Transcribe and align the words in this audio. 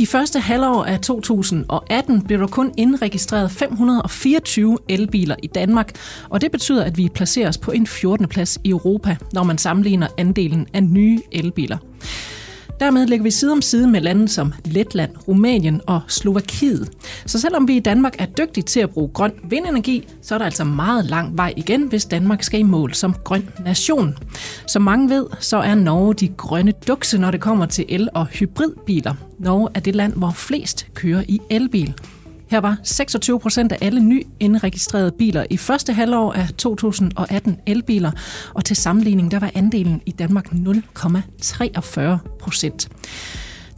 I 0.00 0.06
første 0.06 0.40
halvår 0.40 0.84
af 0.84 1.00
2018 1.00 2.22
blev 2.22 2.38
der 2.40 2.46
kun 2.46 2.74
indregistreret 2.76 3.50
524 3.50 4.78
elbiler 4.88 5.36
i 5.42 5.46
Danmark, 5.46 5.92
og 6.28 6.40
det 6.40 6.52
betyder, 6.52 6.84
at 6.84 6.96
vi 6.96 7.08
placerer 7.14 7.48
os 7.48 7.58
på 7.58 7.70
en 7.70 7.86
14. 7.86 8.28
plads 8.28 8.58
i 8.64 8.70
Europa, 8.70 9.16
når 9.32 9.42
man 9.42 9.58
sammenligner 9.58 10.06
andelen 10.18 10.66
af 10.74 10.84
nye 10.84 11.20
elbiler. 11.32 11.78
Dermed 12.80 13.06
ligger 13.06 13.22
vi 13.22 13.30
side 13.30 13.52
om 13.52 13.62
side 13.62 13.88
med 13.88 14.00
lande 14.00 14.28
som 14.28 14.52
Letland, 14.64 15.10
Rumænien 15.28 15.80
og 15.86 16.00
Slovakiet. 16.08 16.90
Så 17.26 17.40
selvom 17.40 17.68
vi 17.68 17.76
i 17.76 17.80
Danmark 17.80 18.14
er 18.18 18.26
dygtige 18.26 18.64
til 18.64 18.80
at 18.80 18.90
bruge 18.90 19.08
grøn 19.08 19.32
vindenergi, 19.44 20.08
så 20.22 20.34
er 20.34 20.38
der 20.38 20.44
altså 20.44 20.64
meget 20.64 21.04
lang 21.04 21.36
vej 21.36 21.54
igen, 21.56 21.82
hvis 21.82 22.04
Danmark 22.04 22.42
skal 22.42 22.60
i 22.60 22.62
mål 22.62 22.94
som 22.94 23.14
grøn 23.24 23.48
nation. 23.64 24.18
Som 24.66 24.82
mange 24.82 25.10
ved, 25.10 25.26
så 25.40 25.56
er 25.56 25.74
Norge 25.74 26.14
de 26.14 26.28
grønne 26.28 26.72
dukse, 26.88 27.18
når 27.18 27.30
det 27.30 27.40
kommer 27.40 27.66
til 27.66 27.84
el- 27.88 28.08
og 28.14 28.26
hybridbiler. 28.26 29.14
Norge 29.38 29.68
er 29.74 29.80
det 29.80 29.94
land, 29.94 30.12
hvor 30.12 30.30
flest 30.30 30.86
kører 30.94 31.22
i 31.28 31.40
elbil. 31.50 31.94
Her 32.50 32.60
var 32.60 32.76
26 32.82 33.40
procent 33.40 33.72
af 33.72 33.78
alle 33.80 34.00
ny 34.00 34.26
indregistrerede 34.40 35.12
biler 35.12 35.46
i 35.50 35.56
første 35.56 35.92
halvår 35.92 36.32
af 36.32 36.48
2018 36.58 37.58
elbiler, 37.66 38.10
og 38.54 38.64
til 38.64 38.76
sammenligning 38.76 39.30
der 39.30 39.38
var 39.38 39.50
andelen 39.54 40.02
i 40.06 40.10
Danmark 40.10 40.46
0,43 40.52 42.00
procent. 42.40 42.88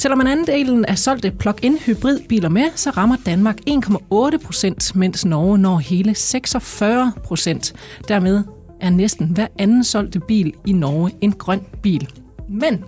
Tæller 0.01 0.17
man 0.17 0.45
delen 0.45 0.85
af 0.85 0.99
solgte 0.99 1.31
plug-in 1.31 1.79
hybridbiler 1.79 2.49
med, 2.49 2.65
så 2.77 2.91
rammer 2.91 3.17
Danmark 3.27 3.59
1,8 3.71 4.39
procent, 4.45 4.97
mens 4.97 5.25
Norge 5.25 5.59
når 5.59 5.79
hele 5.79 6.15
46 6.15 7.13
procent. 7.25 7.75
Dermed 8.09 8.45
er 8.81 8.91
næsten 8.91 9.27
hver 9.27 9.47
anden 9.59 9.85
solgte 9.85 10.21
bil 10.21 10.53
i 10.67 10.73
Norge 10.73 11.11
en 11.21 11.33
grøn 11.33 11.61
bil. 11.83 12.09
Men 12.49 12.85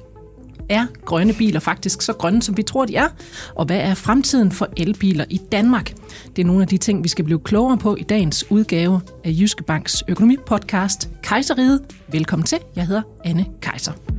er 0.68 0.86
grønne 1.04 1.32
biler 1.32 1.60
faktisk 1.60 2.02
så 2.02 2.12
grønne, 2.12 2.42
som 2.42 2.56
vi 2.56 2.62
tror, 2.62 2.84
de 2.84 2.96
er? 2.96 3.08
Og 3.54 3.64
hvad 3.64 3.78
er 3.78 3.94
fremtiden 3.94 4.52
for 4.52 4.68
elbiler 4.76 5.24
i 5.30 5.40
Danmark? 5.52 5.94
Det 6.36 6.42
er 6.42 6.46
nogle 6.46 6.62
af 6.62 6.68
de 6.68 6.78
ting, 6.78 7.04
vi 7.04 7.08
skal 7.08 7.24
blive 7.24 7.40
klogere 7.40 7.78
på 7.78 7.96
i 7.96 8.02
dagens 8.02 8.50
udgave 8.50 9.00
af 9.24 9.30
Jyske 9.40 9.62
Banks 9.62 10.04
økonomipodcast 10.08 11.10
Kejseriet. 11.22 11.80
Velkommen 12.08 12.46
til. 12.46 12.58
Jeg 12.76 12.86
hedder 12.86 13.02
Anne 13.24 13.46
Kejser. 13.60 14.11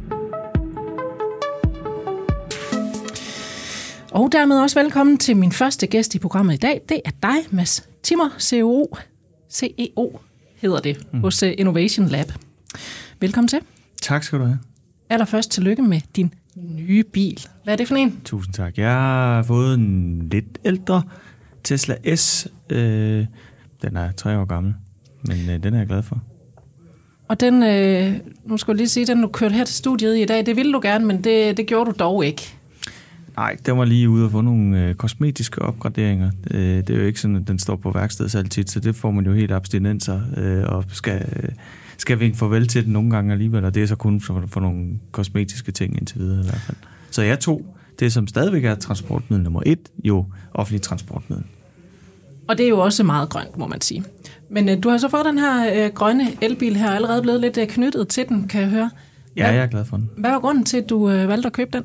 Og 4.13 4.31
dermed 4.31 4.59
også 4.59 4.79
velkommen 4.81 5.17
til 5.17 5.37
min 5.37 5.51
første 5.51 5.87
gæst 5.87 6.15
i 6.15 6.19
programmet 6.19 6.53
i 6.53 6.57
dag. 6.57 6.81
Det 6.89 7.01
er 7.05 7.09
dig, 7.21 7.35
Mads 7.49 7.89
Timmer, 8.03 8.29
CEO, 8.39 8.97
CEO 9.51 10.19
hedder 10.55 10.79
det, 10.79 11.07
mm. 11.13 11.19
hos 11.19 11.43
øh, 11.43 11.53
Innovation 11.57 12.07
Lab. 12.07 12.25
Velkommen 13.19 13.47
til. 13.47 13.59
Tak 14.01 14.23
skal 14.23 14.39
du 14.39 14.43
have. 14.43 14.59
Allerførst 15.09 15.51
tillykke 15.51 15.81
med 15.81 16.01
din 16.15 16.33
nye 16.55 17.03
bil. 17.03 17.47
Hvad 17.63 17.73
er 17.73 17.77
det 17.77 17.87
for 17.87 17.95
en? 17.95 18.21
Tusind 18.25 18.53
tak. 18.53 18.77
Jeg 18.77 18.91
har 18.91 19.43
fået 19.43 19.73
en 19.73 20.29
lidt 20.31 20.59
ældre 20.65 21.03
Tesla 21.63 22.15
S. 22.15 22.47
Øh, 22.69 23.25
den 23.81 23.97
er 23.97 24.11
tre 24.11 24.37
år 24.37 24.45
gammel, 24.45 24.73
men 25.21 25.49
øh, 25.49 25.63
den 25.63 25.73
er 25.73 25.77
jeg 25.77 25.87
glad 25.87 26.03
for. 26.03 26.21
Og 27.27 27.39
den, 27.39 27.63
øh, 27.63 28.13
nu 28.45 28.57
skal 28.57 28.71
jeg 28.71 28.77
lige 28.77 28.89
sige, 28.89 29.05
den 29.05 29.21
du 29.21 29.27
kørte 29.27 29.55
her 29.55 29.63
til 29.63 29.75
studiet 29.75 30.17
i 30.17 30.25
dag, 30.25 30.45
det 30.45 30.55
ville 30.55 30.73
du 30.73 30.79
gerne, 30.83 31.05
men 31.05 31.23
det, 31.23 31.57
det 31.57 31.67
gjorde 31.67 31.91
du 31.91 31.95
dog 31.99 32.25
ikke. 32.25 32.55
Nej, 33.37 33.57
den 33.65 33.77
var 33.77 33.85
lige 33.85 34.09
ude 34.09 34.25
og 34.25 34.31
få 34.31 34.41
nogle 34.41 34.83
øh, 34.83 34.95
kosmetiske 34.95 35.61
opgraderinger. 35.61 36.31
Øh, 36.51 36.77
det 36.77 36.89
er 36.89 36.97
jo 36.97 37.05
ikke 37.05 37.19
sådan, 37.19 37.35
at 37.35 37.47
den 37.47 37.59
står 37.59 37.75
på 37.75 37.91
værkstedet 37.91 38.35
altid, 38.35 38.67
så 38.67 38.79
det 38.79 38.95
får 38.95 39.11
man 39.11 39.25
jo 39.25 39.33
helt 39.33 39.51
abstinenser 39.51 40.21
øh, 40.37 40.63
og 40.67 40.85
skal, 40.87 41.25
øh, 41.35 41.49
skal 41.97 42.19
vinke 42.19 42.37
farvel 42.37 42.67
til 42.67 42.85
den 42.85 42.93
nogle 42.93 43.09
gange 43.09 43.31
alligevel, 43.31 43.65
og 43.65 43.75
det 43.75 43.83
er 43.83 43.87
så 43.87 43.95
kun 43.95 44.21
for, 44.21 44.43
for 44.47 44.59
nogle 44.59 44.85
kosmetiske 45.11 45.71
ting 45.71 45.97
indtil 45.97 46.19
videre 46.19 46.39
i 46.39 46.43
hvert 46.43 46.61
fald. 46.61 46.77
Så 47.11 47.21
jeg 47.21 47.39
tog 47.39 47.65
det, 47.99 48.13
som 48.13 48.27
stadigvæk 48.27 48.65
er 48.65 48.75
transportmiddel 48.75 49.43
nummer 49.43 49.61
et, 49.65 49.79
jo 50.03 50.25
offentlig 50.53 50.81
transportmiddel. 50.81 51.45
Og 52.47 52.57
det 52.57 52.65
er 52.65 52.69
jo 52.69 52.79
også 52.79 53.03
meget 53.03 53.29
grønt, 53.29 53.57
må 53.57 53.67
man 53.67 53.81
sige. 53.81 54.03
Men 54.49 54.69
øh, 54.69 54.83
du 54.83 54.89
har 54.89 54.97
så 54.97 55.09
fået 55.09 55.25
den 55.25 55.37
her 55.37 55.85
øh, 55.85 55.93
grønne 55.93 56.27
elbil 56.41 56.75
her, 56.75 56.91
allerede 56.91 57.21
blevet 57.21 57.41
lidt 57.41 57.57
øh, 57.57 57.67
knyttet 57.67 58.07
til 58.07 58.25
den, 58.29 58.47
kan 58.47 58.61
jeg 58.61 58.69
høre. 58.69 58.89
Hvad, 59.33 59.45
ja, 59.45 59.53
jeg 59.53 59.63
er 59.63 59.67
glad 59.67 59.85
for 59.85 59.97
den. 59.97 60.09
Hvad 60.17 60.31
var 60.31 60.39
grunden 60.39 60.63
til, 60.63 60.77
at 60.77 60.89
du 60.89 61.09
øh, 61.09 61.27
valgte 61.27 61.47
at 61.47 61.53
købe 61.53 61.69
den? 61.73 61.83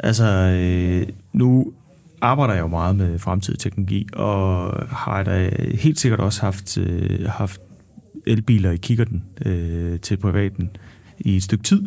Altså, 0.00 0.24
øh, 0.24 1.06
nu 1.32 1.72
arbejder 2.20 2.54
jeg 2.54 2.62
jo 2.62 2.68
meget 2.68 2.96
med 2.96 3.18
fremtidig 3.18 3.58
teknologi, 3.58 4.06
og 4.12 4.72
har 4.88 5.22
da 5.22 5.50
helt 5.74 6.00
sikkert 6.00 6.20
også 6.20 6.40
haft, 6.40 6.78
øh, 6.78 7.28
haft 7.28 7.60
elbiler 8.26 8.70
i 8.70 8.76
kikkerten 8.76 9.24
øh, 9.46 10.00
til 10.00 10.16
privaten 10.16 10.70
i 11.18 11.36
et 11.36 11.42
stykke 11.42 11.64
tid. 11.64 11.82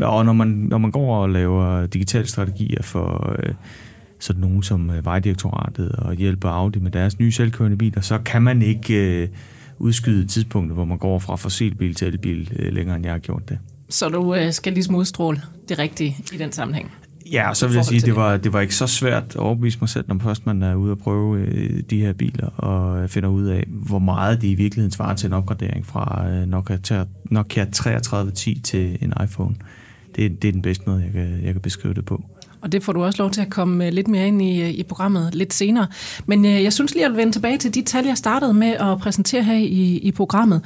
Og 0.00 0.24
når 0.24 0.32
man, 0.32 0.48
når 0.48 0.78
man 0.78 0.90
går 0.90 1.16
og 1.16 1.30
laver 1.30 1.86
digitale 1.86 2.26
strategier 2.26 2.82
for 2.82 3.36
øh, 3.38 3.54
sådan 4.18 4.40
nogen 4.40 4.62
som 4.62 4.90
øh, 4.90 5.04
Vejdirektoratet 5.04 5.92
og 5.92 6.14
hjælper 6.14 6.48
Audi 6.48 6.78
med 6.78 6.90
deres 6.90 7.18
nye 7.18 7.32
selvkørende 7.32 7.76
biler, 7.76 8.00
så 8.00 8.18
kan 8.18 8.42
man 8.42 8.62
ikke 8.62 9.22
øh, 9.22 9.28
udskyde 9.78 10.26
tidspunktet, 10.26 10.74
hvor 10.74 10.84
man 10.84 10.98
går 10.98 11.18
fra 11.18 11.36
fossilbil 11.36 11.94
til 11.94 12.08
elbil 12.08 12.52
øh, 12.58 12.72
længere, 12.72 12.96
end 12.96 13.04
jeg 13.04 13.14
har 13.14 13.18
gjort 13.18 13.48
det. 13.48 13.58
Så 13.88 14.08
du 14.08 14.34
øh, 14.34 14.52
skal 14.52 14.72
ligesom 14.72 14.94
udstråle 14.94 15.40
det 15.68 15.78
rigtige 15.78 16.16
i 16.32 16.36
den 16.36 16.52
sammenhæng? 16.52 16.90
Ja, 17.32 17.54
så 17.54 17.66
vil 17.66 17.74
jeg 17.74 17.84
sige, 17.84 17.98
at 17.98 18.06
det 18.06 18.16
var, 18.16 18.36
det 18.36 18.52
var 18.52 18.60
ikke 18.60 18.74
så 18.74 18.86
svært 18.86 19.24
at 19.24 19.36
overbevise 19.36 19.78
mig 19.80 19.88
selv, 19.88 20.04
når 20.08 20.18
først 20.22 20.46
man 20.46 20.62
er 20.62 20.74
ude 20.74 20.92
og 20.92 20.98
prøve 20.98 21.38
øh, 21.38 21.82
de 21.90 22.00
her 22.00 22.12
biler, 22.12 22.46
og 22.46 23.10
finder 23.10 23.28
ud 23.28 23.44
af, 23.44 23.64
hvor 23.68 23.98
meget 23.98 24.42
de 24.42 24.50
i 24.50 24.54
virkeligheden 24.54 24.90
svarer 24.90 25.16
til 25.16 25.26
en 25.26 25.32
opgradering 25.32 25.86
fra 25.86 26.28
øh, 26.28 26.46
Nokia, 26.48 27.04
Nokia 27.24 27.64
3310 27.64 28.60
til 28.60 28.98
en 29.00 29.12
iPhone. 29.24 29.54
Det, 30.16 30.42
det 30.42 30.48
er 30.48 30.52
den 30.52 30.62
bedste 30.62 30.84
måde, 30.86 31.02
jeg 31.02 31.12
kan, 31.12 31.40
jeg 31.44 31.52
kan 31.52 31.60
beskrive 31.60 31.94
det 31.94 32.04
på. 32.04 32.24
Og 32.60 32.72
det 32.72 32.82
får 32.82 32.92
du 32.92 33.04
også 33.04 33.22
lov 33.22 33.30
til 33.30 33.40
at 33.40 33.50
komme 33.50 33.86
øh, 33.86 33.92
lidt 33.92 34.08
mere 34.08 34.28
ind 34.28 34.42
i, 34.42 34.70
i 34.70 34.82
programmet 34.82 35.34
lidt 35.34 35.54
senere. 35.54 35.86
Men 36.26 36.44
jeg 36.44 36.72
synes 36.72 36.94
lige 36.94 37.06
at 37.06 37.16
vende 37.16 37.32
tilbage 37.32 37.58
til 37.58 37.74
de 37.74 37.82
tal, 37.82 38.06
jeg 38.06 38.16
startede 38.16 38.54
med 38.54 38.68
at 38.68 38.98
præsentere 38.98 39.42
her 39.42 39.58
i, 39.58 39.98
i 39.98 40.12
programmet. 40.12 40.62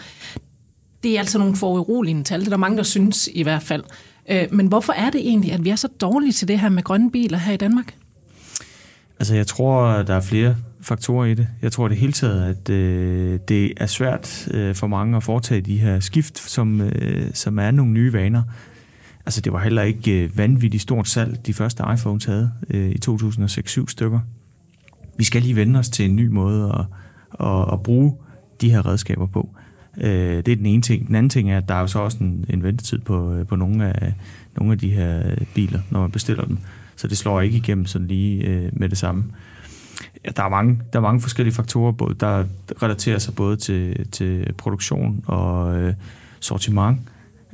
Det 1.03 1.15
er 1.15 1.19
altså 1.19 1.39
nogle 1.39 1.57
foruroligende 1.57 2.25
tal. 2.25 2.41
Det 2.41 2.47
er 2.47 2.51
der 2.51 2.57
mange, 2.57 2.77
der 2.77 2.83
synes 2.83 3.29
i 3.33 3.43
hvert 3.43 3.63
fald. 3.63 3.85
Øh, 4.31 4.47
men 4.51 4.67
hvorfor 4.67 4.93
er 4.93 5.11
det 5.11 5.21
egentlig, 5.21 5.53
at 5.53 5.65
vi 5.65 5.71
er 5.71 5.77
så 5.77 5.89
dårlige 6.01 6.33
til 6.33 6.49
det 6.49 6.61
her 6.61 6.69
med 6.69 6.83
grønne 6.83 7.11
biler 7.11 7.39
her 7.39 7.53
i 7.53 7.57
Danmark? 7.57 7.95
Altså, 9.19 9.35
jeg 9.35 9.47
tror, 9.47 10.03
der 10.03 10.15
er 10.15 10.21
flere 10.21 10.57
faktorer 10.81 11.27
i 11.27 11.35
det. 11.35 11.49
Jeg 11.63 11.73
tror 11.73 11.89
det 11.89 11.97
hele 11.97 12.13
taget, 12.13 12.45
at 12.45 12.71
øh, 12.71 13.41
det 13.49 13.73
er 13.77 13.87
svært 13.87 14.49
øh, 14.51 14.75
for 14.75 14.87
mange 14.87 15.17
at 15.17 15.23
foretage 15.23 15.61
de 15.61 15.79
her 15.79 16.01
skift, 16.01 16.39
som, 16.39 16.81
øh, 16.81 17.31
som 17.35 17.59
er 17.59 17.71
nogle 17.71 17.93
nye 17.93 18.13
vaner. 18.13 18.43
Altså, 19.27 19.41
det 19.41 19.53
var 19.53 19.63
heller 19.63 19.83
ikke 19.83 20.23
øh, 20.23 20.39
vanvittigt 20.39 20.83
stort 20.83 21.09
salg, 21.09 21.47
de 21.47 21.55
første 21.55 21.85
iPhones 21.95 22.25
havde 22.25 22.51
øh, 22.71 22.91
i 22.91 22.97
2006-7 23.09 23.85
stykker. 23.89 24.21
Vi 25.17 25.25
skal 25.25 25.43
lige 25.43 25.57
vende 25.57 25.79
os 25.79 25.89
til 25.89 26.05
en 26.05 26.17
ny 26.17 26.27
måde 26.27 26.73
at, 26.79 26.85
at, 27.47 27.73
at 27.73 27.83
bruge 27.83 28.15
de 28.61 28.71
her 28.71 28.87
redskaber 28.87 29.27
på. 29.27 29.49
Øh, 29.97 30.37
det 30.37 30.49
er 30.49 30.57
den 30.57 30.67
ene 30.67 30.83
ting. 30.83 31.07
Den 31.07 31.15
anden 31.15 31.31
ting 31.31 31.51
er, 31.51 31.59
at 31.59 31.69
der 31.69 31.75
er 31.75 31.81
jo 31.81 31.87
så 31.87 31.99
også 31.99 32.19
en, 32.21 32.45
en 32.49 32.63
ventetid 32.63 32.99
på, 32.99 33.33
øh, 33.33 33.47
på 33.47 33.57
nogle, 33.57 34.03
af, 34.03 34.15
nogle 34.57 34.73
af 34.73 34.79
de 34.79 34.91
her 34.91 35.35
biler, 35.55 35.81
når 35.91 36.01
man 36.01 36.11
bestiller 36.11 36.45
dem. 36.45 36.59
Så 36.97 37.09
det 37.09 37.19
slår 37.19 37.41
ikke 37.41 37.57
igennem 37.57 37.87
sådan 37.87 38.09
lige 38.09 38.45
øh, 38.45 38.71
med 38.73 38.89
det 38.89 38.99
samme. 38.99 39.25
Ja, 40.25 40.31
der, 40.37 40.43
er 40.43 40.49
mange, 40.49 40.81
der 40.93 40.99
er 40.99 41.03
mange 41.03 41.21
forskellige 41.21 41.55
faktorer, 41.55 41.93
både, 41.93 42.15
der 42.15 42.45
relaterer 42.83 43.19
sig 43.19 43.35
både 43.35 43.57
til, 43.57 44.09
til 44.11 44.53
produktion 44.59 45.25
og 45.27 45.77
øh, 45.77 45.95
sortiment. 46.41 46.99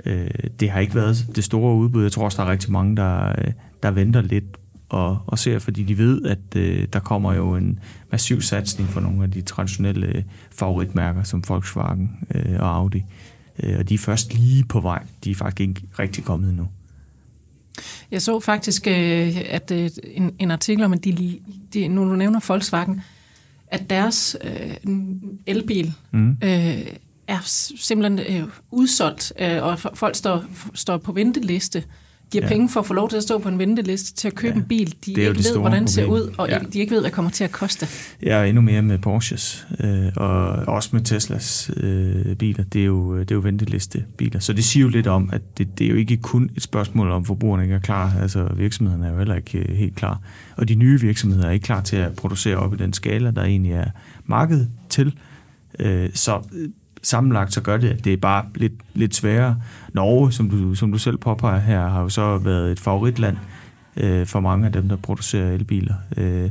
Øh, 0.05 0.31
det 0.61 0.71
har 0.71 0.81
ikke 0.81 0.95
været 0.95 1.27
det 1.37 1.45
store 1.45 1.75
udbud. 1.75 2.03
Jeg 2.03 2.13
tror 2.13 2.25
også, 2.25 2.43
der 2.43 2.49
er 2.49 2.53
rigtig 2.53 2.73
mange, 2.73 2.97
der, 2.97 3.29
øh, 3.29 3.53
der 3.83 3.91
venter 3.91 4.21
lidt 4.21 4.45
og, 4.89 5.19
og 5.27 5.39
ser, 5.39 5.59
fordi 5.59 5.83
de 5.83 5.99
ved, 5.99 6.23
at 6.23 6.57
øh, 6.57 6.87
der 6.93 6.99
kommer 6.99 7.33
jo 7.35 7.57
en 7.57 7.79
massiv 8.11 8.43
satsning 8.43 8.89
for 8.89 9.01
nogle 9.01 9.25
af 9.25 9.31
de 9.31 9.43
traditionelle 9.43 10.07
øh, 10.07 10.23
favoritmærker, 10.51 11.23
som 11.23 11.43
Volkswagen 11.49 12.11
øh, 12.35 12.61
og 12.61 12.77
Audi. 12.77 13.05
Øh, 13.63 13.79
og 13.79 13.89
de 13.89 13.95
er 13.95 13.99
først 13.99 14.35
lige 14.35 14.65
på 14.65 14.81
vej. 14.81 15.03
De 15.25 15.31
er 15.31 15.35
faktisk 15.35 15.61
ikke 15.61 15.83
rigtig 15.99 16.25
kommet 16.25 16.49
endnu. 16.49 16.69
Jeg 18.11 18.23
så 18.23 18.41
faktisk 18.41 18.87
øh, 18.87 19.41
at 19.49 19.71
øh, 19.71 19.91
en, 20.05 20.35
en 20.39 20.51
artikel 20.51 20.85
om, 20.85 20.93
at 20.93 21.05
de, 21.05 21.39
de, 21.75 21.89
nu 21.89 22.11
du 22.11 22.17
nævner 22.17 22.41
Volkswagen, 22.49 23.01
at 23.67 23.91
deres 23.91 24.37
øh, 24.45 24.77
elbil 25.47 25.93
mm. 26.11 26.31
øh, 26.31 26.87
er 27.27 27.39
simpelthen 27.77 28.19
øh, 28.19 28.49
udsolgt, 28.71 29.33
øh, 29.39 29.63
og 29.63 29.79
folk 29.79 30.17
står, 30.17 30.45
står 30.75 30.97
på 30.97 31.13
venteliste 31.13 31.85
giver 32.31 32.45
ja. 32.45 32.49
penge 32.49 32.69
for 32.69 32.81
at 32.81 32.87
få 32.87 32.95
lov 32.95 33.09
til 33.09 33.17
at 33.17 33.23
stå 33.23 33.39
på 33.39 33.49
en 33.49 33.59
venteliste 33.59 34.15
til 34.15 34.29
at 34.29 34.35
købe 34.35 34.55
ja. 34.55 34.61
en 34.61 34.69
bil, 34.69 34.95
de 35.07 35.11
ikke 35.11 35.27
ved, 35.29 35.59
hvordan 35.59 35.83
det 35.83 35.91
ser 35.91 36.05
ud, 36.05 36.35
og 36.39 36.49
ja. 36.49 36.59
de 36.73 36.81
ikke 36.81 36.91
ved, 36.91 37.01
hvad 37.01 37.09
det 37.09 37.15
kommer 37.15 37.31
til 37.31 37.45
at 37.45 37.53
koste. 37.53 37.87
Ja, 38.23 38.45
endnu 38.45 38.63
mere 38.63 38.83
med 38.83 38.99
Porsches, 38.99 39.67
øh, 39.81 40.13
og 40.17 40.49
også 40.49 40.91
med 40.93 41.01
Teslas 41.01 41.71
øh, 41.77 42.37
biler. 42.37 42.65
Det 42.65 42.81
er, 42.81 42.85
jo, 42.85 43.19
det 43.19 43.31
er 43.31 43.35
jo 43.35 43.41
ventelistebiler. 43.41 44.41
Så 44.41 44.53
det 44.53 44.65
siger 44.65 44.83
jo 44.83 44.89
lidt 44.89 45.07
om, 45.07 45.31
at 45.33 45.59
det, 45.59 45.79
det 45.79 45.85
er 45.85 45.91
jo 45.91 45.97
ikke 45.97 46.17
kun 46.17 46.51
et 46.57 46.63
spørgsmål 46.63 47.11
om, 47.11 47.25
forbrugerne 47.25 47.63
ikke 47.63 47.75
er 47.75 47.81
klar. 47.81 48.13
Altså 48.23 48.49
virksomhederne 48.57 49.07
er 49.07 49.11
jo 49.11 49.19
heller 49.19 49.35
ikke 49.35 49.59
øh, 49.59 49.77
helt 49.77 49.97
klar. 49.97 50.21
Og 50.57 50.69
de 50.69 50.75
nye 50.75 51.01
virksomheder 51.01 51.47
er 51.47 51.51
ikke 51.51 51.65
klar 51.65 51.81
til 51.81 51.97
at 51.97 52.17
producere 52.17 52.57
op 52.57 52.75
i 52.75 52.77
den 52.77 52.93
skala, 52.93 53.31
der 53.31 53.43
egentlig 53.43 53.73
er 53.73 53.91
markedet 54.27 54.69
til. 54.89 55.15
Øh, 55.79 56.11
så 56.15 56.43
sammenlagt 57.07 57.53
så 57.53 57.61
gør 57.61 57.77
det, 57.77 57.89
at 57.89 58.05
det 58.05 58.13
er 58.13 58.17
bare 58.17 58.45
lidt, 58.55 58.73
lidt 58.95 59.15
sværere. 59.15 59.57
Norge, 59.93 60.33
som 60.33 60.51
du, 60.51 60.75
som 60.75 60.93
du 60.93 60.99
selv 60.99 61.17
påpeger 61.17 61.61
her, 61.61 61.89
har 61.89 62.03
jo 62.03 62.09
så 62.09 62.39
været 62.39 62.73
et 62.73 62.81
favoritland 62.81 63.37
øh, 63.97 64.27
for 64.27 64.41
mange 64.41 64.67
af 64.67 64.73
dem, 64.73 64.89
der 64.89 64.97
producerer 64.97 65.53
elbiler. 65.53 65.95
Øh, 66.17 66.51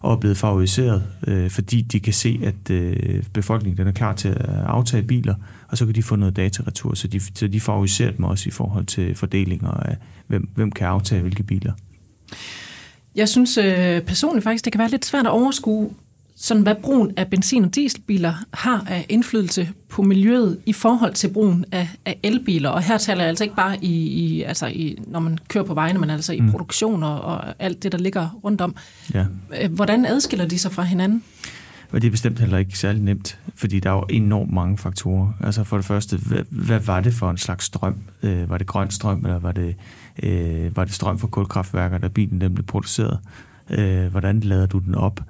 og 0.00 0.12
er 0.12 0.16
blevet 0.16 0.36
favoriseret, 0.36 1.02
øh, 1.26 1.50
fordi 1.50 1.82
de 1.82 2.00
kan 2.00 2.12
se, 2.12 2.40
at 2.42 2.70
øh, 2.70 3.22
befolkningen 3.32 3.78
den 3.78 3.86
er 3.86 3.92
klar 3.92 4.14
til 4.14 4.28
at 4.28 4.48
aftage 4.48 5.02
biler, 5.02 5.34
og 5.68 5.78
så 5.78 5.86
kan 5.86 5.94
de 5.94 6.02
få 6.02 6.16
noget 6.16 6.36
dataretur, 6.36 6.94
så 6.94 7.08
de, 7.08 7.20
så 7.34 7.48
de 7.48 7.60
favoriserer 7.60 8.10
dem 8.10 8.24
også 8.24 8.48
i 8.48 8.50
forhold 8.50 8.86
til 8.86 9.14
fordelinger 9.14 9.70
af, 9.70 9.96
hvem, 10.26 10.48
hvem 10.54 10.72
kan 10.72 10.86
aftage 10.86 11.20
hvilke 11.20 11.42
biler. 11.42 11.72
Jeg 13.14 13.28
synes 13.28 13.58
øh, 13.58 14.00
personligt 14.00 14.44
faktisk, 14.44 14.64
det 14.64 14.72
kan 14.72 14.78
være 14.78 14.90
lidt 14.90 15.04
svært 15.04 15.26
at 15.26 15.30
overskue, 15.30 15.90
sådan 16.36 16.62
hvad 16.62 16.74
brugen 16.74 17.12
af 17.16 17.26
benzin- 17.28 17.64
og 17.64 17.74
dieselbiler 17.74 18.34
har 18.52 18.84
af 18.88 19.06
indflydelse 19.08 19.68
på 19.88 20.02
miljøet 20.02 20.58
i 20.66 20.72
forhold 20.72 21.14
til 21.14 21.28
brugen 21.28 21.64
af, 21.72 21.88
af 22.04 22.18
elbiler. 22.22 22.68
Og 22.68 22.82
her 22.82 22.98
taler 22.98 23.20
jeg 23.20 23.28
altså 23.28 23.44
ikke 23.44 23.56
bare 23.56 23.84
i, 23.84 24.08
i, 24.08 24.42
altså 24.42 24.66
i, 24.66 24.98
når 25.06 25.20
man 25.20 25.38
kører 25.48 25.64
på 25.64 25.74
vejene, 25.74 25.98
men 25.98 26.10
altså 26.10 26.32
i 26.32 26.40
mm. 26.40 26.50
produktion 26.50 27.02
og, 27.02 27.20
og 27.20 27.54
alt 27.58 27.82
det, 27.82 27.92
der 27.92 27.98
ligger 27.98 28.38
rundt 28.44 28.60
om. 28.60 28.76
Ja. 29.14 29.26
Øh, 29.62 29.72
hvordan 29.72 30.06
adskiller 30.06 30.46
de 30.46 30.58
sig 30.58 30.72
fra 30.72 30.82
hinanden? 30.82 31.22
Og 31.92 32.02
det 32.02 32.06
er 32.06 32.10
bestemt 32.10 32.38
heller 32.38 32.58
ikke 32.58 32.78
særlig 32.78 33.02
nemt, 33.02 33.38
fordi 33.54 33.80
der 33.80 33.90
er 33.90 33.94
jo 33.94 34.06
enormt 34.10 34.52
mange 34.52 34.78
faktorer. 34.78 35.32
Altså 35.40 35.64
for 35.64 35.76
det 35.76 35.86
første, 35.86 36.16
hvad, 36.16 36.42
hvad 36.50 36.80
var 36.80 37.00
det 37.00 37.14
for 37.14 37.30
en 37.30 37.36
slags 37.36 37.64
strøm? 37.64 37.96
Øh, 38.22 38.50
var 38.50 38.58
det 38.58 38.66
grøn 38.66 38.90
strøm, 38.90 39.24
eller 39.24 39.38
var 39.38 39.52
det, 39.52 39.76
øh, 40.22 40.76
var 40.76 40.84
det 40.84 40.94
strøm 40.94 41.18
fra 41.18 41.26
kulkraftværker, 41.26 41.98
der 41.98 42.08
bilen 42.08 42.40
den 42.40 42.54
blev 42.54 42.66
produceret? 42.66 43.18
Øh, 43.70 44.06
hvordan 44.06 44.40
lader 44.40 44.66
du 44.66 44.78
den 44.78 44.94
op? 44.94 45.20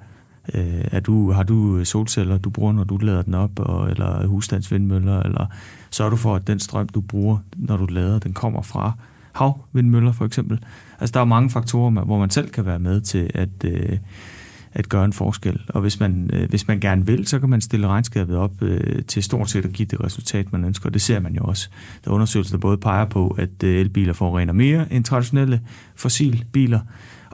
Øh, 0.53 0.85
er 0.91 0.99
du, 0.99 1.31
har 1.31 1.43
du 1.43 1.77
øh, 1.77 1.85
solceller, 1.85 2.37
du 2.37 2.49
bruger, 2.49 2.73
når 2.73 2.83
du 2.83 2.97
lader 2.97 3.21
den 3.21 3.33
op, 3.33 3.59
og, 3.59 3.89
eller 3.89 4.27
husstandsvindmøller, 4.27 5.19
eller 5.23 5.45
så 5.89 6.03
er 6.03 6.09
du 6.09 6.15
for, 6.15 6.35
at 6.35 6.47
den 6.47 6.59
strøm, 6.59 6.89
du 6.89 7.01
bruger, 7.01 7.37
når 7.55 7.77
du 7.77 7.85
lader, 7.85 8.19
den 8.19 8.33
kommer 8.33 8.61
fra 8.61 8.91
havvindmøller 9.31 10.11
for 10.11 10.25
eksempel. 10.25 10.59
Altså 10.99 11.13
der 11.13 11.19
er 11.19 11.25
mange 11.25 11.49
faktorer, 11.49 12.03
hvor 12.03 12.19
man 12.19 12.29
selv 12.29 12.49
kan 12.49 12.65
være 12.65 12.79
med 12.79 13.01
til 13.01 13.31
at, 13.33 13.49
øh, 13.65 13.97
at 14.73 14.89
gøre 14.89 15.05
en 15.05 15.13
forskel. 15.13 15.61
Og 15.67 15.81
hvis 15.81 15.99
man, 15.99 16.29
øh, 16.33 16.49
hvis 16.49 16.67
man 16.67 16.79
gerne 16.79 17.05
vil, 17.05 17.27
så 17.27 17.39
kan 17.39 17.49
man 17.49 17.61
stille 17.61 17.87
regnskabet 17.87 18.37
op 18.37 18.61
øh, 18.61 19.03
til 19.03 19.23
stort 19.23 19.49
set 19.49 19.65
at 19.65 19.73
give 19.73 19.85
det 19.85 20.03
resultat, 20.03 20.51
man 20.51 20.65
ønsker. 20.65 20.89
Det 20.89 21.01
ser 21.01 21.19
man 21.19 21.35
jo 21.35 21.43
også. 21.43 21.69
Der 22.03 22.11
er 22.11 22.15
undersøgelser, 22.15 22.53
der 22.57 22.61
både 22.61 22.77
peger 22.77 23.05
på, 23.05 23.35
at 23.39 23.63
øh, 23.63 23.79
elbiler 23.79 24.13
forurener 24.13 24.53
mere 24.53 24.93
end 24.93 25.03
traditionelle 25.03 25.61
fossilbiler, 25.95 26.79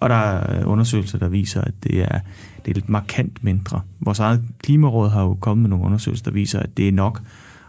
og 0.01 0.09
der 0.09 0.15
er 0.15 0.59
øh, 0.59 0.67
undersøgelser, 0.67 1.17
der 1.17 1.27
viser, 1.27 1.61
at 1.61 1.73
det 1.83 2.01
er, 2.01 2.19
det 2.65 2.71
er 2.71 2.73
lidt 2.73 2.89
markant 2.89 3.43
mindre. 3.43 3.81
Vores 3.99 4.19
eget 4.19 4.43
klimaråd 4.59 5.09
har 5.09 5.21
jo 5.21 5.33
kommet 5.33 5.61
med 5.61 5.69
nogle 5.69 5.85
undersøgelser, 5.85 6.23
der 6.23 6.31
viser, 6.31 6.59
at 6.59 6.77
det 6.77 6.87
er 6.87 6.91
nok 6.91 7.21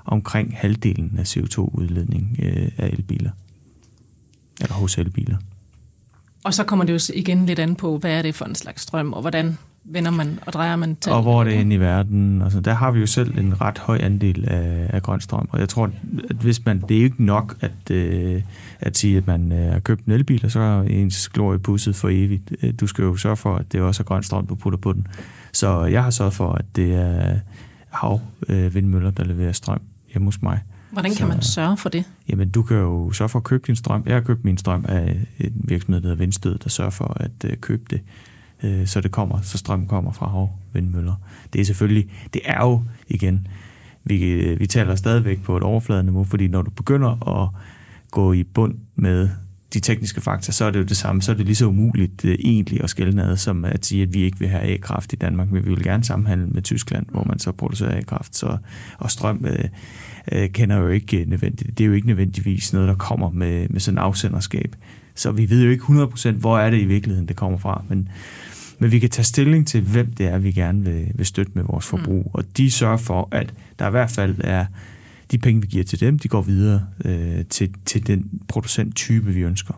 omkring 0.05 0.57
halvdelen 0.57 1.15
af 1.19 1.37
CO2-udledning 1.37 2.37
øh, 2.43 2.69
af 2.79 2.89
elbiler. 2.89 3.31
Eller 4.61 4.75
hos 4.75 4.99
elbiler. 4.99 5.37
Og 6.45 6.55
så 6.55 6.65
kommer 6.65 6.85
det 6.85 6.93
jo 6.93 7.13
igen 7.15 7.47
lidt 7.47 7.59
an 7.59 7.77
på, 7.77 7.99
hvad 7.99 8.19
er 8.19 8.23
det 8.23 8.35
for 8.35 8.45
en 8.45 8.55
slags 8.55 8.83
strøm, 8.83 9.13
og 9.13 9.21
hvordan 9.21 9.59
vender 9.85 10.11
man 10.11 10.39
og 10.47 10.53
drejer 10.53 10.77
man 10.77 10.97
til. 10.97 11.13
Og 11.13 11.23
hvor 11.23 11.41
er 11.41 11.45
det 11.45 11.53
inde 11.53 11.75
i 11.77 11.81
verden. 11.81 12.43
Altså, 12.43 12.61
der 12.61 12.75
har 12.75 12.91
vi 12.91 13.01
jo 13.01 13.07
selv 13.07 13.39
en 13.39 13.61
ret 13.61 13.79
høj 13.79 13.99
andel 14.03 14.45
af, 14.49 14.87
af 14.89 15.03
grøn 15.03 15.21
strøm. 15.21 15.49
Og 15.51 15.61
jeg 15.61 15.69
tror, 15.69 15.91
at 16.31 16.37
hvis 16.37 16.65
man, 16.65 16.83
det 16.89 16.99
er 16.99 17.05
ikke 17.05 17.25
nok 17.25 17.57
at, 17.61 17.91
øh, 17.91 18.43
at 18.81 18.99
sige, 18.99 19.17
at 19.17 19.27
man 19.27 19.53
øh, 19.53 19.73
har 19.73 19.79
købt 19.79 20.05
en 20.05 20.13
elbil, 20.13 20.45
og 20.45 20.51
så 20.51 20.61
er 20.61 20.83
ens 20.83 21.29
glorie 21.29 21.59
pusset 21.59 21.97
for 21.97 22.09
evigt. 22.09 22.53
Øh, 22.63 22.73
du 22.81 22.87
skal 22.87 23.03
jo 23.03 23.17
sørge 23.17 23.37
for, 23.37 23.57
at 23.57 23.73
det 23.73 23.81
også 23.81 24.03
er 24.03 24.05
grøn 24.05 24.23
strøm, 24.23 24.47
du 24.47 24.55
putter 24.55 24.79
på 24.79 24.93
den. 24.93 25.07
Så 25.53 25.85
jeg 25.85 26.05
har 26.05 26.11
sørget 26.11 26.35
for, 26.35 26.53
at 26.53 26.65
det 26.77 26.95
er 26.95 27.39
havvindmøller, 27.91 29.11
der 29.11 29.25
leverer 29.25 29.53
strøm 29.53 29.81
hjemme 30.13 30.27
hos 30.27 30.43
mig. 30.43 30.61
Hvordan 30.91 31.11
kan 31.11 31.19
så, 31.19 31.27
man 31.27 31.43
sørge 31.43 31.77
for 31.77 31.89
det? 31.89 32.05
Jamen, 32.29 32.51
du 32.51 32.63
kan 32.63 32.77
jo 32.77 33.13
sørge 33.13 33.29
for 33.29 33.39
at 33.39 33.45
købe 33.45 33.65
din 33.67 33.77
strøm. 33.77 34.03
Jeg 34.07 34.15
har 34.15 34.21
købt 34.21 34.45
min 34.45 34.59
strøm 34.59 34.85
af 34.89 35.17
en 35.41 35.53
virksomhed, 35.55 36.01
der 36.01 36.09
hedder 36.09 36.19
Vindstød, 36.19 36.59
der 36.59 36.69
sørger 36.69 36.91
for 36.91 37.17
at 37.21 37.31
øh, 37.45 37.57
købe 37.57 37.83
det, 37.91 38.01
øh, 38.63 38.87
så 38.87 39.01
det 39.01 39.11
kommer, 39.11 39.41
så 39.43 39.59
strøm 39.59 39.87
kommer 39.87 40.13
fra 40.13 40.29
havvindmøller. 40.29 41.15
Det 41.53 41.61
er 41.61 41.65
selvfølgelig, 41.65 42.11
det 42.35 42.43
er 42.45 42.61
jo 42.61 42.83
igen, 43.09 43.47
vi, 44.05 44.23
øh, 44.23 44.61
vi 44.61 44.67
taler 44.67 44.95
stadigvæk 44.95 45.43
på 45.43 45.57
et 45.57 45.63
overfladeniveau, 45.63 46.25
fordi 46.25 46.49
når 46.49 46.63
du 46.63 46.71
begynder 46.71 47.43
at 47.43 47.49
gå 48.11 48.33
i 48.33 48.43
bund 48.43 48.75
med 48.97 49.29
de 49.75 49.81
tekniske 49.81 50.21
faktorer, 50.21 50.53
så 50.53 50.65
er 50.65 50.71
det 50.71 50.79
jo 50.79 50.85
det 50.85 50.97
samme. 50.97 51.23
Så 51.23 51.33
er 51.33 51.37
det 51.37 51.47
lige 51.47 51.57
så 51.57 51.67
umuligt 51.67 52.25
øh, 52.25 52.35
egentlig 52.41 52.83
at 52.83 52.91
skælne 52.91 53.25
ad, 53.25 53.37
som 53.37 53.65
at 53.65 53.87
sige, 53.87 54.03
at 54.03 54.15
vi 54.15 54.23
ikke 54.23 54.39
vil 54.39 54.49
have 54.49 54.63
A-kraft 54.63 55.13
i 55.13 55.17
Danmark, 55.17 55.51
men 55.51 55.65
vi 55.65 55.71
vil 55.71 55.83
gerne 55.83 56.05
sammenhandle 56.05 56.47
med 56.47 56.63
Tyskland, 56.63 57.07
hvor 57.11 57.25
man 57.25 57.39
så 57.39 57.53
producerer 57.53 57.99
A-kraft. 57.99 58.37
Så, 58.37 58.57
og 58.99 59.11
strøm 59.11 59.45
øh, 59.45 59.65
øh 60.33 60.49
kender 60.49 60.77
jo 60.77 60.89
ikke 60.89 61.25
nødvendigt. 61.29 61.79
Det 61.79 61.85
er 61.85 61.89
jo 61.89 61.95
ikke 61.95 62.07
nødvendigvis 62.07 62.73
noget, 62.73 62.89
der 62.89 62.95
kommer 62.95 63.31
med, 63.31 63.69
med 63.69 63.81
sådan 63.81 63.95
en 63.95 64.03
afsenderskab. 64.03 64.77
Så 65.15 65.33
vi 65.33 65.51
ved 65.51 65.65
jo 65.65 65.71
ikke 65.71 65.85
100% 65.85 66.31
hvor 66.31 66.59
er 66.59 66.71
det 66.71 66.81
i 66.81 66.85
virkeligheden, 66.85 67.29
det 67.29 67.37
kommer 67.37 67.59
fra. 67.59 67.85
Men, 67.89 68.09
men 68.83 68.93
vi 68.93 68.99
kan 68.99 69.11
tage 69.11 69.25
stilling 69.25 69.67
til, 69.67 69.81
hvem 69.81 70.13
det 70.13 70.27
er, 70.27 70.39
vi 70.39 70.53
gerne 70.53 70.85
vil, 70.85 71.07
vil 71.15 71.27
støtte 71.27 71.53
med 71.55 71.65
vores 71.65 71.87
forbrug. 71.87 72.23
Mm. 72.25 72.31
Og 72.35 72.45
de 72.57 72.71
sørger 72.71 72.97
for, 72.97 73.29
at 73.31 73.55
der 73.79 73.89
i 73.89 73.91
hvert 73.91 74.11
fald 74.11 74.35
er 74.41 74.67
de 75.31 75.39
penge, 75.39 75.61
vi 75.61 75.67
giver 75.67 75.85
til 75.85 76.01
dem, 76.01 76.19
de 76.19 76.29
går 76.29 76.43
videre 76.43 76.87
øh, 77.05 77.45
til, 77.51 77.75
til 77.87 78.07
den 78.07 78.41
producenttype, 78.49 79.33
vi 79.33 79.41
ønsker. 79.41 79.75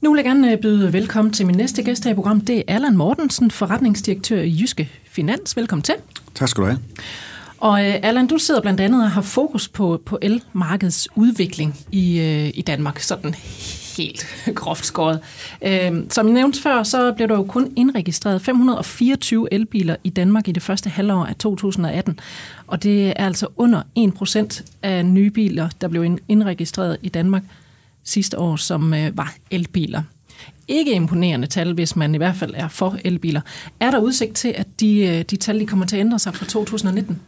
Nu 0.00 0.12
vil 0.12 0.18
jeg 0.18 0.24
gerne 0.24 0.52
øh, 0.52 0.60
byde 0.60 0.92
velkommen 0.92 1.32
til 1.32 1.46
min 1.46 1.56
næste 1.56 1.82
gæst 1.82 2.04
her 2.04 2.10
i 2.10 2.14
programmet. 2.14 2.46
Det 2.48 2.58
er 2.58 2.74
Allan 2.74 2.96
Mortensen, 2.96 3.50
forretningsdirektør 3.50 4.40
i 4.40 4.58
Jyske 4.60 4.90
Finans. 5.04 5.56
Velkommen 5.56 5.82
til. 5.82 5.94
Tak 6.34 6.48
skal 6.48 6.62
du 6.62 6.66
have. 6.66 6.78
Og 7.58 7.72
uh, 7.72 7.78
Allan, 7.78 8.26
du 8.26 8.38
sidder 8.38 8.60
blandt 8.60 8.80
andet 8.80 9.04
og 9.04 9.10
har 9.10 9.22
fokus 9.22 9.68
på, 9.68 10.02
på 10.06 10.18
elmarkedets 10.22 11.08
udvikling 11.14 11.76
i, 11.92 12.18
uh, 12.18 12.58
i 12.58 12.62
Danmark, 12.66 13.00
sådan 13.00 13.34
helt 13.96 14.26
groft 14.54 14.86
skåret. 14.86 15.20
Øhm, 15.62 16.10
som 16.10 16.26
jeg 16.26 16.34
nævnte 16.34 16.62
før, 16.62 16.82
så 16.82 17.12
blev 17.12 17.28
der 17.28 17.34
jo 17.34 17.42
kun 17.42 17.72
indregistreret 17.76 18.42
524 18.42 19.54
elbiler 19.54 19.96
i 20.04 20.10
Danmark 20.10 20.48
i 20.48 20.52
det 20.52 20.62
første 20.62 20.90
halvår 20.90 21.24
af 21.24 21.36
2018, 21.36 22.20
og 22.66 22.82
det 22.82 23.08
er 23.08 23.12
altså 23.26 23.46
under 23.56 23.82
1% 23.98 24.62
af 24.82 25.06
nye 25.06 25.30
biler, 25.30 25.68
der 25.80 25.88
blev 25.88 26.18
indregistreret 26.28 26.96
i 27.02 27.08
Danmark 27.08 27.42
sidste 28.04 28.38
år, 28.38 28.56
som 28.56 28.94
øh, 28.94 29.16
var 29.16 29.34
elbiler 29.50 30.02
ikke 30.68 30.92
imponerende 30.92 31.46
tal, 31.46 31.72
hvis 31.72 31.96
man 31.96 32.14
i 32.14 32.18
hvert 32.18 32.36
fald 32.36 32.54
er 32.56 32.68
for 32.68 32.96
elbiler. 33.04 33.40
Er 33.80 33.90
der 33.90 33.98
udsigt 33.98 34.34
til, 34.34 34.48
at 34.56 34.66
de, 34.80 35.00
øh, 35.00 35.22
de 35.22 35.36
tal 35.36 35.60
de 35.60 35.66
kommer 35.66 35.86
til 35.86 35.96
at 35.96 36.00
ændre 36.00 36.18
sig 36.18 36.34
fra 36.34 36.46
2019? 36.46 37.20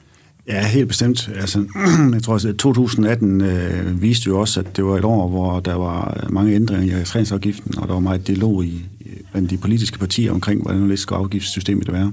Ja, 0.49 0.67
helt 0.67 0.89
bestemt. 0.89 1.31
Altså, 1.35 1.65
jeg 2.15 2.23
tror, 2.23 2.33
altså, 2.33 2.49
at 2.49 2.57
2018 2.57 3.41
øh, 3.41 4.03
viste 4.03 4.27
jo 4.27 4.41
også, 4.41 4.61
at 4.61 4.77
det 4.77 4.85
var 4.85 4.99
et 4.99 5.05
år, 5.05 5.29
hvor 5.29 5.61
der 5.61 5.75
var 5.75 6.27
mange 6.31 6.55
ændringer 6.55 6.95
i 6.95 6.97
registreringsafgiften, 6.97 7.79
og 7.79 7.89
der 7.89 7.95
var 7.95 8.01
meget 8.01 8.27
dialog 8.27 8.65
i, 8.65 8.85
blandt 9.33 9.51
de 9.51 9.57
politiske 9.57 9.99
partier 9.99 10.33
omkring, 10.33 10.63
hvordan 10.63 10.91
det 10.91 10.99
skal 10.99 11.15
afgiftssystemet 11.15 11.93
være. 11.93 12.13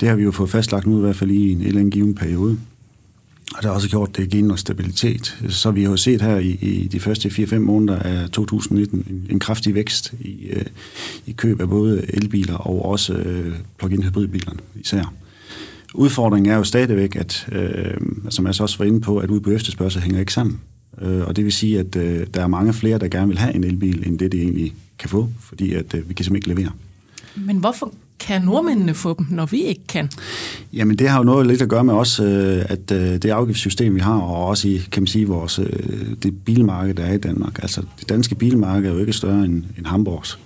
Det 0.00 0.08
har 0.08 0.16
vi 0.16 0.22
jo 0.22 0.30
fået 0.30 0.50
fastlagt 0.50 0.86
nu 0.86 0.98
i 0.98 1.00
hvert 1.00 1.16
fald 1.16 1.30
i 1.30 1.52
en 1.52 1.60
eller 1.60 1.80
anden 1.80 1.90
given 1.90 2.14
periode. 2.14 2.58
Og 3.54 3.62
det 3.62 3.64
har 3.64 3.70
også 3.70 3.88
gjort 3.88 4.16
det 4.16 4.30
givet 4.30 4.44
noget 4.44 4.60
stabilitet. 4.60 5.38
Så 5.48 5.70
vi 5.70 5.82
har 5.82 5.90
jo 5.90 5.96
set 5.96 6.22
her 6.22 6.36
i, 6.36 6.50
i 6.50 6.88
de 6.88 7.00
første 7.00 7.28
4-5 7.28 7.58
måneder 7.58 7.98
af 7.98 8.30
2019 8.30 9.06
en, 9.10 9.26
en 9.30 9.38
kraftig 9.38 9.74
vækst 9.74 10.14
i, 10.20 10.46
øh, 10.50 10.64
i 11.26 11.32
køb 11.32 11.60
af 11.60 11.68
både 11.68 12.04
elbiler 12.08 12.54
og 12.54 12.84
også 12.84 13.12
øh, 13.12 13.54
plug-in 13.78 14.02
hybridbilerne 14.02 14.60
især. 14.80 15.14
Udfordringen 15.94 16.52
er 16.52 16.56
jo 16.56 16.64
stadigvæk, 16.64 17.16
at, 17.16 17.48
øh, 17.52 17.94
som 18.28 18.46
jeg 18.46 18.54
så 18.54 18.62
også 18.62 18.78
var 18.78 18.84
inde 18.84 19.00
på, 19.00 19.18
at 19.18 19.30
udbud 19.30 19.54
efterspørgsel 19.54 20.02
hænger 20.02 20.20
ikke 20.20 20.32
sammen. 20.32 20.60
Øh, 21.02 21.26
og 21.26 21.36
det 21.36 21.44
vil 21.44 21.52
sige, 21.52 21.78
at 21.78 21.96
øh, 21.96 22.26
der 22.34 22.42
er 22.42 22.46
mange 22.46 22.72
flere, 22.72 22.98
der 22.98 23.08
gerne 23.08 23.28
vil 23.28 23.38
have 23.38 23.54
en 23.54 23.64
elbil, 23.64 24.06
end 24.06 24.18
det, 24.18 24.32
de 24.32 24.42
egentlig 24.42 24.74
kan 24.98 25.08
få, 25.08 25.28
fordi 25.40 25.74
at, 25.74 25.94
øh, 25.94 26.08
vi 26.08 26.14
kan 26.14 26.24
simpelthen 26.24 26.36
ikke 26.36 26.48
levere. 26.48 26.72
Men 27.36 27.56
hvorfor 27.56 27.92
kan 28.20 28.42
nordmændene 28.42 28.94
få 28.94 29.14
dem, 29.18 29.26
når 29.30 29.46
vi 29.46 29.62
ikke 29.62 29.86
kan? 29.88 30.08
Jamen 30.72 30.98
det 30.98 31.08
har 31.08 31.18
jo 31.18 31.24
noget 31.24 31.46
lidt 31.46 31.62
at 31.62 31.68
gøre 31.68 31.84
med 31.84 31.94
også, 31.94 32.24
øh, 32.24 32.64
at 32.68 32.90
øh, 32.92 32.98
det 32.98 33.24
afgiftssystem, 33.24 33.94
vi 33.94 34.00
har, 34.00 34.18
og 34.18 34.46
også 34.46 34.68
i, 34.68 34.82
kan 34.92 35.02
man 35.02 35.06
sige, 35.06 35.28
vores, 35.28 35.58
øh, 35.58 35.66
det 36.22 36.44
bilmarked, 36.44 36.94
der 36.94 37.02
er 37.02 37.12
i 37.12 37.18
Danmark. 37.18 37.58
Altså 37.62 37.82
det 38.00 38.08
danske 38.08 38.34
bilmarked 38.34 38.90
er 38.90 38.94
jo 38.94 39.00
ikke 39.00 39.12
større 39.12 39.44
end, 39.44 39.64
end 39.78 39.86
Hamburgs. 39.86 40.38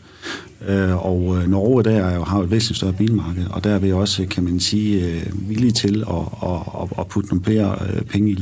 Øh, 0.68 1.06
og 1.06 1.37
øh, 1.37 1.50
Norge 1.50 1.85
der 1.85 1.90
er 1.90 2.14
jo, 2.16 2.25
har 2.25 2.40
et 2.40 2.50
væsentligt 2.50 2.76
større 2.76 2.92
bilmarked, 2.92 3.47
og 3.50 3.64
der 3.64 3.71
er 3.71 3.78
vi 3.78 3.92
også, 3.92 4.26
kan 4.30 4.44
man 4.44 4.61
sige, 4.61 5.06
øh, 5.06 5.49
villige 5.49 5.73
til 5.73 6.04
at, 6.11 6.49
at, 6.83 6.88
at 6.99 7.06
putte 7.06 7.28
nogle 7.30 7.44
flere 7.44 7.78
øh, 7.88 8.02
penge 8.02 8.30
i, 8.30 8.37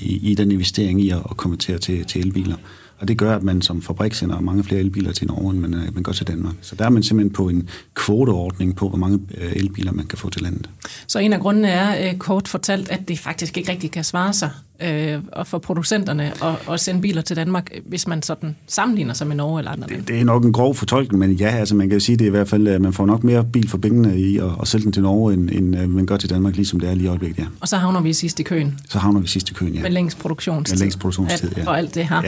i, 0.00 0.30
i 0.30 0.34
den 0.34 0.50
investering 0.50 1.00
i 1.00 1.10
at 1.10 1.36
konvertere 1.36 1.78
til, 1.78 2.04
til 2.04 2.20
elbiler. 2.20 2.56
Og 2.98 3.08
det 3.08 3.18
gør, 3.18 3.36
at 3.36 3.42
man 3.42 3.62
som 3.62 3.82
fabrik 3.82 4.14
sender 4.14 4.40
mange 4.40 4.64
flere 4.64 4.80
elbiler 4.80 5.12
til 5.12 5.26
Norge, 5.26 5.50
end 5.50 5.60
man, 5.60 5.70
man 5.70 6.02
gør 6.02 6.12
til 6.12 6.26
Danmark. 6.26 6.54
Så 6.60 6.74
der 6.76 6.84
er 6.84 6.90
man 6.90 7.02
simpelthen 7.02 7.32
på 7.32 7.48
en 7.48 7.68
kvoteordning 7.94 8.76
på, 8.76 8.88
hvor 8.88 8.98
mange 8.98 9.20
elbiler 9.52 9.92
man 9.92 10.06
kan 10.06 10.18
få 10.18 10.30
til 10.30 10.42
landet. 10.42 10.70
Så 11.06 11.18
en 11.18 11.32
af 11.32 11.40
grundene 11.40 11.68
er 11.68 12.18
kort 12.18 12.48
fortalt, 12.48 12.90
at 12.90 13.08
det 13.08 13.18
faktisk 13.18 13.56
ikke 13.56 13.72
rigtig 13.72 13.90
kan 13.90 14.04
svare 14.04 14.32
sig 14.32 14.50
øh, 14.82 15.18
og 15.32 15.46
for 15.46 15.58
producenterne 15.58 16.32
at, 16.44 16.72
at 16.72 16.80
sende 16.80 17.00
biler 17.00 17.22
til 17.22 17.36
Danmark, 17.36 17.70
hvis 17.84 18.06
man 18.06 18.22
sådan 18.22 18.56
sammenligner 18.66 19.14
sig 19.14 19.26
med 19.26 19.36
Norge 19.36 19.60
eller 19.60 19.70
andre 19.70 19.88
det, 19.88 20.08
det 20.08 20.20
er 20.20 20.24
nok 20.24 20.44
en 20.44 20.52
grov 20.52 20.74
fortolkning, 20.74 21.18
men 21.18 21.32
ja, 21.32 21.48
altså 21.48 21.74
man 21.74 21.88
kan 21.88 21.96
jo 21.96 22.00
sige, 22.00 22.16
det 22.16 22.24
er 22.24 22.28
i 22.28 22.30
hvert 22.30 22.48
fald, 22.48 22.68
at 22.68 22.80
man 22.80 22.92
får 22.92 23.06
nok 23.06 23.24
mere 23.24 23.44
bil 23.44 23.68
for 23.68 23.78
pengene 23.78 24.20
i 24.20 24.38
at, 24.38 24.44
at 24.62 24.68
sælge 24.68 24.84
den 24.84 24.92
til 24.92 25.02
Norge, 25.02 25.34
end, 25.34 25.50
end 25.50 25.78
øh, 25.78 25.90
man 25.90 26.06
gør 26.06 26.16
til 26.16 26.30
Danmark, 26.30 26.56
ligesom 26.56 26.80
det 26.80 26.90
er 26.90 26.94
lige 26.94 27.04
i 27.04 27.08
øjeblikket, 27.08 27.38
ja. 27.38 27.46
Og 27.60 27.68
så 27.68 27.76
havner 27.76 28.00
vi 28.00 28.12
sidst 28.12 28.40
i 28.40 28.42
køen. 28.42 28.78
Så 28.88 28.98
havner 28.98 29.20
vi 29.20 29.26
sidst 29.26 29.50
i 29.50 29.54
køen, 29.54 29.74
ja. 29.74 29.82
Med 29.82 29.90
længst 29.90 30.18
produktionstid. 30.18 30.74
Med 30.74 30.80
længst 30.80 30.98
produktionstid, 30.98 31.50
ja. 31.56 31.68
Og 31.68 31.78
alt 31.78 31.94
det 31.94 32.08
her. 32.08 32.22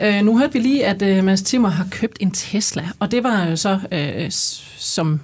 Ja. 0.00 0.18
Øh, 0.18 0.24
nu 0.24 0.38
hørte 0.38 0.52
vi 0.52 0.58
lige, 0.58 0.86
at 0.86 1.18
uh, 1.18 1.24
Mads 1.24 1.42
Timmer 1.42 1.68
har 1.68 1.86
købt 1.90 2.16
en 2.20 2.30
Tesla, 2.30 2.88
og 2.98 3.10
det 3.10 3.24
var 3.24 3.46
jo 3.46 3.56
så 3.56 3.78
uh, 3.92 4.26
som 4.78 5.20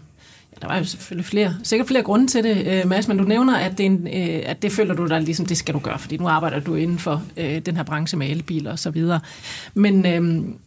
der 0.62 0.68
var 0.68 0.78
jo 0.78 0.84
selvfølgelig 0.84 1.26
flere, 1.26 1.54
sikkert 1.62 1.88
flere 1.88 2.02
grunde 2.02 2.26
til 2.26 2.44
det, 2.44 2.66
øh, 2.66 2.88
Mads, 2.88 3.08
men 3.08 3.18
du 3.18 3.24
nævner, 3.24 3.56
at 3.56 3.78
det, 3.78 3.86
en, 3.86 4.06
øh, 4.06 4.42
at 4.46 4.62
det 4.62 4.72
føler 4.72 4.94
du 4.94 5.06
dig 5.06 5.20
ligesom, 5.20 5.46
det 5.46 5.56
skal 5.56 5.74
du 5.74 5.78
gøre, 5.78 5.98
fordi 5.98 6.16
nu 6.16 6.28
arbejder 6.28 6.60
du 6.60 6.74
inden 6.74 6.98
for 6.98 7.22
øh, 7.36 7.58
den 7.58 7.76
her 7.76 7.82
branche 7.82 8.18
med 8.18 8.30
elbiler 8.30 8.70
og 8.72 8.78
så 8.78 8.90
videre. 8.90 9.20
Men, 9.74 10.06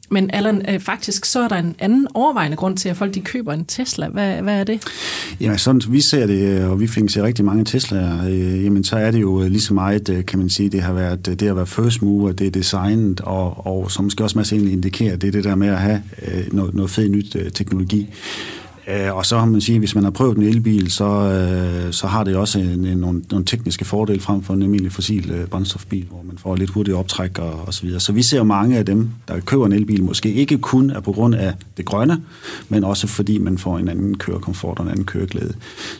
men 0.10 0.30
Allan, 0.34 0.80
faktisk 0.80 1.26
så 1.26 1.40
er 1.40 1.48
der 1.48 1.56
en 1.56 1.76
anden 1.80 2.08
overvejende 2.14 2.58
grund 2.58 2.78
til, 2.78 2.90
at 2.90 2.98
folk 2.98 3.14
de 3.14 3.22
køber 3.22 3.54
en 3.54 3.66
Tesla. 3.66 4.08
Hvad, 4.08 4.42
hvad 4.42 4.60
er 4.60 4.64
det? 4.64 4.84
Jamen 5.40 5.58
sådan, 5.58 5.82
vi 5.90 6.02
ser 6.02 6.28
det, 6.28 6.66
og 6.66 6.80
vi 6.80 6.88
fik 6.88 7.10
se 7.10 7.24
rigtig 7.24 7.46
mange 7.46 7.66
Teslaer, 7.66 8.28
jamen 8.64 8.84
så 8.84 8.96
er 8.96 9.12
det 9.12 9.22
jo 9.22 9.48
lige 9.48 9.62
så 9.62 9.74
meget, 9.74 10.26
kan 10.28 10.40
man 10.40 10.50
sige, 10.50 10.70
det 10.70 10.82
har 10.82 10.94
været 10.94 11.26
det 11.26 11.42
at 11.42 11.56
være 11.56 11.68
first 11.68 12.02
mover, 12.02 12.32
det 12.32 12.48
er 12.48 12.52
designet, 12.52 13.22
og, 13.22 13.68
og 13.68 13.92
som 13.92 14.06
måske 14.06 14.24
også 14.24 14.38
Mads 14.38 14.52
egentlig 14.52 14.74
indikerer, 14.74 15.16
det 15.16 15.28
er 15.28 15.32
det 15.32 15.44
der 15.44 15.56
med 15.56 15.68
at 15.68 15.80
have 15.80 16.02
noget, 16.52 16.74
noget 16.74 16.92
fed 16.92 17.10
nyt 17.10 17.38
teknologi. 17.54 18.10
Øh, 18.88 19.16
og 19.16 19.26
så 19.26 19.38
har 19.38 19.46
man 19.46 19.62
sige, 19.62 19.80
hvis 19.80 19.96
man 19.96 20.04
har 20.04 20.12
prøvet 20.12 20.38
en 20.38 20.44
elbil, 20.44 20.92
så, 20.92 21.06
øh, 21.06 21.94
så 21.94 22.08
har 22.08 22.24
det 22.24 22.36
også 22.36 22.60
en, 22.60 22.86
en, 22.86 22.98
nogle, 22.98 23.24
nogle 23.32 23.46
tekniske 23.46 23.86
fordele 23.86 24.20
frem 24.20 24.44
for 24.44 24.54
en 24.54 24.62
almindelig 24.62 24.92
fossil 24.92 25.32
øh, 25.32 25.48
brændstofbil, 25.48 26.06
hvor 26.10 26.22
man 26.24 26.38
får 26.38 26.56
lidt 26.56 26.70
hurtigere 26.70 27.00
optræk 27.00 27.40
og, 27.40 27.54
og 27.68 27.74
så 27.74 27.84
videre. 27.84 28.00
Så 28.00 28.12
vi 28.12 28.24
ser 28.24 28.38
jo 28.38 28.44
mange 28.44 28.78
af 28.78 28.86
dem, 28.86 29.10
der 29.28 29.40
køber 29.40 29.66
en 29.66 29.72
elbil, 29.72 30.04
måske 30.04 30.34
ikke 30.34 30.58
kun 30.58 30.90
er 30.90 31.00
på 31.00 31.12
grund 31.12 31.36
af 31.36 31.54
det 31.78 31.86
grønne, 31.86 32.22
men 32.70 32.84
også 32.84 33.08
fordi 33.08 33.38
man 33.38 33.58
får 33.58 33.78
en 33.78 33.90
anden 33.90 34.18
kørekomfort 34.18 34.80
og 34.80 34.86
en 34.86 34.92
anden 34.92 35.06
køreglæde. 35.06 35.54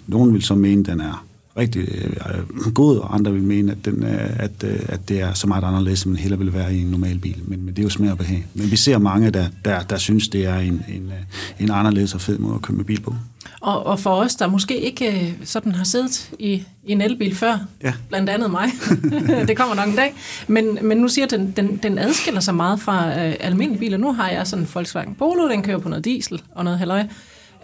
Nogen 0.08 0.34
vil 0.34 0.42
så 0.42 0.56
mene, 0.56 0.84
den 0.84 1.00
er 1.00 1.26
rigtig 1.58 1.82
øh, 1.82 2.74
god, 2.74 2.98
og 2.98 3.16
andre 3.16 3.34
vil 3.34 3.44
mene, 3.44 3.72
at, 3.72 3.86
den, 3.86 4.04
øh, 4.04 4.30
at, 4.40 4.52
øh, 4.64 4.80
at 4.88 5.10
det 5.10 5.22
er 5.22 5.34
så 5.34 5.48
meget 5.48 5.64
anderledes, 5.64 6.04
end 6.04 6.14
man 6.14 6.22
heller 6.22 6.38
vil 6.38 6.54
være 6.54 6.76
i 6.76 6.82
en 6.82 6.88
normal 6.88 7.20
bil. 7.20 7.42
Men, 7.46 7.66
men 7.66 7.68
det 7.68 7.80
er 7.80 7.84
jo 7.84 7.90
smag 7.90 8.12
og 8.12 8.18
behag. 8.18 8.46
Men 8.54 8.72
vi 8.72 8.76
ser 8.76 8.98
mange, 8.98 9.32
der, 9.32 9.48
der, 9.66 9.82
der 9.82 9.98
synes, 9.98 10.28
det 10.28 10.46
er 10.46 10.58
en, 10.58 10.84
en, 10.90 11.12
en 11.60 11.72
anderledes 11.72 12.14
og 12.14 12.22
fed 12.22 12.38
måde 12.38 12.56
at 12.56 12.62
køre 12.62 12.78
med 12.78 12.86
bil 12.86 13.02
på. 13.02 13.16
Og, 13.62 13.86
og 13.86 14.00
for 14.00 14.10
os, 14.10 14.36
der 14.36 14.48
måske 14.48 14.80
ikke 14.82 15.36
sådan 15.44 15.72
har 15.72 15.84
siddet 15.84 16.32
i, 16.40 16.54
i 16.84 16.92
en 16.92 17.02
elbil 17.02 17.36
før, 17.36 17.58
ja. 17.84 17.94
blandt 18.10 18.30
andet 18.30 18.52
mig, 18.52 18.70
det 19.48 19.58
kommer 19.58 19.76
nok 19.76 19.88
en 19.88 19.96
dag, 19.96 20.14
men, 20.48 20.78
men 20.82 20.98
nu 20.98 21.08
siger 21.08 21.28
den, 21.28 21.52
den, 21.52 21.78
den 21.78 21.98
adskiller 21.98 22.42
sig 22.42 22.56
meget 22.56 22.80
fra 22.80 23.26
øh, 23.26 23.36
almindelige 23.40 23.80
biler. 23.80 23.98
Nu 23.98 24.14
har 24.14 24.30
jeg 24.30 24.48
sådan 24.48 24.64
en 24.64 24.70
Volkswagen 24.74 25.16
Polo, 25.16 25.50
den 25.50 25.64
kører 25.64 25.78
på 25.78 25.90
noget 25.90 26.06
diesel 26.06 26.42
og 26.52 26.64
noget 26.64 26.80
halløj 26.80 27.04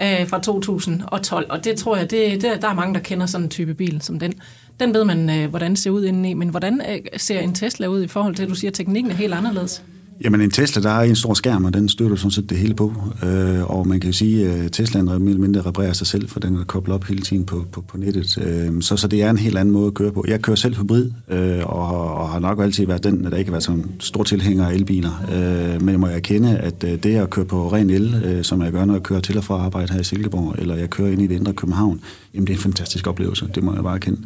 øh, 0.01 0.27
fra 0.27 0.39
2012, 0.39 1.45
og 1.49 1.63
det 1.63 1.77
tror 1.77 1.95
jeg, 1.97 2.11
det, 2.11 2.41
det, 2.41 2.61
der 2.61 2.67
er 2.67 2.73
mange, 2.73 2.93
der 2.93 2.99
kender 2.99 3.25
sådan 3.25 3.45
en 3.45 3.49
type 3.49 3.73
bil 3.73 4.01
som 4.01 4.19
den. 4.19 4.33
Den 4.79 4.93
ved 4.93 5.05
man, 5.05 5.29
øh, 5.29 5.49
hvordan 5.49 5.75
ser 5.75 5.91
ud 5.91 6.05
indeni, 6.05 6.33
men 6.33 6.49
hvordan 6.49 6.81
øh, 6.89 6.99
ser 7.17 7.39
en 7.39 7.55
Tesla 7.55 7.87
ud 7.87 8.03
i 8.03 8.07
forhold 8.07 8.35
til, 8.35 8.43
at 8.43 8.49
du 8.49 8.55
siger, 8.55 8.71
at 8.71 8.75
teknikken 8.75 9.11
er 9.11 9.15
helt 9.15 9.33
anderledes? 9.33 9.83
Jamen 10.23 10.41
en 10.41 10.51
Tesla, 10.51 10.81
der 10.81 10.89
er 10.89 11.01
en 11.01 11.15
stor 11.15 11.33
skærm, 11.33 11.65
og 11.65 11.73
den 11.73 11.89
støtter 11.89 12.15
sådan 12.15 12.31
set 12.31 12.49
det 12.49 12.57
hele 12.57 12.73
på. 12.73 12.93
Øh, 13.23 13.71
og 13.71 13.87
man 13.87 13.99
kan 13.99 14.09
jo 14.09 14.13
sige, 14.13 14.49
at 14.49 14.71
Teslaen 14.71 15.05
mere 15.05 15.15
eller 15.15 15.37
mindre 15.37 15.61
reparerer 15.61 15.93
sig 15.93 16.07
selv, 16.07 16.29
for 16.29 16.39
den 16.39 16.55
er 16.55 16.63
koblet 16.63 16.95
op 16.95 17.03
hele 17.03 17.21
tiden 17.21 17.45
på, 17.45 17.65
på, 17.71 17.81
på 17.81 17.97
nettet. 17.97 18.37
Øh, 18.37 18.81
så, 18.81 18.97
så 18.97 19.07
det 19.07 19.23
er 19.23 19.29
en 19.29 19.37
helt 19.37 19.57
anden 19.57 19.73
måde 19.73 19.87
at 19.87 19.93
køre 19.93 20.11
på. 20.11 20.25
Jeg 20.27 20.41
kører 20.41 20.55
selv 20.55 20.75
hybrid, 20.75 21.11
øh, 21.29 21.59
og, 21.65 22.15
og 22.15 22.29
har 22.29 22.39
nok 22.39 22.59
altid 22.61 22.85
været 22.85 23.03
den, 23.03 23.23
der 23.23 23.37
ikke 23.37 23.49
har 23.49 23.53
været 23.53 23.63
sådan 23.63 23.85
stor 23.99 24.23
tilhænger 24.23 24.67
af 24.67 24.73
elbiler. 24.73 25.25
Øh, 25.31 25.81
men 25.81 25.89
jeg 25.89 25.99
må 25.99 26.07
erkende, 26.07 26.57
at 26.57 26.83
øh, 26.83 27.03
det 27.03 27.15
at 27.15 27.29
køre 27.29 27.45
på 27.45 27.73
ren 27.73 27.89
el, 27.89 28.21
øh, 28.25 28.43
som 28.43 28.61
jeg 28.61 28.71
gør, 28.71 28.85
når 28.85 28.93
jeg 28.93 29.03
kører 29.03 29.21
til 29.21 29.37
og 29.37 29.43
fra 29.43 29.55
arbejde 29.55 29.93
her 29.93 29.99
i 29.99 30.03
Silkeborg, 30.03 30.55
eller 30.57 30.75
jeg 30.75 30.89
kører 30.89 31.11
ind 31.11 31.21
i 31.21 31.27
det 31.27 31.35
indre 31.35 31.53
København, 31.53 32.01
jamen 32.33 32.47
det 32.47 32.53
er 32.53 32.57
en 32.57 32.61
fantastisk 32.61 33.07
oplevelse, 33.07 33.47
det 33.55 33.63
må 33.63 33.73
jeg 33.73 33.83
bare 33.83 33.99
kende. 33.99 34.19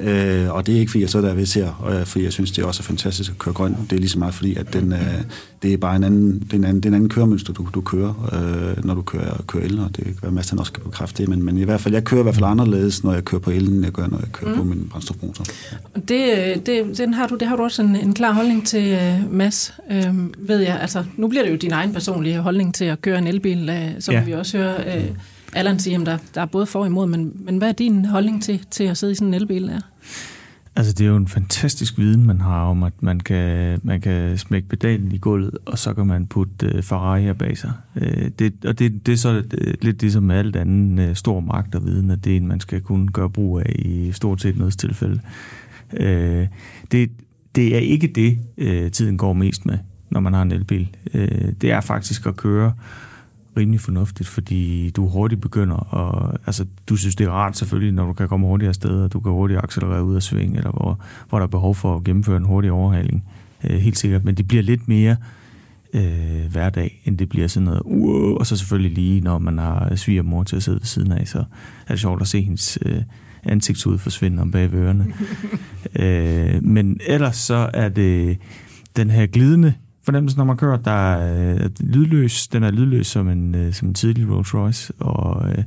Øh, 0.00 0.54
og 0.54 0.66
det 0.66 0.74
er 0.74 0.78
ikke 0.78 0.90
fordi, 0.90 1.02
jeg 1.02 1.10
så 1.10 1.20
der 1.20 1.34
ved 1.34 1.46
til, 1.46 1.66
og 1.78 2.08
fordi 2.08 2.24
jeg 2.24 2.32
synes, 2.32 2.50
det 2.50 2.62
er 2.62 2.66
også 2.66 2.82
fantastisk 2.82 3.30
at 3.30 3.38
køre 3.38 3.54
grøn. 3.54 3.76
Det 3.90 3.96
er 3.96 4.00
lige 4.00 4.08
så 4.08 4.18
meget 4.18 4.34
fordi, 4.34 4.54
at 4.54 4.72
den, 4.72 4.92
øh, 4.92 5.22
det 5.62 5.72
er 5.72 5.76
bare 5.76 5.96
en 5.96 6.04
anden, 6.04 6.38
det 6.38 6.52
er 6.52 6.56
en 6.56 6.64
anden, 6.64 6.76
det 6.76 6.84
er 6.84 6.90
en 6.90 6.94
anden 6.94 7.08
køremønster, 7.08 7.52
du, 7.52 7.68
du 7.74 7.80
kører, 7.80 8.30
øh, 8.32 8.84
når 8.84 8.94
du 8.94 9.02
kører, 9.02 9.42
kører 9.46 9.64
el, 9.64 9.80
og 9.80 9.96
det 9.96 10.04
kan 10.04 10.14
være, 10.22 10.28
at 10.28 10.32
Mads 10.32 10.52
også 10.52 10.72
kan 10.72 10.82
bekræfte 10.82 11.22
det, 11.22 11.28
men, 11.28 11.42
men 11.42 11.58
i 11.58 11.62
hvert 11.62 11.80
fald, 11.80 11.94
jeg 11.94 12.04
kører 12.04 12.20
i 12.20 12.22
hvert 12.22 12.34
fald 12.34 12.44
anderledes, 12.44 13.04
når 13.04 13.12
jeg 13.12 13.24
kører 13.24 13.40
på 13.40 13.50
el, 13.50 13.68
end 13.68 13.84
jeg 13.84 13.92
gør, 13.92 14.06
når 14.06 14.18
jeg 14.18 14.32
kører 14.32 14.50
mm. 14.50 14.56
på 14.56 14.64
min 14.64 14.88
brændstofmotor. 14.90 15.44
Det, 16.08 16.66
det, 16.66 16.98
den 16.98 17.14
har 17.14 17.26
du, 17.26 17.36
det 17.36 17.48
har 17.48 17.56
du 17.56 17.62
også 17.62 17.82
en, 17.82 17.96
en 17.96 18.14
klar 18.14 18.32
holdning 18.32 18.66
til, 18.66 18.98
uh, 18.98 19.34
Mads, 19.34 19.74
øh, 19.90 20.14
ved 20.38 20.58
jeg. 20.58 20.80
Altså, 20.80 21.04
nu 21.16 21.28
bliver 21.28 21.44
det 21.44 21.50
jo 21.50 21.56
din 21.56 21.72
egen 21.72 21.92
personlige 21.92 22.38
holdning 22.38 22.74
til 22.74 22.84
at 22.84 23.02
køre 23.02 23.18
en 23.18 23.26
elbil, 23.26 23.68
uh, 23.68 23.76
som 24.00 24.14
ja. 24.14 24.24
vi 24.24 24.32
også 24.32 24.58
hører 24.58 24.98
uh, 24.98 25.16
Allan 25.54 25.78
siger, 25.78 26.00
at 26.00 26.06
der, 26.06 26.18
der 26.34 26.40
er 26.40 26.46
både 26.46 26.66
for 26.66 26.80
og 26.80 26.86
imod, 26.86 27.06
men, 27.06 27.32
men 27.44 27.58
hvad 27.58 27.68
er 27.68 27.72
din 27.72 28.04
holdning 28.04 28.42
til, 28.42 28.60
til 28.70 28.84
at 28.84 28.96
sidde 28.96 29.12
i 29.12 29.14
sådan 29.14 29.28
en 29.28 29.34
elbil 29.34 29.68
der? 29.68 29.80
Altså, 30.76 30.92
det 30.92 31.04
er 31.04 31.08
jo 31.08 31.16
en 31.16 31.28
fantastisk 31.28 31.98
viden, 31.98 32.26
man 32.26 32.40
har 32.40 32.64
om, 32.64 32.82
at 32.82 32.92
man 33.00 33.20
kan, 33.20 33.80
man 33.82 34.00
kan 34.00 34.38
smække 34.38 34.68
pedalen 34.68 35.12
i 35.12 35.18
gulvet, 35.18 35.58
og 35.66 35.78
så 35.78 35.94
kan 35.94 36.06
man 36.06 36.26
putte 36.26 36.76
uh, 36.76 36.82
Ferrari 36.82 37.32
bag 37.32 37.58
sig. 37.58 37.72
Uh, 37.96 38.26
det, 38.38 38.52
og 38.64 38.78
det, 38.78 39.06
det 39.06 39.12
er 39.12 39.16
så 39.16 39.42
øh, 39.54 39.74
lidt 39.82 40.00
ligesom 40.00 40.22
med 40.22 40.36
alt 40.36 40.56
andet 40.56 41.08
uh, 41.08 41.14
stor 41.14 41.40
magt 41.40 41.74
og 41.74 41.86
viden, 41.86 42.10
at 42.10 42.24
det 42.24 42.32
er 42.32 42.36
en, 42.36 42.46
man 42.46 42.60
skal 42.60 42.80
kunne 42.80 43.08
gøre 43.08 43.30
brug 43.30 43.60
af 43.60 43.76
i 43.78 44.12
stort 44.12 44.40
set 44.40 44.58
noget 44.58 44.78
tilfælde. 44.78 45.20
Uh, 45.92 46.46
det, 46.92 47.10
det 47.54 47.74
er 47.74 47.80
ikke 47.80 48.06
det, 48.06 48.38
uh, 48.56 48.90
tiden 48.90 49.18
går 49.18 49.32
mest 49.32 49.66
med, 49.66 49.78
når 50.10 50.20
man 50.20 50.32
har 50.32 50.42
en 50.42 50.52
elbil. 50.52 50.88
Uh, 51.14 51.20
det 51.60 51.70
er 51.70 51.80
faktisk 51.80 52.26
at 52.26 52.36
køre 52.36 52.72
rimelig 53.56 53.80
fornuftigt, 53.80 54.28
fordi 54.28 54.90
du 54.90 55.08
hurtigt 55.08 55.40
begynder 55.40 55.76
og 55.76 56.38
altså 56.46 56.66
du 56.88 56.96
synes 56.96 57.16
det 57.16 57.26
er 57.26 57.30
rart 57.30 57.56
selvfølgelig, 57.56 57.92
når 57.92 58.06
du 58.06 58.12
kan 58.12 58.28
komme 58.28 58.46
hurtigere 58.46 58.68
afsted, 58.68 59.02
og 59.02 59.12
du 59.12 59.20
kan 59.20 59.32
hurtigt 59.32 59.60
accelerere 59.62 60.04
ud 60.04 60.16
af 60.16 60.22
sving, 60.22 60.56
eller 60.56 60.70
hvor, 60.70 61.00
hvor 61.28 61.38
der 61.38 61.46
er 61.46 61.50
behov 61.50 61.74
for 61.74 61.96
at 61.96 62.04
gennemføre 62.04 62.36
en 62.36 62.44
hurtig 62.44 62.72
overhaling, 62.72 63.24
øh, 63.64 63.76
helt 63.76 63.98
sikkert, 63.98 64.24
men 64.24 64.34
det 64.34 64.48
bliver 64.48 64.62
lidt 64.62 64.88
mere 64.88 65.16
øh, 65.94 66.50
hverdag, 66.50 67.02
end 67.04 67.18
det 67.18 67.28
bliver 67.28 67.48
sådan 67.48 67.64
noget, 67.64 67.82
uh, 67.84 68.32
og 68.32 68.46
så 68.46 68.56
selvfølgelig 68.56 68.92
lige, 68.92 69.20
når 69.20 69.38
man 69.38 69.58
har 69.58 69.96
svigermor 69.96 70.42
til 70.42 70.56
at 70.56 70.62
sidde 70.62 70.78
ved 70.78 70.86
siden 70.86 71.12
af, 71.12 71.28
så 71.28 71.38
er 71.86 71.92
det 71.92 72.00
sjovt 72.00 72.22
at 72.22 72.28
se 72.28 72.42
hendes 72.42 72.78
øh, 72.82 73.02
ansigtshud 73.44 73.98
forsvinde 73.98 74.42
om 74.42 74.50
bag 74.50 74.74
ørerne. 74.74 75.06
øh, 76.02 76.64
men 76.64 77.00
ellers 77.06 77.36
så 77.36 77.70
er 77.74 77.88
det 77.88 78.38
den 78.96 79.10
her 79.10 79.26
glidende 79.26 79.74
fornemmelse, 80.04 80.36
når 80.36 80.44
man 80.44 80.56
kører. 80.56 80.76
Der 80.76 80.90
er 80.90 81.54
øh, 81.54 81.70
lydløs. 81.80 82.48
Den 82.48 82.62
er 82.62 82.70
lydløs 82.70 83.06
som 83.06 83.28
en, 83.28 83.54
øh, 83.54 83.72
som 83.72 83.88
en 83.88 83.94
tidlig 83.94 84.30
Rolls 84.30 84.54
Royce, 84.54 84.92
og 84.98 85.48
øh, 85.50 85.64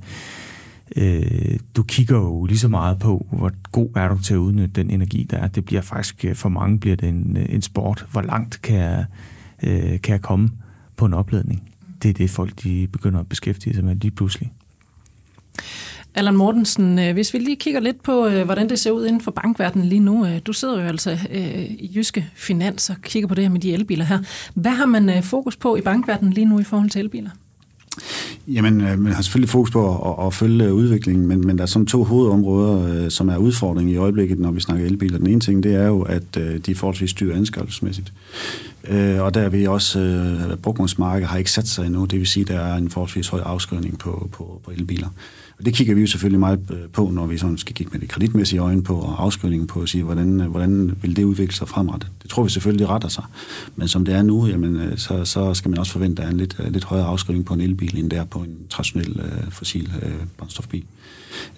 øh, 0.96 1.60
du 1.75 1.84
kigger 1.84 2.17
jo 2.17 2.46
lige 2.46 2.60
så 2.60 2.67
meget 2.67 3.00
på, 3.00 3.27
hvor 3.32 3.51
god 3.72 3.89
er 3.96 4.08
du 4.08 4.22
til 4.22 4.34
at 4.34 4.38
udnytte 4.38 4.75
den 4.75 4.89
energi, 4.89 5.27
der 5.29 5.38
er. 5.38 5.48
Det 5.48 5.65
bliver 5.65 5.82
faktisk, 5.82 6.25
øh, 6.25 6.36
for 6.36 6.50
mange 6.50 6.79
bliver 6.79 6.96
det 6.96 7.10
en, 7.10 7.38
øh, 7.38 7.46
en 7.50 7.62
sport. 7.62 8.06
Hvor 8.12 8.22
langt 8.22 8.62
kan 8.62 8.75
jeg, 8.75 9.06
øh, 9.63 10.01
kan 10.01 10.12
jeg 10.13 10.22
komme 10.22 10.50
på 10.96 11.06
en 11.06 11.13
opladning? 11.13 11.70
Det 12.03 12.10
er 12.10 12.13
det, 12.13 12.29
folk 12.29 12.63
de 12.63 12.88
begynder 12.88 13.20
at 13.20 13.29
beskæftige 13.29 13.75
sig 13.75 13.84
med 13.84 13.96
lige 13.96 14.12
pludselig. 14.12 14.51
Allan 16.17 16.36
Mortensen, 16.36 17.00
øh, 17.00 17.13
hvis 17.13 17.33
vi 17.33 17.39
lige 17.39 17.55
kigger 17.55 17.79
lidt 17.79 18.03
på, 18.03 18.27
øh, 18.27 18.45
hvordan 18.45 18.69
det 18.69 18.79
ser 18.79 18.91
ud 18.91 19.05
inden 19.05 19.21
for 19.21 19.31
bankverdenen 19.31 19.88
lige 19.88 20.00
nu. 20.00 20.25
Øh, 20.25 20.39
du 20.45 20.53
sidder 20.53 20.81
jo 20.81 20.88
altså 20.88 21.17
i 21.79 21.91
Jyske 21.95 22.29
Finans 22.36 22.89
og 22.89 22.95
kigger 23.01 23.27
på 23.27 23.36
det 23.36 23.43
her 23.43 23.51
med 23.51 23.59
de 23.59 23.74
elbiler 23.74 24.05
her. 24.05 24.19
Hvad 24.53 24.71
har 24.71 24.86
man 24.86 25.24
fokus 25.24 25.55
på 25.55 25.75
i 25.75 25.81
bankverdenen 25.81 26.33
lige 26.33 26.45
nu 26.45 26.59
i 26.59 26.63
forhold 26.63 26.89
til 26.89 27.00
elbiler? 27.00 27.29
Jamen, 28.47 28.77
man 28.77 29.07
har 29.07 29.21
selvfølgelig 29.21 29.50
fokus 29.50 29.71
på 29.71 30.12
at, 30.19 30.27
at 30.27 30.33
følge 30.33 30.74
udviklingen, 30.74 31.27
men, 31.27 31.47
men 31.47 31.57
der 31.57 31.63
er 31.63 31.67
sådan 31.67 31.86
to 31.86 32.03
hovedområder, 32.03 33.09
som 33.09 33.29
er 33.29 33.38
udfordringen 33.38 33.93
i 33.93 33.97
øjeblikket, 33.97 34.39
når 34.39 34.51
vi 34.51 34.59
snakker 34.59 34.86
elbiler. 34.86 35.17
Den 35.17 35.27
ene 35.27 35.39
ting, 35.39 35.63
det 35.63 35.75
er 35.75 35.88
jo, 35.88 36.01
at 36.01 36.36
de 36.36 36.71
er 36.71 36.75
forholdsvis 36.75 37.13
dyre 37.13 37.36
anskaffelsesmæssigt. 37.36 38.13
Og 39.19 39.33
der 39.33 39.41
er 39.41 39.50
vi 39.50 39.67
også, 39.67 40.00
at 40.51 40.59
brugmandsmarkedet 40.59 41.29
har 41.29 41.38
ikke 41.38 41.51
sat 41.51 41.67
sig 41.67 41.86
endnu, 41.86 42.05
det 42.05 42.19
vil 42.19 42.27
sige, 42.27 42.41
at 42.41 42.47
der 42.47 42.59
er 42.59 42.75
en 42.75 42.89
forholdsvis 42.89 43.27
høj 43.27 43.41
afskrivning 43.45 44.00
på, 44.00 44.29
på, 44.31 44.62
på 44.65 44.71
elbiler. 44.71 45.07
Og 45.59 45.65
det 45.65 45.73
kigger 45.73 45.95
vi 45.95 46.01
jo 46.01 46.07
selvfølgelig 46.07 46.39
meget 46.39 46.59
øh, 46.71 46.89
på, 46.93 47.09
når 47.09 47.25
vi 47.25 47.37
sådan 47.37 47.57
skal 47.57 47.75
kigge 47.75 47.91
med 47.91 47.99
det 47.99 48.09
kreditmæssige 48.09 48.59
øjne 48.59 48.83
på 48.83 48.95
og 48.95 49.23
afskrivningen 49.23 49.67
på 49.67 49.81
og 49.81 49.89
sige, 49.89 50.03
hvordan, 50.03 50.41
øh, 50.41 50.47
hvordan 50.47 50.97
vil 51.01 51.15
det 51.15 51.23
udvikle 51.23 51.55
sig 51.55 51.67
fremrettet. 51.67 52.09
Det 52.21 52.29
tror 52.29 52.43
vi 52.43 52.49
selvfølgelig, 52.49 52.89
retter 52.89 53.07
sig. 53.07 53.23
Men 53.75 53.87
som 53.87 54.05
det 54.05 54.15
er 54.15 54.21
nu, 54.21 54.47
jamen, 54.47 54.75
øh, 54.75 54.97
så, 54.97 55.25
så 55.25 55.53
skal 55.53 55.69
man 55.69 55.79
også 55.79 55.91
forvente, 55.91 56.11
at 56.11 56.17
der 56.17 56.23
er 56.23 56.31
en 56.31 56.37
lidt, 56.37 56.71
lidt 56.71 56.83
højere 56.83 57.05
afskrivning 57.05 57.45
på 57.45 57.53
en 57.53 57.61
elbil, 57.61 57.97
end 57.97 58.09
der 58.09 58.23
på 58.23 58.39
en 58.39 58.57
traditionel 58.69 59.19
øh, 59.19 59.51
fossil 59.51 59.91
øh, 60.01 60.13
brændstofbil. 60.37 60.83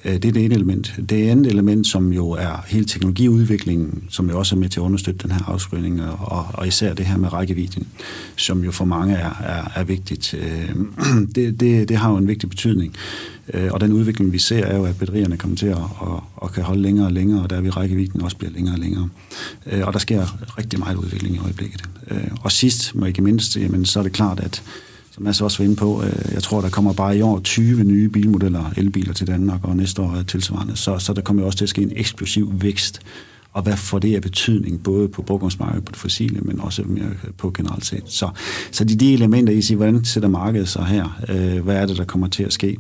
Øh, 0.06 0.14
det 0.14 0.26
er 0.26 0.32
det 0.32 0.46
ene 0.46 0.56
element. 0.56 0.96
Det 1.10 1.30
andet 1.30 1.52
element, 1.52 1.88
som 1.88 2.14
jo 2.14 2.30
er 2.30 2.64
hele 2.68 2.86
teknologiudviklingen, 2.86 4.04
som 4.10 4.30
jo 4.30 4.38
også 4.38 4.56
er 4.56 4.60
med 4.60 4.70
til 4.70 4.80
at 4.80 4.84
understøtte 4.84 5.24
den 5.24 5.32
her 5.32 5.50
afskrivning, 5.50 6.02
og, 6.02 6.46
og 6.54 6.68
især 6.68 6.94
det 6.94 7.06
her 7.06 7.18
med 7.18 7.34
rækkevidden, 7.34 7.88
som 8.36 8.64
jo 8.64 8.72
for 8.72 8.86
mange 8.86 9.16
er, 9.16 9.34
er, 9.44 9.72
er 9.76 9.84
vigtigt. 9.84 10.34
Øh, 10.34 10.76
det, 11.36 11.60
det, 11.60 11.90
det 11.90 11.98
har 11.98 12.12
jo 12.12 12.18
en 12.18 12.28
vigtig 12.28 12.50
betydning. 12.50 12.96
Øh, 13.54 13.70
og 13.72 13.82
den 13.82 13.94
udvikling, 13.94 14.32
vi 14.32 14.40
ser, 14.40 14.66
er 14.66 14.78
jo, 14.78 14.86
at 14.86 14.98
batterierne 14.98 15.38
kommer 15.38 15.58
til 15.58 15.68
at, 15.68 15.78
og, 15.98 16.24
og 16.36 16.52
kan 16.52 16.64
holde 16.64 16.82
længere 16.82 17.06
og 17.06 17.12
længere, 17.12 17.44
og 17.44 17.50
der 17.50 17.62
vil 17.62 17.72
rækkevidden 17.72 18.22
også 18.22 18.38
bliver 18.38 18.52
længere 18.52 18.76
og 18.76 18.80
længere. 18.80 19.10
Og 19.84 19.94
der 19.94 20.00
sker 20.00 20.58
rigtig 20.58 20.80
meget 20.80 20.96
udvikling 20.96 21.36
i 21.36 21.40
øjeblikket. 21.40 21.84
Og 22.42 22.52
sidst, 22.52 22.96
må 22.96 23.06
ikke 23.06 23.22
mindst, 23.22 23.58
jamen, 23.58 23.86
så 23.86 24.00
er 24.00 24.04
det 24.04 24.12
klart, 24.12 24.40
at 24.40 24.64
som 25.20 25.26
jeg 25.26 25.36
så 25.36 25.44
også 25.44 25.58
var 25.58 25.66
inde 25.66 25.76
på, 25.76 26.04
øh, 26.04 26.34
jeg 26.34 26.44
tror, 26.44 26.62
der 26.62 26.70
kommer 26.70 26.94
bare 26.94 27.18
i 27.18 27.22
år 27.22 27.40
20 27.40 27.84
nye 27.84 28.10
bilmodeller, 28.10 28.74
elbiler 28.78 29.14
til 29.14 29.28
Danmark, 29.28 29.60
og 29.64 29.76
næste 29.76 30.02
år 30.02 30.16
er 30.16 30.24
tilsvarende. 30.24 30.76
Så, 30.76 31.00
så 31.00 31.14
der 31.14 31.22
kommer 31.22 31.44
også 31.44 31.58
til 31.58 31.66
at 31.66 31.70
ske 31.70 31.82
en 31.82 31.92
eksplosiv 31.96 32.52
vækst 32.62 33.02
og 33.54 33.64
hvad 33.64 33.78
får 33.78 34.00
det 34.00 34.16
af 34.16 34.22
betydning, 34.22 34.84
både 34.84 35.08
på 35.08 35.22
brugumsmarkedet, 35.22 35.86
på 35.86 35.92
det 35.92 36.00
fossile, 36.00 36.40
men 36.42 36.60
også 36.60 36.84
mere 36.84 37.10
på 37.38 37.52
generelt 37.52 37.86
set. 37.86 38.04
Så, 38.06 38.30
så 38.72 38.84
de, 38.84 38.96
de 38.96 39.14
elementer, 39.14 39.54
I 39.54 39.62
siger, 39.62 39.76
hvordan 39.76 40.06
sætter 40.06 40.30
markedet 40.30 40.68
sig 40.68 40.86
her? 40.86 41.22
Øh, 41.30 41.64
hvad 41.64 41.76
er 41.76 41.86
det, 41.86 41.98
der 41.98 42.04
kommer 42.04 42.28
til 42.28 42.44
at 42.44 42.54
ske? 42.54 42.78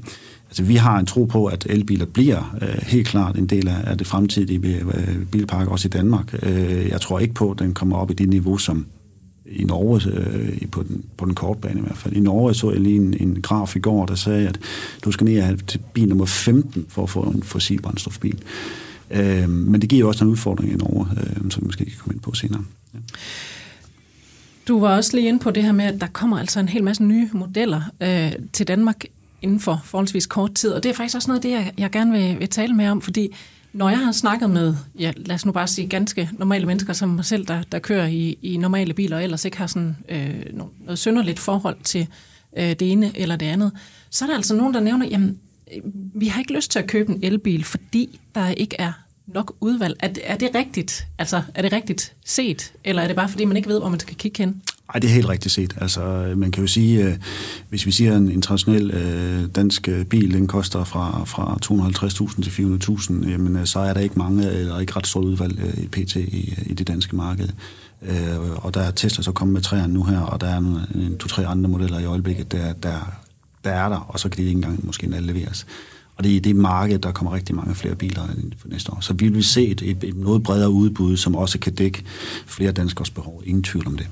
Altså, 0.49 0.63
vi 0.63 0.75
har 0.75 0.99
en 0.99 1.05
tro 1.05 1.25
på, 1.25 1.45
at 1.45 1.67
elbiler 1.69 2.05
bliver 2.05 2.57
øh, 2.61 2.81
helt 2.87 3.07
klart 3.07 3.37
en 3.37 3.45
del 3.45 3.67
af, 3.67 3.77
af 3.83 3.97
det 3.97 4.07
fremtidige 4.07 4.79
øh, 4.93 5.25
bilpark, 5.31 5.67
også 5.67 5.87
i 5.87 5.89
Danmark. 5.89 6.35
Øh, 6.43 6.87
jeg 6.89 7.01
tror 7.01 7.19
ikke 7.19 7.33
på, 7.33 7.51
at 7.51 7.59
den 7.59 7.73
kommer 7.73 7.97
op 7.97 8.11
i 8.11 8.13
det 8.13 8.29
niveau, 8.29 8.57
som 8.57 8.85
i 9.51 9.63
Norge, 9.63 10.11
øh, 10.13 10.67
på, 10.71 10.83
den, 10.83 11.03
på 11.17 11.25
den 11.25 11.35
korte 11.35 11.61
bane 11.61 11.79
i 11.79 11.83
hvert 11.83 11.97
fald. 11.97 12.15
I 12.15 12.19
Norge 12.19 12.55
så 12.55 12.71
jeg 12.71 12.81
lige 12.81 12.95
en, 12.95 13.15
en 13.19 13.41
graf 13.41 13.75
i 13.75 13.79
går, 13.79 14.05
der 14.05 14.15
sagde, 14.15 14.47
at 14.47 14.59
du 15.05 15.11
skal 15.11 15.25
ned 15.25 15.57
til 15.57 15.79
bil 15.93 16.09
nummer 16.09 16.25
15 16.25 16.85
for 16.89 17.03
at 17.03 17.09
få 17.09 17.21
en 17.21 17.43
fossilbrændstofbil. 17.43 18.41
Øh, 19.11 19.49
men 19.49 19.81
det 19.81 19.89
giver 19.89 19.99
jo 19.99 20.07
også 20.07 20.23
en 20.23 20.31
udfordring 20.31 20.71
i 20.71 20.75
Norge, 20.75 21.07
øh, 21.17 21.51
som 21.51 21.63
vi 21.63 21.65
måske 21.65 21.85
kan 21.85 21.93
komme 21.99 22.13
ind 22.13 22.21
på 22.21 22.33
senere. 22.33 22.63
Ja. 22.93 22.99
Du 24.67 24.79
var 24.79 24.95
også 24.95 25.15
lige 25.15 25.27
inde 25.27 25.39
på 25.39 25.51
det 25.51 25.63
her 25.63 25.71
med, 25.71 25.85
at 25.85 26.01
der 26.01 26.07
kommer 26.07 26.39
altså 26.39 26.59
en 26.59 26.69
hel 26.69 26.83
masse 26.83 27.03
nye 27.03 27.29
modeller 27.33 27.81
øh, 28.01 28.31
til 28.53 28.67
Danmark 28.67 29.05
inden 29.41 29.59
for 29.59 29.81
forholdsvis 29.85 30.25
kort 30.25 30.53
tid. 30.53 30.71
Og 30.71 30.83
det 30.83 30.89
er 30.89 30.93
faktisk 30.93 31.15
også 31.15 31.27
noget 31.27 31.37
af 31.37 31.41
det, 31.41 31.51
jeg, 31.51 31.73
jeg 31.77 31.91
gerne 31.91 32.11
vil, 32.11 32.39
vil 32.39 32.49
tale 32.49 32.73
med 32.73 32.87
om, 32.87 33.01
fordi 33.01 33.35
når 33.73 33.89
jeg 33.89 33.99
har 33.99 34.11
snakket 34.11 34.49
med, 34.49 34.75
ja, 34.99 35.11
lad 35.15 35.35
os 35.35 35.45
nu 35.45 35.51
bare 35.51 35.67
sige, 35.67 35.87
ganske 35.87 36.29
normale 36.37 36.65
mennesker 36.65 36.93
som 36.93 37.09
mig 37.09 37.25
selv, 37.25 37.45
der, 37.45 37.63
der 37.71 37.79
kører 37.79 38.07
i, 38.07 38.37
i 38.41 38.57
normale 38.57 38.93
biler, 38.93 39.17
og 39.17 39.23
ellers 39.23 39.45
ikke 39.45 39.57
har 39.57 39.67
sådan, 39.67 39.97
øh, 40.09 40.45
noget 40.53 40.99
synderligt 40.99 41.39
forhold 41.39 41.77
til 41.83 42.07
øh, 42.57 42.69
det 42.69 42.91
ene 42.91 43.11
eller 43.15 43.35
det 43.35 43.45
andet, 43.45 43.71
så 44.09 44.25
er 44.25 44.29
der 44.29 44.35
altså 44.35 44.55
nogen, 44.55 44.73
der 44.73 44.79
nævner, 44.79 45.05
jamen, 45.05 45.39
vi 46.13 46.27
har 46.27 46.39
ikke 46.39 46.53
lyst 46.53 46.71
til 46.71 46.79
at 46.79 46.87
købe 46.87 47.11
en 47.11 47.19
elbil, 47.23 47.63
fordi 47.63 48.19
der 48.35 48.47
ikke 48.47 48.75
er 48.79 48.91
nok 49.27 49.55
udvalg. 49.59 49.97
Er, 49.99 50.09
er 50.23 50.37
det 50.37 50.49
rigtigt? 50.55 51.07
Altså, 51.17 51.41
er 51.55 51.61
det 51.61 51.73
rigtigt 51.73 52.13
set? 52.25 52.73
Eller 52.83 53.01
er 53.01 53.07
det 53.07 53.15
bare, 53.15 53.29
fordi 53.29 53.45
man 53.45 53.57
ikke 53.57 53.69
ved, 53.69 53.79
hvor 53.79 53.89
man 53.89 53.99
skal 53.99 54.15
kigge 54.15 54.43
hen? 54.43 54.61
Nej, 54.93 54.99
det 54.99 55.09
er 55.09 55.13
helt 55.13 55.29
rigtigt 55.29 55.53
set. 55.53 55.73
Altså, 55.81 56.33
man 56.37 56.51
kan 56.51 56.63
jo 56.63 56.67
sige, 56.67 57.05
øh, 57.05 57.17
hvis 57.69 57.85
vi 57.85 57.91
siger, 57.91 58.17
en 58.17 58.31
international 58.31 58.91
øh, 58.91 59.49
dansk 59.55 59.87
øh, 59.87 60.05
bil, 60.05 60.33
den 60.33 60.47
koster 60.47 60.83
fra, 60.83 61.23
fra 61.25 61.57
250.000 61.65 62.43
til 62.43 62.51
400.000, 63.23 63.29
jamen, 63.29 63.55
øh, 63.55 63.65
så 63.65 63.79
er 63.79 63.93
der 63.93 64.01
ikke 64.01 64.19
mange, 64.19 64.51
eller 64.51 64.79
ikke 64.79 64.93
ret 64.95 65.07
stort 65.07 65.23
udvalg 65.23 65.59
øh, 65.59 65.87
PT 65.87 66.15
i, 66.15 66.53
i 66.65 66.73
det 66.73 66.87
danske 66.87 67.15
marked. 67.15 67.49
Øh, 68.01 68.65
og 68.65 68.73
der 68.73 68.81
er 68.81 68.91
Tesla 68.91 69.23
så 69.23 69.31
kommet 69.31 69.53
med 69.53 69.61
træerne 69.61 69.93
nu 69.93 70.03
her, 70.03 70.19
og 70.19 70.41
der 70.41 70.47
er 70.47 70.57
en, 70.57 70.77
en 70.95 71.17
to-tre 71.17 71.45
andre 71.45 71.69
modeller 71.69 71.99
i 71.99 72.05
øjeblikket, 72.05 72.51
der, 72.51 72.73
der, 72.73 73.19
der 73.63 73.71
er 73.71 73.89
der, 73.89 73.97
og 73.97 74.19
så 74.19 74.29
kan 74.29 74.37
de 74.37 74.47
ikke 74.47 74.55
engang 74.55 74.85
måske 74.85 75.05
endda 75.05 75.19
leveres. 75.19 75.65
Og 76.19 76.25
det 76.25 76.35
er 76.35 76.41
det 76.41 76.55
marked, 76.55 76.99
der 76.99 77.11
kommer 77.11 77.33
rigtig 77.33 77.55
mange 77.55 77.75
flere 77.75 77.95
biler 77.95 78.21
for 78.57 78.67
næste 78.67 78.91
år. 78.91 78.97
Så 79.01 79.13
vi 79.13 79.27
vil 79.27 79.43
se 79.43 79.67
et, 79.67 79.81
et, 79.81 80.03
et 80.03 80.15
noget 80.15 80.43
bredere 80.43 80.69
udbud, 80.69 81.17
som 81.17 81.35
også 81.35 81.59
kan 81.59 81.73
dække 81.73 82.03
flere 82.45 82.71
danskers 82.71 83.09
behov. 83.09 83.43
Ingen 83.45 83.63
tvivl 83.63 83.87
om 83.87 83.97
det. 83.97 84.07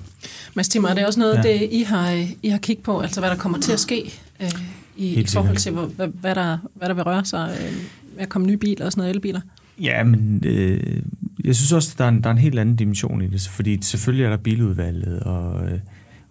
Mads 0.54 0.70
Timmer, 0.70 0.90
er 0.90 0.94
det 0.94 1.06
også 1.06 1.20
noget, 1.20 1.36
ja. 1.36 1.42
det 1.42 1.68
I 1.72 1.84
har, 1.84 2.28
I 2.44 2.50
har 2.50 2.58
kigget 2.58 2.84
på, 2.84 3.00
altså 3.00 3.20
hvad 3.20 3.30
der 3.30 3.36
kommer 3.36 3.60
til 3.60 3.72
at 3.72 3.80
ske 3.80 4.14
øh, 4.40 4.52
i, 4.98 5.16
i 5.16 5.26
forhold 5.26 5.58
til, 5.58 5.72
hvad, 5.72 6.08
hvad, 6.08 6.36
der, 6.36 6.58
hvad 6.74 6.90
der 6.90 6.96
vil 6.96 7.04
røre 7.04 7.26
sig 7.26 7.58
øh, 7.62 7.74
med 8.16 8.24
at 8.24 8.30
komme 8.30 8.48
nye 8.48 8.58
biler 8.58 8.86
og 8.86 8.92
sådan 8.92 9.02
noget 9.02 9.16
elbiler? 9.16 9.42
Ja, 9.82 10.04
men 10.04 10.42
øh, 10.46 11.02
jeg 11.44 11.56
synes 11.56 11.72
også, 11.72 11.92
at 11.94 11.98
der 11.98 12.06
er, 12.06 12.10
en, 12.10 12.22
der 12.22 12.30
er 12.30 12.34
en 12.34 12.38
helt 12.38 12.60
anden 12.60 12.76
dimension 12.76 13.22
i 13.22 13.28
det, 13.28 13.50
fordi 13.52 13.78
selvfølgelig 13.82 14.26
er 14.26 14.30
der 14.30 14.38
biludvalget, 14.38 15.20
og, 15.20 15.64
øh, 15.66 15.80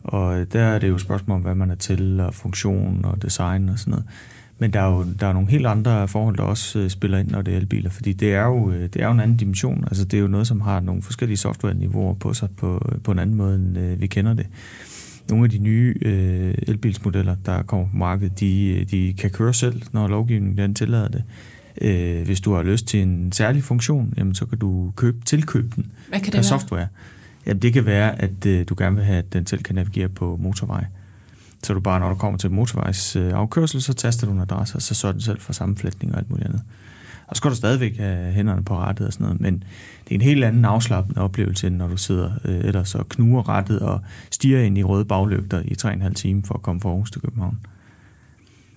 og 0.05 0.53
der 0.53 0.63
er 0.63 0.79
det 0.79 0.89
jo 0.89 0.95
et 0.95 1.01
spørgsmål 1.01 1.37
om, 1.37 1.43
hvad 1.43 1.55
man 1.55 1.71
er 1.71 1.75
til, 1.75 2.21
og 2.21 2.35
funktion 2.35 3.05
og 3.05 3.23
design 3.23 3.69
og 3.69 3.79
sådan 3.79 3.91
noget. 3.91 4.07
Men 4.59 4.73
der 4.73 4.81
er 4.81 4.91
jo 4.91 5.07
der 5.21 5.27
er 5.27 5.33
nogle 5.33 5.49
helt 5.49 5.67
andre 5.67 6.09
forhold, 6.09 6.37
der 6.37 6.43
også 6.43 6.79
øh, 6.79 6.91
spiller 6.91 7.19
ind, 7.19 7.31
når 7.31 7.43
det 7.43 7.55
er 7.55 7.59
elbiler, 7.59 7.91
fordi 7.91 8.13
det 8.13 8.35
er, 8.35 8.45
jo, 8.45 8.71
øh, 8.71 8.83
det 8.83 8.97
er 8.97 9.07
jo 9.07 9.13
en 9.13 9.21
anden 9.21 9.37
dimension. 9.37 9.85
Altså 9.85 10.05
det 10.05 10.17
er 10.17 10.21
jo 10.21 10.27
noget, 10.27 10.47
som 10.47 10.61
har 10.61 10.81
nogle 10.81 11.03
forskellige 11.03 11.37
software-niveauer 11.37 12.15
på 12.15 12.35
sig 12.35 12.49
på, 12.57 12.91
på 13.05 13.13
en 13.13 13.19
anden 13.19 13.37
måde, 13.37 13.55
end 13.55 13.79
øh, 13.79 14.01
vi 14.01 14.07
kender 14.07 14.35
det. 14.35 14.47
Nogle 15.29 15.45
af 15.45 15.51
de 15.51 15.59
nye 15.59 15.95
øh, 16.03 16.55
elbilsmodeller, 16.63 17.37
der 17.47 17.63
kommer 17.63 17.87
på 17.87 17.97
markedet, 17.97 18.41
de, 18.41 18.85
de 18.91 19.15
kan 19.19 19.31
køre 19.31 19.55
selv, 19.55 19.83
når 19.93 20.09
lovgivningen 20.09 20.59
den 20.59 20.75
tillader 20.75 21.09
det. 21.09 21.23
Øh, 21.81 22.25
hvis 22.27 22.41
du 22.41 22.55
har 22.55 22.63
lyst 22.63 22.87
til 22.87 23.03
en 23.03 23.33
særlig 23.33 23.63
funktion, 23.63 24.15
jamen, 24.17 24.35
så 24.35 24.47
kan 24.47 24.59
du 24.59 24.93
købe, 24.97 25.19
tilkøbe 25.25 25.69
den 25.77 25.93
Hvad 26.09 26.21
kan 26.21 26.33
det 26.33 26.39
af 26.39 26.45
software. 26.45 26.89
Jamen, 27.47 27.63
det 27.63 27.73
kan 27.73 27.87
være, 27.87 28.23
at 28.23 28.47
øh, 28.47 28.65
du 28.69 28.75
gerne 28.79 28.97
vil 28.97 29.05
have, 29.05 29.19
at 29.19 29.33
den 29.33 29.47
selv 29.47 29.63
kan 29.63 29.75
navigere 29.75 30.09
på 30.09 30.39
motorvej. 30.43 30.85
Så 31.63 31.75
du 31.75 31.81
bare, 31.81 32.01
når 32.01 32.09
du 32.09 32.15
kommer 32.15 32.39
til 32.39 32.51
motorvejs 32.51 33.17
øh, 33.17 33.33
så 33.67 33.95
taster 33.97 34.27
du 34.27 34.33
en 34.33 34.41
adresse, 34.41 34.77
og 34.77 34.83
så 34.83 34.95
sørger 34.95 35.13
den 35.13 35.21
selv 35.21 35.41
for 35.41 35.53
sammenflætning 35.53 36.13
og 36.13 36.19
alt 36.19 36.31
muligt 36.31 36.47
andet. 36.49 36.63
Og 37.27 37.37
så 37.37 37.39
skal 37.39 37.51
du 37.51 37.57
stadigvæk 37.57 37.97
have 37.97 38.33
hænderne 38.33 38.65
på 38.65 38.77
rettet 38.77 39.07
og 39.07 39.13
sådan 39.13 39.25
noget, 39.25 39.41
men 39.41 39.55
det 40.05 40.11
er 40.11 40.15
en 40.15 40.21
helt 40.21 40.45
anden 40.45 40.65
afslappende 40.65 41.21
oplevelse, 41.21 41.67
end 41.67 41.77
når 41.77 41.89
du 41.89 41.97
sidder 41.97 42.31
øh, 42.45 42.65
ellers 42.65 42.95
og 42.95 43.09
knuger 43.09 43.49
rettet 43.49 43.81
og 43.81 44.01
stiger 44.31 44.61
ind 44.61 44.79
i 44.79 44.83
røde 44.83 45.05
baglygter 45.05 45.63
i 45.65 45.75
3,5 45.83 46.13
timer 46.13 46.43
for 46.45 46.55
at 46.55 46.63
komme 46.63 46.81
fra 46.81 46.89
Aarhus 46.89 47.11
til 47.11 47.21
København. 47.21 47.59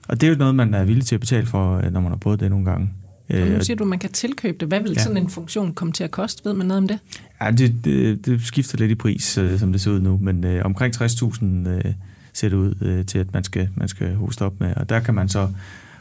Og 0.08 0.22
det 0.22 0.28
er 0.28 0.32
jo 0.32 0.38
noget, 0.38 0.56
man 0.56 0.74
er 0.74 0.84
villig 0.84 1.06
til 1.06 1.16
at 1.16 1.22
betale 1.22 1.46
for, 1.46 1.78
øh, 1.78 1.92
når 1.92 2.00
man 2.00 2.12
har 2.12 2.18
prøvet 2.18 2.40
det 2.40 2.50
nogle 2.50 2.66
gange. 2.66 2.90
Og 3.30 3.36
nu 3.36 3.42
øh, 3.42 3.64
siger 3.64 3.78
du, 3.78 3.84
at 3.84 3.88
man 3.88 4.00
kan 4.00 4.12
tilkøbe 4.12 4.58
det. 4.60 4.68
Hvad 4.68 4.80
vil 4.80 4.92
ja. 4.92 5.04
sådan 5.04 5.18
en 5.18 5.30
funktion 5.30 5.74
komme 5.74 5.94
til 5.94 6.04
at 6.04 6.12
koste? 6.12 6.46
Ved 6.46 6.54
man 6.54 6.68
noget 6.68 6.82
om 6.82 6.88
det? 6.88 7.00
Ja, 7.42 7.52
det, 7.52 7.86
det, 7.86 8.26
det 8.26 8.42
skifter 8.42 8.78
lidt 8.78 8.92
i 8.92 8.96
pris, 8.96 9.40
som 9.58 9.72
det 9.72 9.82
ser 9.82 9.92
ud 9.92 10.00
nu, 10.00 10.20
men 10.22 10.44
øh, 10.44 10.66
omkring 10.66 10.96
60.000 10.96 11.46
øh, 11.46 11.94
ser 12.40 12.50
det 12.50 12.56
ud 12.56 12.76
øh, 12.82 13.06
til, 13.06 13.20
at 13.20 13.34
man 13.34 13.44
skal, 13.44 13.70
man 13.76 13.88
skal 13.88 14.16
hoste 14.16 14.46
op 14.46 14.60
med. 14.60 14.74
Og 14.76 14.90
der 14.90 15.00
kan 15.00 15.14
man 15.14 15.30
så 15.30 15.50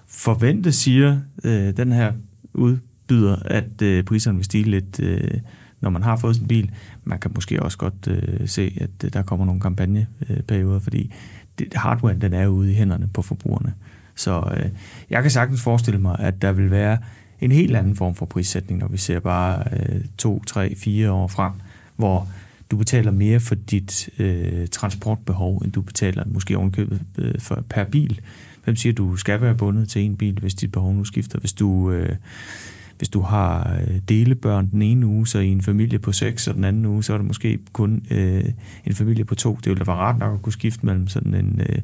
forvente, 0.07 0.73
siger 0.73 1.21
øh, 1.45 1.77
den 1.77 1.93
her 1.93 2.13
udbyder, 2.55 3.37
at 3.45 3.83
øh, 3.83 4.05
priserne 4.05 4.37
vil 4.37 4.45
stige 4.45 4.65
lidt, 4.65 5.01
øh, 5.01 5.41
når 5.81 5.91
man 5.91 6.03
har 6.03 6.17
fået 6.17 6.37
sin 6.37 6.49
bil. 6.49 6.71
Man 7.05 7.19
kan 7.19 7.31
måske 7.35 7.63
også 7.63 7.79
godt 7.79 8.09
øh, 8.09 8.49
se, 8.49 8.79
at 8.81 9.05
øh, 9.05 9.13
der 9.13 9.23
kommer 9.23 9.47
nogle 9.47 9.61
kampagneperioder, 9.61 10.79
fordi 10.79 11.15
det, 11.59 11.75
hardware 11.75 12.15
den 12.15 12.33
er 12.33 12.47
ude 12.47 12.71
i 12.71 12.75
hænderne 12.75 13.09
på 13.15 13.23
forbrugerne. 13.23 13.75
Så 14.15 14.53
øh, 14.57 14.71
jeg 15.11 15.23
kan 15.23 15.31
sagtens 15.31 15.63
forestille 15.63 16.01
mig, 16.01 16.17
at 16.19 16.43
der 16.43 16.53
vil 16.53 16.71
være 16.71 16.99
en 17.41 17.53
helt 17.53 17.77
anden 17.77 17.97
form 17.97 18.15
for 18.15 18.27
prissætning, 18.27 18.81
når 18.81 18.89
vi 18.89 18.99
ser 18.99 19.21
bare 19.21 19.65
øh, 19.73 20.01
to, 20.19 20.45
tre, 20.45 20.75
fire 20.75 21.13
år 21.13 21.27
frem, 21.27 21.53
hvor 21.97 22.29
du 22.71 22.77
betaler 22.77 23.11
mere 23.11 23.41
for 23.41 23.55
dit 23.55 24.11
øh, 24.19 24.69
transportbehov, 24.69 25.59
end 25.59 25.73
du 25.73 25.83
betaler 25.83 26.25
måske 26.27 26.59
ovenkøbet 26.59 27.01
øh, 27.19 27.35
for, 27.39 27.65
per 27.69 27.85
bil. 27.85 28.21
Hvem 28.65 28.77
siger, 28.77 28.93
du 28.93 29.17
skal 29.17 29.41
være 29.41 29.55
bundet 29.55 29.89
til 29.89 30.03
en 30.03 30.17
bil, 30.17 30.39
hvis 30.41 30.55
dit 30.55 30.73
behov 30.73 30.95
nu 30.95 31.05
skifter? 31.05 31.39
Hvis 31.39 31.53
du, 31.53 31.91
øh, 31.91 32.17
hvis 32.99 33.09
du 33.09 33.21
har 33.21 33.81
øh, 33.81 34.01
delebørn 34.09 34.71
den 34.71 34.83
ene 34.83 35.07
uge, 35.07 35.27
så 35.27 35.39
i 35.39 35.49
en 35.49 35.63
familie 35.63 35.99
på 35.99 36.13
seks, 36.13 36.49
og 36.49 36.55
den 36.55 36.65
anden 36.65 36.87
uge, 36.87 37.05
så 37.05 37.13
er 37.13 37.19
det 37.19 37.27
måske 37.27 37.59
kun 37.73 38.03
øh, 38.11 38.45
en 38.85 38.95
familie 38.95 39.25
på 39.25 39.35
to. 39.35 39.57
Det 39.57 39.67
ville 39.67 39.79
da 39.79 39.85
være 39.85 40.01
rart 40.01 40.19
nok 40.19 40.35
at 40.35 40.43
kunne 40.43 40.53
skifte 40.53 40.87
mellem 40.87 41.09
sådan 41.09 41.35
en, 41.35 41.61
øh, 41.69 41.79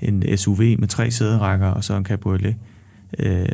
en 0.00 0.38
SUV 0.38 0.58
med 0.58 0.88
tre 0.88 1.10
sæderækker 1.10 1.66
og 1.66 1.84
så 1.84 1.96
en 1.96 2.04
cabriolet. 2.04 2.56
Øh, 3.18 3.46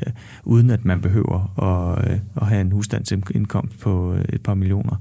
uden 0.45 0.71
at 0.71 0.85
man 0.85 1.01
behøver 1.01 1.63
at, 1.63 2.11
øh, 2.11 2.19
at 2.37 2.47
have 2.47 2.61
en 2.61 2.73
husstandsindkomst 2.73 3.79
på 3.81 4.15
øh, 4.15 4.25
et 4.33 4.41
par 4.41 4.55
millioner. 4.55 4.97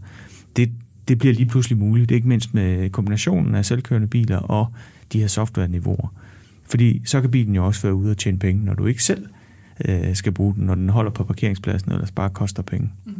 Det, 0.55 0.71
det 1.08 1.18
bliver 1.18 1.34
lige 1.34 1.46
pludselig 1.46 1.78
muligt, 1.78 2.12
ikke 2.12 2.28
mindst 2.28 2.54
med 2.54 2.89
kombinationen 2.89 3.56
af 3.56 3.65
selvkørende 3.65 4.08
biler 4.08 4.38
og 4.38 4.68
de 5.13 5.20
her 5.20 5.28
software-niveauer. 5.28 6.13
Fordi 6.65 7.02
så 7.06 7.22
kan 7.22 7.32
bilen 7.32 7.56
jo 7.56 7.65
også 7.65 7.82
være 7.82 7.96
ude 7.96 8.12
og 8.12 8.18
tjene 8.18 8.39
penge, 8.39 8.65
når 8.65 8.74
du 8.74 8.86
ikke 8.86 9.04
selv 9.04 9.26
øh, 9.86 10.15
skal 10.15 10.32
bruge 10.32 10.54
den, 10.56 10.65
når 10.65 10.76
den 10.76 10.89
holder 10.89 11.12
på 11.12 11.24
parkeringspladsen, 11.24 11.91
eller 11.91 12.08
bare 12.15 12.30
koster 12.30 12.63
penge. 12.63 12.91
Mm. 13.06 13.13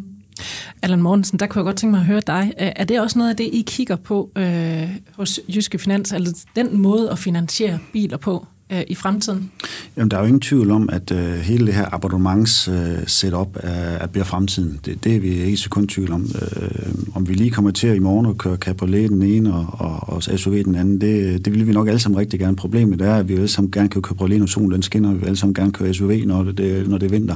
Allan 0.82 1.02
Mortensen, 1.02 1.40
der 1.40 1.48
kunne 1.48 1.60
jeg 1.60 1.66
godt 1.66 1.76
tænke 1.76 1.92
mig 1.92 2.00
at 2.00 2.06
høre 2.06 2.22
dig. 2.28 2.54
Øh, 2.62 2.72
er 2.76 2.84
det 2.84 3.02
også 3.02 3.20
noget 3.20 3.32
af 3.32 3.38
det, 3.38 3.44
I 3.44 3.64
kigger 3.68 3.96
på 3.96 4.32
øh, 4.36 4.90
hos 5.12 5.40
Jyske 5.56 5.80
Finans, 5.80 6.14
altså 6.14 6.46
den 6.56 6.78
måde 6.78 7.12
at 7.12 7.20
finansiere 7.20 7.80
biler 7.94 8.18
på? 8.18 8.48
Øh, 8.72 8.82
i 8.88 8.96
fremtiden? 8.96 9.52
Jamen, 9.98 10.12
der 10.12 10.18
er 10.18 10.22
jo 10.22 10.28
ingen 10.28 10.42
tvivl 10.42 10.72
om, 10.72 10.90
at 10.92 11.12
øh, 11.12 11.34
hele 11.34 11.66
det 11.66 11.74
her 11.74 11.94
abonnements 11.94 12.68
øh, 12.68 12.98
setup 13.08 13.58
er, 13.64 13.70
er 13.70 14.08
bliver 14.08 14.26
fremtiden. 14.26 14.80
Det, 14.86 15.04
det 15.04 15.16
er 15.16 15.20
vi 15.20 15.30
ikke 15.30 15.58
så 15.58 15.70
kun 15.70 15.88
tvivl 15.88 16.12
om. 16.12 16.30
Øh, 16.42 16.94
om 17.16 17.28
vi 17.28 17.34
lige 17.34 17.52
kommer 17.52 17.72
til 17.72 17.88
at 17.88 17.96
i 17.96 18.00
morgen 18.00 18.26
og 18.26 18.38
køre 18.38 18.56
cabriolet 18.56 19.10
den 19.10 19.22
ene 19.22 19.54
og, 19.54 19.68
og, 19.72 20.10
og 20.16 20.24
SUV 20.24 20.64
den 20.64 20.76
anden, 20.76 21.02
det, 21.02 21.46
det 21.46 21.54
vil 21.54 21.68
vi 21.68 21.74
nok 21.74 21.88
alle 21.88 22.00
sammen 22.00 22.20
rigtig 22.20 22.40
gerne. 22.40 22.56
Problemet 22.56 23.02
er, 23.02 23.16
at 23.16 23.30
vi 23.30 23.34
alle 23.34 23.48
sammen 23.48 23.72
gerne 23.72 23.90
kan 23.90 24.02
køre 24.02 24.10
cabriolet, 24.10 24.40
når 24.40 24.46
solen 24.46 24.72
den 24.72 24.82
skinner, 24.82 25.10
og 25.10 25.16
vi 25.16 25.20
vil 25.20 25.26
alle 25.26 25.38
sammen 25.38 25.54
gerne 25.54 25.72
køre 25.72 25.94
SUV, 25.94 26.12
når 26.26 26.44
det, 26.44 26.90
når 26.90 26.98
det 26.98 27.06
er 27.06 27.10
vinter. 27.10 27.36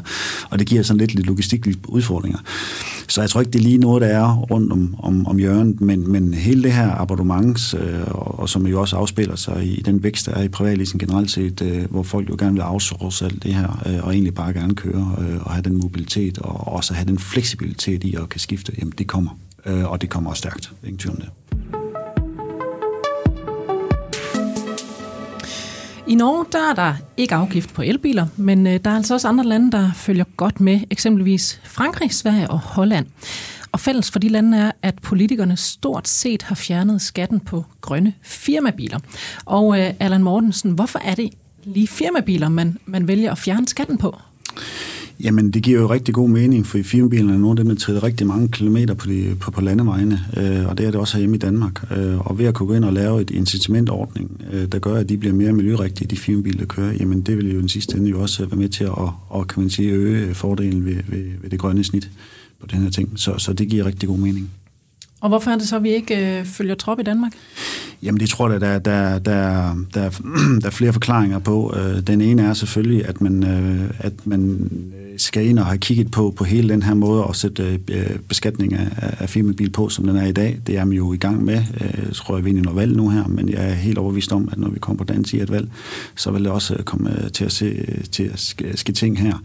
Og 0.50 0.60
det 0.60 0.68
giver 0.68 0.84
sådan 0.84 0.98
lidt, 0.98 1.15
lidt 1.15 1.28
logistiske 1.28 1.76
udfordringer. 1.88 2.39
Så 3.08 3.22
jeg 3.22 3.30
tror 3.30 3.42
ikke, 3.42 3.52
det 3.52 3.60
er 3.60 3.63
lige 3.63 3.78
noget, 3.78 4.02
der 4.02 4.08
er 4.08 4.36
rundt 4.36 4.72
om, 4.72 4.96
om, 5.00 5.28
om 5.28 5.38
hjørnet, 5.38 5.82
men, 5.82 6.12
men 6.12 6.34
hele 6.34 6.63
det 6.63 6.72
her 6.72 6.92
abonnements, 6.92 7.74
øh, 7.74 8.02
og, 8.08 8.39
og 8.39 8.50
som 8.50 8.68
jo 8.68 8.82
også 8.82 8.96
afspiller 8.96 9.36
sig 9.36 9.65
i 9.65 9.82
den 9.86 10.04
vækst, 10.04 10.26
der 10.26 10.32
er 10.32 10.44
i 10.44 10.48
privatleasing 10.48 11.00
generelt 11.00 11.18
set, 11.27 11.62
øh, 11.62 11.91
hvor 11.91 12.03
folk 12.03 12.29
jo 12.29 12.36
gerne 12.39 12.53
vil 12.53 12.63
outsource 12.63 13.25
alt 13.25 13.43
det 13.43 13.53
her, 13.53 13.84
øh, 13.86 14.05
og 14.05 14.13
egentlig 14.13 14.34
bare 14.34 14.53
gerne 14.53 14.75
køre 14.75 15.15
øh, 15.19 15.45
og 15.45 15.51
have 15.51 15.62
den 15.62 15.77
mobilitet, 15.77 16.38
og 16.38 16.67
også 16.67 16.93
have 16.93 17.08
den 17.08 17.19
fleksibilitet 17.19 18.03
i 18.03 18.15
at 18.15 18.29
kan 18.29 18.39
skifte, 18.39 18.73
jamen 18.79 18.93
det 18.97 19.08
kommer. 19.08 19.39
Øh, 19.65 19.91
og 19.91 20.01
det 20.01 20.10
kommer 20.10 20.29
også 20.29 20.39
stærkt, 20.39 20.71
ingen 20.84 20.97
tvivl 20.97 21.15
om 21.15 21.21
det. 21.21 21.29
I 26.08 26.15
Norge 26.15 26.45
der 26.51 26.69
er 26.69 26.73
der 26.73 26.93
ikke 27.17 27.36
afgift 27.36 27.73
på 27.73 27.82
elbiler, 27.82 28.27
men 28.36 28.67
øh, 28.67 28.79
der 28.86 28.91
er 28.91 28.95
altså 28.95 29.13
også 29.13 29.27
andre 29.27 29.43
lande, 29.43 29.71
der 29.71 29.91
følger 29.95 30.23
godt 30.38 30.60
med, 30.60 30.79
eksempelvis 30.89 31.62
Frankrig, 31.63 32.13
Sverige 32.13 32.49
og 32.49 32.60
Holland. 32.60 33.05
Og 33.71 33.79
fælles 33.79 34.12
for 34.12 34.19
de 34.19 34.29
lande 34.29 34.58
er, 34.58 34.71
at 34.82 34.95
politikerne 35.01 35.58
stort 35.58 36.08
set 36.08 36.41
har 36.41 36.55
fjernet 36.55 37.01
skatten 37.01 37.39
på 37.39 37.65
grønne 37.82 38.13
firmabiler. 38.21 38.99
Og 39.45 39.79
øh, 39.79 39.93
Allan 39.99 40.23
Mortensen, 40.23 40.71
hvorfor 40.71 40.99
er 40.99 41.15
det 41.15 41.29
lige 41.63 41.88
firmabiler, 41.88 42.49
man, 42.49 42.77
man 42.86 43.08
vælger 43.08 43.32
at 43.32 43.38
fjerne 43.38 43.67
skatten 43.67 43.97
på? 43.97 44.17
Jamen, 45.23 45.51
det 45.51 45.63
giver 45.63 45.82
jo 45.82 45.89
rigtig 45.89 46.13
god 46.13 46.29
mening, 46.29 46.67
for 46.67 46.77
i 46.77 46.84
firmabilerne 46.84 47.34
er 47.34 47.38
nogle 47.38 47.60
af 47.60 47.65
dem, 47.65 47.75
der 47.75 47.75
træder 47.75 48.03
rigtig 48.03 48.27
mange 48.27 48.47
kilometer 48.47 48.93
på, 48.93 49.08
de, 49.08 49.36
på, 49.39 49.51
på 49.51 49.62
landevejene, 49.62 50.19
øh, 50.38 50.67
og 50.67 50.77
det 50.77 50.86
er 50.86 50.91
det 50.91 50.99
også 50.99 51.13
herhjemme 51.13 51.36
i 51.36 51.39
Danmark. 51.39 51.91
Øh, 51.97 52.19
og 52.19 52.39
ved 52.39 52.45
at 52.45 52.53
kunne 52.53 52.67
gå 52.67 52.73
ind 52.73 52.86
og 52.86 52.93
lave 52.93 53.21
et 53.21 53.29
incitamentordning, 53.29 54.41
øh, 54.51 54.65
der 54.65 54.79
gør, 54.79 54.95
at 54.95 55.10
de 55.10 55.17
bliver 55.17 55.34
mere 55.36 55.53
miljørigtige, 55.53 56.08
de 56.08 56.17
firmabiler, 56.17 56.58
der 56.58 56.65
kører, 56.65 56.93
jamen 56.99 57.21
det 57.21 57.38
vil 57.38 57.53
jo 57.53 57.60
den 57.60 57.69
sidste 57.69 57.97
ende 57.97 58.10
jo 58.10 58.21
også 58.21 58.45
være 58.45 58.60
med 58.60 58.69
til 58.69 58.84
at 58.84 58.91
at 59.36 59.47
kan 59.47 59.62
man 59.63 59.69
sige, 59.69 59.91
øge 59.91 60.34
fordelen 60.34 60.86
ved, 60.86 60.95
ved, 61.08 61.23
ved 61.41 61.49
det 61.49 61.60
grønne 61.60 61.84
snit 61.84 62.10
på 62.60 62.67
den 62.67 62.80
her 62.80 62.89
ting. 62.89 63.12
Så, 63.15 63.38
så 63.38 63.54
det 63.54 63.67
giver 63.67 63.86
rigtig 63.86 64.10
god 64.10 64.17
mening. 64.17 64.52
Og 65.22 65.30
hvorfor 65.30 65.52
er 65.52 65.58
det 65.58 65.67
så, 65.67 65.76
at 65.76 65.84
vi 65.84 65.89
ikke 65.89 66.39
øh, 66.39 66.45
følger 66.45 66.76
trop 66.76 67.00
i 67.00 67.04
Danmark? 67.04 67.32
Jamen 68.04 68.19
det 68.19 68.30
tror 68.30 68.52
jeg, 68.52 68.62
der, 68.62 68.80
der, 68.80 69.19
der, 69.19 69.76
der, 69.93 70.10
der 70.62 70.67
er 70.67 70.72
flere 70.72 70.93
forklaringer 70.93 71.39
på. 71.39 71.74
Øh, 71.78 72.02
den 72.02 72.22
ene 72.22 72.41
er 72.41 72.54
selvfølgelig, 72.54 73.06
at 73.06 73.22
man, 73.22 73.43
øh, 73.43 73.91
at 74.00 74.28
man 74.28 74.69
skal 75.21 75.45
ind 75.45 75.60
og 75.60 75.65
have 75.65 75.77
kigget 75.77 76.12
på, 76.12 76.34
på 76.38 76.43
hele 76.43 76.69
den 76.69 76.84
her 76.84 76.93
måde 76.93 77.25
at 77.29 77.36
sætte 77.36 77.79
øh, 77.91 78.19
beskatning 78.27 78.73
af, 78.73 78.88
af 79.19 79.29
firmabil 79.29 79.69
på, 79.69 79.89
som 79.89 80.05
den 80.08 80.15
er 80.15 80.25
i 80.25 80.32
dag. 80.32 80.60
Det 80.67 80.77
er 80.77 80.86
man 80.86 80.97
jo 80.97 81.13
i 81.13 81.17
gang 81.17 81.45
med. 81.45 81.63
Jeg 81.79 82.13
tror, 82.13 82.36
jeg 82.36 82.45
vinder 82.45 82.63
noget 82.63 82.75
valg 82.75 82.95
nu 82.95 83.10
her, 83.10 83.27
men 83.27 83.49
jeg 83.49 83.69
er 83.69 83.73
helt 83.73 83.97
overbevist 83.97 84.32
om, 84.32 84.49
at 84.51 84.58
når 84.58 84.69
vi 84.69 84.79
kommer 84.79 85.03
på 85.03 85.13
den 85.13 85.25
side 85.25 85.41
af 85.41 85.45
et 85.45 85.51
valg, 85.51 85.69
så 86.15 86.32
vil 86.32 86.43
det 86.43 86.51
også 86.51 86.73
øh, 86.73 86.84
komme 86.84 87.23
øh, 87.23 87.32
til 87.32 87.45
at, 87.45 87.51
se, 87.51 87.86
til 88.12 88.23
at 88.23 88.55
ske 88.75 88.91
ting 88.91 89.19
her. 89.19 89.43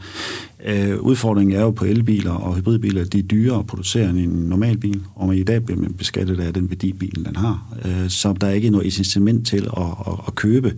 Øh, 0.66 1.00
udfordringen 1.00 1.56
er 1.56 1.60
jo 1.60 1.70
på 1.70 1.84
elbiler 1.84 2.32
og 2.32 2.56
hybridbiler, 2.56 3.04
de 3.04 3.18
er 3.18 3.22
dyrere 3.22 3.58
at 3.58 3.66
producere 3.66 4.10
end 4.10 4.18
en 4.18 4.28
normal 4.28 4.78
bil, 4.78 5.00
og 5.14 5.28
man 5.28 5.38
i 5.38 5.42
dag 5.42 5.64
bliver 5.64 5.80
man 5.80 5.92
beskattet 5.92 6.40
af 6.40 6.54
den 6.54 6.70
værdi, 6.70 6.92
bilen 6.92 7.24
den 7.24 7.36
har. 7.36 7.74
Øh, 7.84 8.08
så 8.08 8.34
der 8.40 8.46
er 8.46 8.52
ikke 8.52 8.70
noget 8.70 8.84
incitament 8.84 9.46
til 9.46 9.68
at, 9.76 9.82
at, 10.06 10.12
at 10.26 10.34
købe 10.34 10.74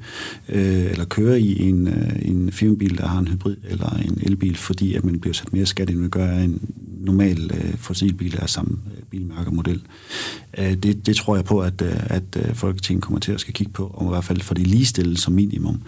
øh, 0.48 0.84
eller 0.90 1.04
køre 1.04 1.40
i 1.40 1.68
en, 1.68 1.88
en 2.22 2.52
firmabil, 2.52 2.98
der 2.98 3.06
har 3.06 3.18
en 3.18 3.28
hybrid 3.28 3.56
eller 3.68 3.98
en 4.04 4.18
elbil, 4.22 4.56
fordi 4.56 4.85
at 4.94 5.04
man 5.04 5.20
bliver 5.20 5.34
sat 5.34 5.52
mere 5.52 5.66
skat, 5.66 5.90
end 5.90 5.98
man 5.98 6.10
gør 6.10 6.26
af 6.26 6.42
en 6.42 6.60
normal 7.06 7.50
øh, 7.54 7.78
fossilbil 7.78 8.38
af 8.42 8.50
samme 8.50 8.78
øh, 8.96 9.02
bilmærke 9.10 9.50
model. 9.50 9.82
Øh, 10.58 10.74
det, 10.74 11.06
det 11.06 11.16
tror 11.16 11.36
jeg 11.36 11.44
på, 11.44 11.60
at, 11.60 11.82
øh, 11.82 11.92
at 12.06 12.22
øh, 12.36 12.54
Folketinget 12.54 13.04
kommer 13.04 13.20
til 13.20 13.32
at 13.32 13.40
skal 13.40 13.54
kigge 13.54 13.72
på, 13.72 13.86
og 13.94 14.06
i 14.06 14.08
hvert 14.08 14.24
fald 14.24 14.40
for 14.40 14.54
det 14.54 14.66
ligestille 14.66 15.16
som 15.16 15.32
minimum. 15.34 15.82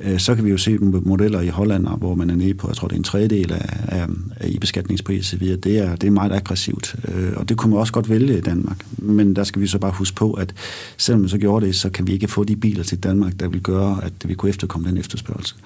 Øh, 0.00 0.18
så 0.18 0.34
kan 0.34 0.44
vi 0.44 0.50
jo 0.50 0.58
se 0.58 0.78
modeller 0.78 1.40
i 1.40 1.48
Holland, 1.48 1.86
hvor 1.98 2.14
man 2.14 2.30
er 2.30 2.34
nede 2.34 2.54
på, 2.54 2.68
jeg 2.68 2.76
tror 2.76 2.88
det 2.88 2.94
er 2.94 2.98
en 2.98 3.04
tredjedel 3.04 3.52
af, 3.52 3.76
af, 3.88 4.06
af 4.36 4.48
i 4.48 4.58
beskatningspris 4.58 5.34
Det 5.40 5.66
er, 5.66 5.96
det 5.96 6.06
er 6.06 6.10
meget 6.10 6.32
aggressivt, 6.32 6.96
øh, 7.08 7.32
og 7.36 7.48
det 7.48 7.56
kunne 7.56 7.70
man 7.70 7.80
også 7.80 7.92
godt 7.92 8.08
vælge 8.08 8.38
i 8.38 8.40
Danmark. 8.40 8.86
Men 8.98 9.36
der 9.36 9.44
skal 9.44 9.62
vi 9.62 9.66
så 9.66 9.78
bare 9.78 9.92
huske 9.92 10.16
på, 10.16 10.32
at 10.32 10.54
selvom 10.96 11.20
man 11.20 11.28
så 11.28 11.38
gjorde 11.38 11.66
det, 11.66 11.76
så 11.76 11.90
kan 11.90 12.06
vi 12.06 12.12
ikke 12.12 12.28
få 12.28 12.44
de 12.44 12.56
biler 12.56 12.82
til 12.82 12.98
Danmark, 12.98 13.40
der 13.40 13.48
vil 13.48 13.60
gøre, 13.60 14.04
at 14.04 14.12
vi 14.24 14.34
kunne 14.34 14.48
efterkomme 14.50 14.88
den 14.88 14.98
efterspørgsel. 14.98 15.56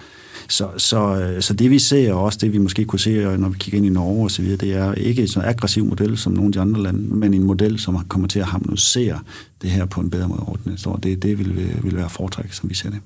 Så, 0.49 0.69
så, 0.77 1.21
øh, 1.21 1.43
så 1.43 1.55
det 1.55 1.71
vi 1.71 1.79
ser, 1.79 2.13
og 2.13 2.23
også 2.23 2.39
det 2.43 2.53
vi 2.53 2.59
måske 2.59 2.85
kunne 2.85 3.01
se, 3.01 3.11
øh, 3.11 3.39
når 3.39 3.49
vi 3.49 3.59
kigger 3.59 3.77
ind 3.77 3.87
i 3.87 3.91
Norge 3.91 4.25
og 4.25 4.31
så 4.31 4.43
videre, 4.43 4.57
det 4.57 4.73
er 4.73 4.95
ikke 4.95 5.23
en 5.23 5.29
så 5.29 5.41
aggressiv 5.41 5.85
model 5.85 6.19
som 6.19 6.33
nogle 6.33 6.49
af 6.49 6.53
de 6.53 6.61
andre 6.61 6.83
lande, 6.83 7.15
men 7.15 7.35
en 7.35 7.43
model, 7.43 7.79
som 7.79 8.05
kommer 8.09 8.29
til 8.29 8.39
at 8.39 8.47
harmonisere 8.47 9.21
det 9.63 9.71
her 9.71 9.85
på 9.85 10.01
en 10.01 10.11
bedre 10.11 10.29
måde 10.29 10.41
over 10.41 10.57
næste 10.65 10.89
år. 10.89 10.97
Det, 10.97 11.23
det 11.23 11.39
vil, 11.39 11.51
øh, 11.59 11.85
vil 11.85 11.97
være 11.97 12.11
foretræk, 12.11 12.53
som 12.53 12.71
vi 12.71 12.75
ser 12.75 12.91
det. 12.91 13.01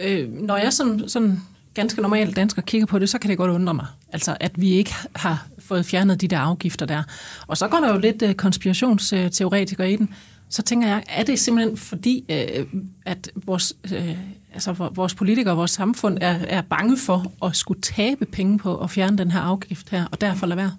Øh, 0.00 0.32
når 0.32 0.56
jeg 0.56 0.72
som 0.72 1.08
sådan 1.08 1.40
ganske 1.74 2.02
normal 2.02 2.32
dansker 2.32 2.62
kigger 2.62 2.86
på 2.86 2.98
det, 2.98 3.08
så 3.08 3.18
kan 3.18 3.30
det 3.30 3.38
godt 3.38 3.50
undre 3.50 3.74
mig. 3.74 3.86
Altså, 4.12 4.36
at 4.40 4.60
vi 4.60 4.70
ikke 4.70 4.94
har 5.16 5.46
fået 5.58 5.86
fjernet 5.86 6.20
de 6.20 6.28
der 6.28 6.38
afgifter 6.38 6.86
der. 6.86 7.02
Og 7.46 7.56
så 7.56 7.68
går 7.68 7.78
der 7.78 7.92
jo 7.92 7.98
lidt 7.98 8.22
uh, 8.22 8.32
konspirationsteoretikere 8.32 9.92
i 9.92 9.96
den. 9.96 10.14
Så 10.48 10.62
tænker 10.62 10.88
jeg, 10.88 11.02
er 11.08 11.22
det 11.22 11.38
simpelthen 11.38 11.76
fordi, 11.76 12.24
at 13.04 13.30
vores 13.46 13.72
altså 14.54 14.72
vores 14.72 15.14
politikere 15.14 15.52
og 15.52 15.58
vores 15.58 15.70
samfund 15.70 16.18
er, 16.20 16.38
er 16.48 16.62
bange 16.62 16.98
for 16.98 17.32
at 17.44 17.56
skulle 17.56 17.80
tabe 17.80 18.24
penge 18.24 18.58
på 18.58 18.78
at 18.78 18.90
fjerne 18.90 19.18
den 19.18 19.30
her 19.30 19.40
afgift 19.40 19.90
her, 19.90 20.06
og 20.12 20.20
derfor 20.20 20.46
lade 20.46 20.56
være? 20.56 20.72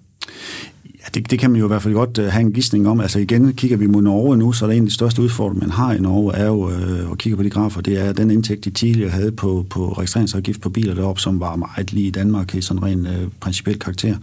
Ja, 1.06 1.10
det, 1.20 1.30
det 1.30 1.38
kan 1.38 1.50
man 1.50 1.60
jo 1.60 1.66
i 1.66 1.68
hvert 1.68 1.82
fald 1.82 1.94
godt 1.94 2.18
uh, 2.18 2.24
have 2.24 2.40
en 2.40 2.52
gidsning 2.52 2.88
om. 2.88 3.00
Altså 3.00 3.18
igen, 3.18 3.52
kigger 3.52 3.76
vi 3.76 3.86
mod 3.86 4.02
Norge 4.02 4.36
nu, 4.36 4.52
så 4.52 4.64
er 4.64 4.68
det 4.68 4.76
en 4.76 4.82
af 4.82 4.88
de 4.88 4.94
største 4.94 5.22
udfordringer, 5.22 5.66
man 5.66 5.70
har 5.70 5.92
i 5.92 5.98
Norge, 5.98 6.34
er 6.34 6.46
jo, 6.46 6.66
uh, 6.66 7.10
at 7.12 7.18
kigge 7.18 7.36
på 7.36 7.42
de 7.42 7.50
grafer, 7.50 7.80
det 7.80 7.98
er 7.98 8.12
den 8.12 8.30
indtægt, 8.30 8.64
de 8.64 8.70
tidligere 8.70 9.10
havde 9.10 9.32
på, 9.32 9.66
på 9.70 9.92
registreringsafgift 9.92 10.60
på 10.60 10.70
biler 10.70 10.94
deroppe, 10.94 11.20
som 11.20 11.40
var 11.40 11.56
meget 11.56 11.92
lige 11.92 12.06
i 12.06 12.10
Danmark 12.10 12.54
i 12.54 12.60
sådan 12.60 12.82
ren 12.82 13.06
uh, 13.06 13.22
øh, 13.22 13.28
principiel 13.40 13.78
karakter. 13.78 14.16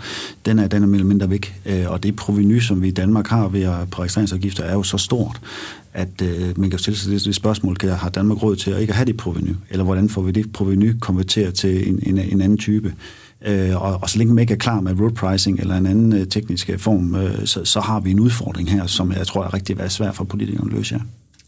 Den 0.45 0.59
er, 0.59 0.67
den 0.67 0.83
er 0.83 0.87
mere 0.87 1.03
mindre 1.03 1.29
væk. 1.29 1.55
Uh, 1.65 1.91
og 1.91 2.03
det 2.03 2.15
proveny, 2.15 2.59
som 2.59 2.81
vi 2.81 2.87
i 2.87 2.91
Danmark 2.91 3.27
har 3.27 3.47
ved 3.47 3.61
at, 3.61 3.89
på 3.91 4.01
registreringsafgifter, 4.01 4.63
er 4.63 4.73
jo 4.73 4.83
så 4.83 4.97
stort, 4.97 5.41
at 5.93 6.21
øh, 6.21 6.59
man 6.59 6.69
kan 6.69 6.79
stille 6.79 6.97
sig 6.97 7.11
det, 7.11 7.25
det 7.25 7.35
spørgsmål, 7.35 7.75
kan, 7.75 7.89
har 7.89 8.09
Danmark 8.09 8.43
råd 8.43 8.55
til 8.55 8.71
at 8.71 8.81
ikke 8.81 8.93
have 8.93 9.05
det 9.05 9.17
proveny? 9.17 9.55
Eller 9.69 9.83
hvordan 9.83 10.09
får 10.09 10.21
vi 10.21 10.31
det 10.31 10.53
proveny 10.53 10.95
konverteret 10.99 11.53
til 11.53 11.89
en, 11.89 11.99
en, 12.03 12.17
en 12.17 12.41
anden 12.41 12.57
type? 12.57 12.93
Øh, 13.45 13.81
og, 13.81 13.99
og 14.01 14.09
så 14.09 14.17
længe 14.17 14.33
man 14.33 14.41
ikke 14.41 14.53
er 14.53 14.57
klar 14.57 14.81
med 14.81 14.99
road 14.99 15.11
pricing 15.11 15.59
eller 15.59 15.75
en 15.75 15.85
anden 15.85 16.13
øh, 16.13 16.27
teknisk 16.27 16.69
form, 16.77 17.15
øh, 17.15 17.45
så, 17.45 17.65
så 17.65 17.79
har 17.79 17.99
vi 17.99 18.11
en 18.11 18.19
udfordring 18.19 18.71
her, 18.71 18.87
som 18.87 19.11
jeg 19.11 19.27
tror 19.27 19.43
er 19.43 19.53
rigtig 19.53 19.91
svært 19.91 20.15
for 20.15 20.23
politikerne 20.23 20.71
at 20.71 20.77
løse. 20.77 20.95
Ja. 20.95 21.01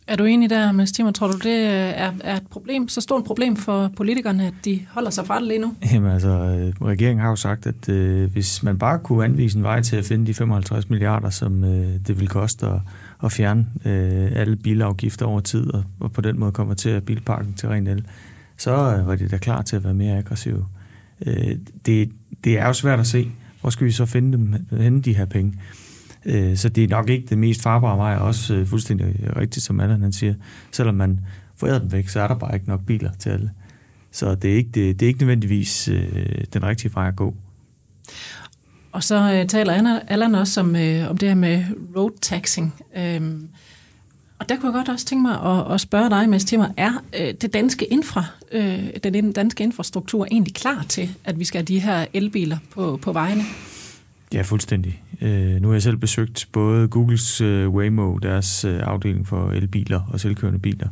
Er 0.08 0.16
du 0.16 0.24
enig 0.24 0.50
der, 0.50 0.72
Mads 0.72 0.92
Timmer? 0.92 1.12
Tror 1.12 1.28
du, 1.28 1.38
det 1.38 1.64
er, 2.00 2.12
er 2.24 2.36
et 2.36 2.48
problem, 2.52 2.88
så 2.88 3.02
stort 3.02 3.22
et 3.22 3.28
problem 3.28 3.56
for 3.56 3.92
politikerne, 3.96 4.48
at 4.48 4.54
de 4.66 4.80
holder 4.90 5.10
sig 5.10 5.26
fra 5.26 5.40
det 5.40 5.48
lige 5.48 5.60
nu? 5.60 5.74
Jamen 5.94 6.12
altså, 6.12 6.30
øh, 6.30 6.88
regeringen 6.88 7.22
har 7.22 7.30
jo 7.30 7.36
sagt, 7.36 7.68
at 7.68 7.90
øh, 7.90 8.32
hvis 8.32 8.64
man 8.64 8.78
bare 8.78 9.00
kunne 9.00 9.26
anvise 9.26 9.58
en 9.58 9.64
vej 9.64 9.82
til 9.82 9.96
at 9.96 10.06
finde 10.06 10.28
de 10.28 10.34
55 10.34 10.90
milliarder, 10.90 11.30
som 11.30 11.64
øh, 11.64 11.88
det 12.08 12.20
vil 12.20 12.28
koste 12.28 12.66
at 12.66 12.80
at 13.24 13.32
fjerne 13.32 13.66
øh, 13.86 14.32
alle 14.36 14.56
bilafgifter 14.56 15.26
over 15.26 15.40
tid, 15.40 15.74
og, 15.74 15.84
og 16.00 16.12
på 16.12 16.22
den 16.22 16.40
måde 16.40 16.52
konvertere 16.52 17.02
bilparken 17.02 17.54
til 17.54 17.70
ren 17.70 17.88
el, 17.88 18.06
så 18.58 18.72
øh, 18.72 19.08
var 19.08 19.16
de 19.16 19.28
da 19.28 19.38
klar 19.38 19.62
til 19.62 19.76
at 19.76 19.84
være 19.84 19.94
mere 19.94 20.18
aggressive. 20.18 20.66
Øh, 21.26 21.58
det, 21.86 22.12
det 22.44 22.58
er 22.60 22.68
jo 22.68 22.74
svært 22.74 23.00
at 23.00 23.08
se, 23.08 23.32
hvor 23.62 23.70
skal 23.70 23.88
vi 23.88 23.92
så 23.92 24.06
finde 24.06 24.38
dem, 24.38 24.68
henne 24.72 25.02
de 25.02 25.14
her 25.14 25.26
penge. 25.26 25.54
Øh, 26.26 26.58
så 26.58 26.70
det 26.70 26.84
er 26.84 26.88
nok 26.88 27.10
ikke 27.10 27.28
det 27.30 27.38
mest 27.38 27.62
farbare 27.62 27.98
vej, 27.98 28.16
også 28.16 28.54
øh, 28.54 28.68
fuldstændig 28.68 29.16
rigtigt, 29.36 29.66
som 29.66 29.80
Allan 29.80 30.02
han 30.02 30.14
siger. 30.14 30.34
Selvom 30.72 30.96
man 30.96 31.20
forærer 31.56 31.80
dem 31.80 31.92
væk, 31.92 32.08
så 32.08 32.20
er 32.20 32.28
der 32.28 32.36
bare 32.36 32.54
ikke 32.56 32.68
nok 32.68 32.86
biler 32.86 33.12
til 33.20 33.30
alle. 33.30 33.52
Så 34.12 34.36
det 34.36 34.52
er 34.52 34.56
ikke, 34.56 34.70
det, 34.74 35.00
det 35.00 35.06
er 35.06 35.08
ikke 35.08 35.20
nødvendigvis 35.20 35.88
øh, 35.88 36.26
den 36.54 36.64
rigtige 36.64 36.94
vej 36.96 37.08
at 37.08 37.16
gå. 37.16 37.36
Og 38.92 39.04
så 39.04 39.34
øh, 39.34 39.48
taler 39.48 40.00
Allan 40.08 40.36
også 40.36 40.62
om, 40.62 40.76
øh, 40.76 41.10
om 41.10 41.18
det 41.18 41.30
her 41.30 41.36
med 41.36 41.64
road 41.96 42.12
taxing. 42.22 42.76
Øh, 42.98 43.22
og 44.40 44.50
der 44.50 44.56
kunne 44.56 44.66
jeg 44.66 44.74
godt 44.74 44.90
også 44.90 45.06
tænke 45.06 45.22
mig 45.22 45.42
at, 45.42 45.74
at 45.74 45.82
spørge 45.82 46.10
dig, 46.10 46.30
Mads 46.30 46.46
Timmer, 46.46 46.68
er 46.78 46.92
øh, 47.20 47.34
det 47.42 47.54
danske 47.54 47.86
infra, 47.86 48.26
øh, 48.52 48.90
den 49.04 49.32
danske 49.32 49.64
infrastruktur 49.64 50.28
egentlig 50.32 50.54
klar 50.54 50.86
til, 50.90 51.10
at 51.24 51.40
vi 51.40 51.46
skal 51.46 51.60
have 51.60 51.66
de 51.66 51.80
her 51.80 52.06
elbiler 52.14 52.58
på, 52.74 53.00
på 53.02 53.14
vejene? 53.14 53.44
Ja, 54.34 54.42
fuldstændig. 54.42 55.02
Øh, 55.22 55.62
nu 55.62 55.68
har 55.68 55.76
jeg 55.76 55.82
selv 55.82 55.98
besøgt 55.98 56.48
både 56.52 56.88
Googles 56.88 57.42
øh, 57.42 57.70
Waymo, 57.70 58.18
deres 58.18 58.66
øh, 58.66 58.80
afdeling 58.84 59.28
for 59.28 59.52
elbiler 59.52 60.02
og 60.12 60.20
selvkørende 60.20 60.60
biler, 60.60 60.88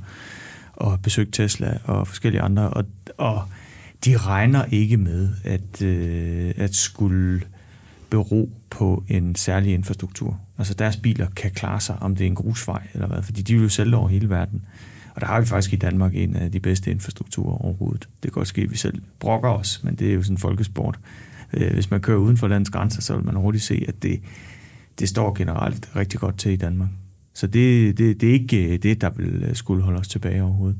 og 0.73 0.99
besøgt 1.01 1.33
Tesla 1.33 1.77
og 1.83 2.07
forskellige 2.07 2.41
andre, 2.41 2.69
og, 2.69 2.85
og 3.17 3.43
de 4.05 4.17
regner 4.17 4.65
ikke 4.71 4.97
med 4.97 5.29
at, 5.43 5.81
øh, 5.81 6.53
at 6.57 6.75
skulle 6.75 7.41
bero 8.09 8.49
på 8.69 9.03
en 9.09 9.35
særlig 9.35 9.73
infrastruktur. 9.73 10.39
Altså 10.63 10.73
deres 10.73 10.97
biler 10.97 11.27
kan 11.35 11.51
klare 11.51 11.79
sig, 11.79 11.95
om 12.01 12.15
det 12.15 12.23
er 12.23 12.27
en 12.27 12.35
grusvej 12.35 12.87
eller 12.93 13.07
hvad, 13.07 13.23
fordi 13.23 13.41
de 13.41 13.53
vil 13.53 13.63
jo 13.63 13.69
sælge 13.69 13.95
over 13.95 14.07
hele 14.07 14.29
verden. 14.29 14.65
Og 15.15 15.21
der 15.21 15.27
har 15.27 15.39
vi 15.39 15.45
faktisk 15.45 15.73
i 15.73 15.75
Danmark 15.75 16.15
en 16.15 16.35
af 16.35 16.51
de 16.51 16.59
bedste 16.59 16.91
infrastrukturer 16.91 17.63
overhovedet. 17.65 18.01
Det 18.01 18.21
kan 18.21 18.31
godt 18.31 18.47
ske, 18.47 18.61
at 18.61 18.71
vi 18.71 18.77
selv 18.77 19.01
brokker 19.19 19.49
os, 19.49 19.81
men 19.83 19.95
det 19.95 20.09
er 20.09 20.13
jo 20.13 20.23
sådan 20.23 20.33
en 20.33 20.37
folkesport. 20.37 20.99
Øh, 21.53 21.73
hvis 21.73 21.91
man 21.91 22.01
kører 22.01 22.17
uden 22.17 22.37
for 22.37 22.47
landets 22.47 22.69
grænser, 22.69 23.01
så 23.01 23.15
vil 23.15 23.25
man 23.25 23.35
hurtigt 23.35 23.63
se, 23.63 23.85
at 23.87 24.03
det, 24.03 24.19
det 24.99 25.09
står 25.09 25.33
generelt 25.33 25.89
rigtig 25.95 26.19
godt 26.19 26.37
til 26.37 26.51
i 26.51 26.55
Danmark. 26.55 26.89
Så 27.33 27.47
det, 27.47 27.97
det, 27.97 28.21
det 28.21 28.29
er 28.29 28.33
ikke 28.33 28.73
øh, 28.73 28.83
det, 28.83 29.01
der 29.01 29.09
vil 29.09 29.43
øh, 29.43 29.55
skulle 29.55 29.83
holde 29.83 29.99
os 29.99 30.07
tilbage 30.07 30.43
overhovedet. 30.43 30.77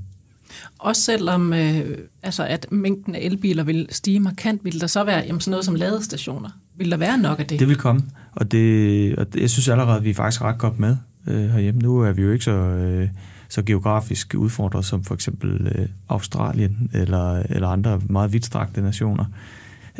Også 0.79 1.01
selvom 1.01 1.53
øh, 1.53 1.97
altså 2.23 2.45
at 2.45 2.71
mængden 2.71 3.15
af 3.15 3.19
elbiler 3.19 3.63
vil 3.63 3.87
stige 3.89 4.19
markant, 4.19 4.65
vil 4.65 4.81
der 4.81 4.87
så 4.87 5.03
være 5.03 5.23
jamen, 5.25 5.41
sådan 5.41 5.51
noget 5.51 5.65
som 5.65 5.75
ladestationer 5.75 6.49
vil 6.75 6.91
der 6.91 6.97
være 6.97 7.17
nok 7.17 7.39
af 7.39 7.45
det? 7.45 7.59
Det 7.59 7.67
vil 7.67 7.77
komme, 7.77 8.01
og, 8.31 8.51
det, 8.51 9.15
og 9.15 9.33
det, 9.33 9.41
jeg 9.41 9.49
synes 9.49 9.69
allerede, 9.69 9.97
at 9.97 10.03
vi 10.03 10.09
er 10.09 10.13
faktisk 10.13 10.41
ret 10.41 10.57
godt 10.57 10.79
med 10.79 10.97
øh, 11.27 11.49
herhjemme. 11.49 11.81
Nu 11.81 11.99
er 11.99 12.11
vi 12.11 12.21
jo 12.21 12.31
ikke 12.31 12.45
så, 12.45 12.51
øh, 12.51 13.09
så 13.49 13.61
geografisk 13.61 14.35
udfordret 14.37 14.85
som 14.85 15.03
for 15.03 15.13
eksempel 15.13 15.71
øh, 15.75 15.87
Australien 16.09 16.89
eller, 16.93 17.43
eller 17.49 17.67
andre 17.67 18.01
meget 18.09 18.33
vidtstrakte 18.33 18.81
nationer. 18.81 19.25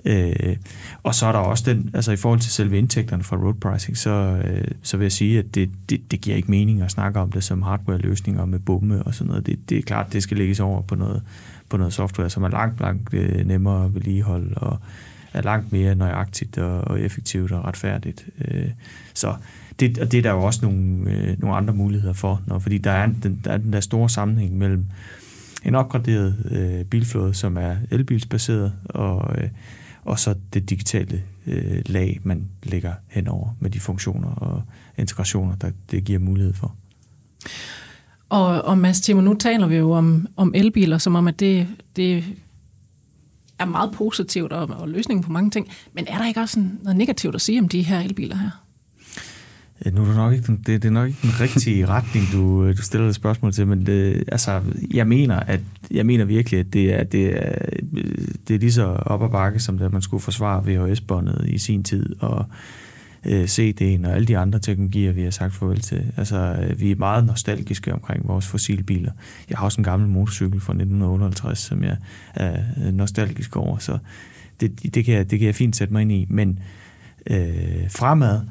Øh, 0.06 0.56
og 1.04 1.16
så 1.16 1.26
er 1.26 1.32
der 1.32 1.40
også 1.40 1.64
den, 1.68 1.90
altså 1.94 2.12
i 2.12 2.16
forhold 2.16 2.40
til 2.40 2.52
selve 2.52 2.78
indtægterne 2.78 3.24
fra 3.24 3.38
road 3.38 3.54
pricing, 3.54 3.98
så, 3.98 4.10
øh, 4.46 4.68
så 4.82 4.98
vil 4.98 5.06
jeg 5.06 5.12
sige, 5.12 5.40
at 5.40 5.56
det, 5.56 5.70
det, 5.90 6.12
det 6.12 6.22
giver 6.22 6.36
ikke 6.36 6.52
mening 6.52 6.82
at 6.82 6.92
snakke 6.92 7.20
om 7.20 7.32
det 7.32 7.44
som 7.44 7.62
hardware-løsninger 7.62 8.46
med 8.46 8.60
bomme 8.60 9.04
og 9.04 9.14
sådan 9.14 9.30
noget. 9.30 9.46
Det, 9.46 9.70
det 9.70 9.78
er 9.78 9.82
klart, 9.82 10.14
det 10.14 10.24
skal 10.24 10.38
lægges 10.38 10.60
over 10.60 10.82
på 10.82 10.96
noget, 10.96 11.22
på 11.70 11.78
noget 11.78 11.94
software, 11.94 12.30
som 12.30 12.44
er 12.44 12.50
langt, 12.50 12.80
langt 12.80 13.14
øh, 13.14 13.48
nemmere 13.48 13.86
at 13.86 13.96
vedligeholde 13.96 14.54
og 14.56 14.80
er 15.34 15.42
langt 15.42 15.72
mere 15.72 15.96
nøjagtigt 15.96 16.58
og, 16.58 16.82
og 16.82 17.02
effektivt 17.02 17.52
og 17.52 17.66
retfærdigt. 17.66 18.26
Øh, 18.48 18.70
så 19.14 19.36
det, 19.80 20.00
og 20.00 20.12
det 20.12 20.18
er 20.18 20.22
der 20.22 20.32
jo 20.32 20.44
også 20.44 20.60
nogle, 20.64 21.12
øh, 21.12 21.40
nogle 21.40 21.56
andre 21.56 21.74
muligheder 21.74 22.14
for, 22.14 22.42
når, 22.46 22.60
fordi 22.60 22.78
der 22.78 22.92
er, 22.92 23.10
den, 23.24 23.42
der 23.44 23.52
er 23.52 23.58
den 23.58 23.74
der 23.74 23.80
store 23.80 24.10
sammenhæng 24.10 24.58
mellem 24.58 24.86
en 25.66 25.76
opgraderet 25.76 26.36
øh, 26.52 26.86
bilflåde, 26.86 27.34
som 27.34 27.58
er 27.58 27.76
elbilsbaseret, 27.92 28.74
og, 28.86 29.36
øh, 29.38 29.50
og 30.04 30.20
så 30.20 30.36
det 30.54 30.70
digitale 30.70 31.22
øh, 31.48 31.82
lag, 31.86 32.20
man 32.24 32.48
lægger 32.64 32.94
henover 33.08 33.50
med 33.60 33.70
de 33.70 33.80
funktioner 33.80 34.28
og 34.28 34.62
integrationer, 34.98 35.56
der 35.56 35.72
det 35.92 36.04
giver 36.04 36.20
mulighed 36.20 36.54
for. 36.54 36.76
Og, 38.30 38.62
og 38.62 38.78
Mads 38.78 39.02
Timo, 39.02 39.22
nu 39.22 39.34
taler 39.34 39.68
vi 39.68 39.76
jo 39.76 39.92
om, 39.92 40.28
om 40.38 40.54
elbiler, 40.56 40.98
som 40.98 41.16
om 41.16 41.28
at 41.28 41.40
det, 41.40 41.68
det 41.96 42.24
er 43.64 43.70
meget 43.70 43.92
positivt 43.92 44.54
og, 44.54 44.70
og 44.80 44.90
løsningen 44.90 45.24
på 45.24 45.32
mange 45.32 45.50
ting. 45.50 45.68
Men 45.94 46.08
er 46.08 46.18
der 46.18 46.28
ikke 46.28 46.40
også 46.40 46.64
noget 46.84 46.98
negativt 46.98 47.36
at 47.36 47.42
sige 47.42 47.60
om 47.60 47.70
de 47.70 47.82
her 47.82 48.00
elbiler 48.00 48.36
her? 48.36 48.50
Nu 49.92 50.02
er 50.02 50.06
det 50.06 50.16
nok 50.16 50.34
ikke 50.34 50.48
den, 50.48 50.58
det, 50.66 50.82
det 50.82 50.86
er 50.86 50.92
nok 50.92 51.08
ikke 51.08 51.20
den 51.22 51.40
rigtige 51.40 51.88
retning, 51.96 52.26
du, 52.32 52.72
du 52.72 52.82
stiller 52.82 53.06
det 53.08 53.16
spørgsmål 53.16 53.54
til, 53.54 53.68
men 53.68 53.86
det, 53.86 54.24
altså, 54.28 54.62
jeg 54.94 55.08
mener, 55.08 55.40
at 55.40 55.60
jeg 55.92 56.06
mener 56.06 56.26
virkelig, 56.26 56.60
at 56.60 56.74
det 56.74 56.94
er, 56.94 57.04
det 57.04 57.44
er, 57.44 57.56
det 58.48 58.56
er 58.56 58.60
lige 58.60 58.74
så 58.74 58.86
op 58.86 59.24
ad 59.24 59.30
bakke, 59.30 59.60
som 59.60 59.78
da 59.78 59.90
man 59.90 60.02
skulle 60.02 60.22
forsvare 60.22 60.64
VHS-båndet 60.66 61.46
i 61.48 61.58
sin 61.58 61.84
tid, 61.84 62.16
og 62.20 62.46
øh, 63.26 63.44
CD'en 63.44 64.08
og 64.08 64.16
alle 64.16 64.26
de 64.26 64.38
andre 64.38 64.60
teknologier, 64.60 65.12
vi 65.12 65.24
har 65.24 65.32
sagt 65.32 65.54
farvel 65.54 65.80
til. 65.80 66.12
Altså, 66.18 66.38
øh, 66.38 66.80
vi 66.80 66.92
er 66.92 66.96
meget 66.96 67.26
nostalgiske 67.26 67.94
omkring 67.94 68.28
vores 68.28 68.48
fossilbiler. 68.48 69.12
Jeg 69.50 69.58
har 69.58 69.66
også 69.66 69.82
en 69.82 69.86
gammel 69.86 70.10
motorcykel 70.10 70.60
fra 70.60 70.74
1958, 70.74 71.60
som 71.60 71.84
jeg 71.84 71.98
er 72.36 72.62
øh, 72.86 72.94
nostalgisk 72.94 73.56
over, 73.56 73.78
så 73.78 73.98
det, 74.62 74.96
det, 74.96 75.06
kan, 75.06 75.14
jeg, 75.14 75.32
det 75.32 75.40
kan 75.40 75.46
jeg 75.46 75.56
fint 75.56 75.76
sætte 75.76 75.94
mig 75.94 76.02
ind 76.02 76.12
i. 76.12 76.26
Men 76.30 76.60
øh, 77.28 77.90
fremad, 77.90 78.42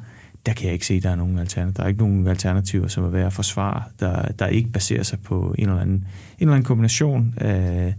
der 0.45 0.53
kan 0.53 0.65
jeg 0.65 0.73
ikke 0.73 0.85
se, 0.85 0.93
at 0.93 1.03
der 1.03 1.09
er 1.09 1.15
nogen 1.15 1.39
alternativer. 1.39 1.73
Der 1.73 1.83
er 1.83 1.87
ikke 1.87 1.99
nogen 1.99 2.27
alternativer, 2.27 2.87
som 2.87 3.03
er 3.03 3.09
værd 3.09 3.25
at 3.25 3.33
forsvare, 3.33 3.83
der, 3.99 4.31
der 4.39 4.47
ikke 4.47 4.69
baserer 4.69 5.03
sig 5.03 5.19
på 5.19 5.55
en 5.57 5.69
eller 5.69 5.81
anden, 5.81 5.95
en 5.95 6.05
eller 6.39 6.53
anden 6.53 6.65
kombination 6.65 7.33
af 7.37 7.95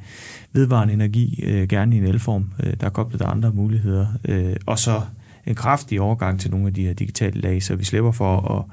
vedvarende 0.52 0.94
energi, 0.94 1.44
øh, 1.46 1.68
gerne 1.68 1.96
i 1.96 1.98
en 1.98 2.04
elform. 2.04 2.52
Øh, 2.62 2.74
der 2.80 2.86
er 2.86 2.90
koblet 2.90 3.20
der 3.20 3.26
andre 3.26 3.52
muligheder. 3.52 4.06
Øh, 4.24 4.56
og 4.66 4.78
så 4.78 5.00
en 5.46 5.54
kraftig 5.54 6.00
overgang 6.00 6.40
til 6.40 6.50
nogle 6.50 6.66
af 6.66 6.74
de 6.74 6.86
her 6.86 6.92
digitale 6.92 7.40
lag, 7.40 7.62
så 7.62 7.76
vi 7.76 7.84
slipper 7.84 8.12
for 8.12 8.58
at, 8.58 8.64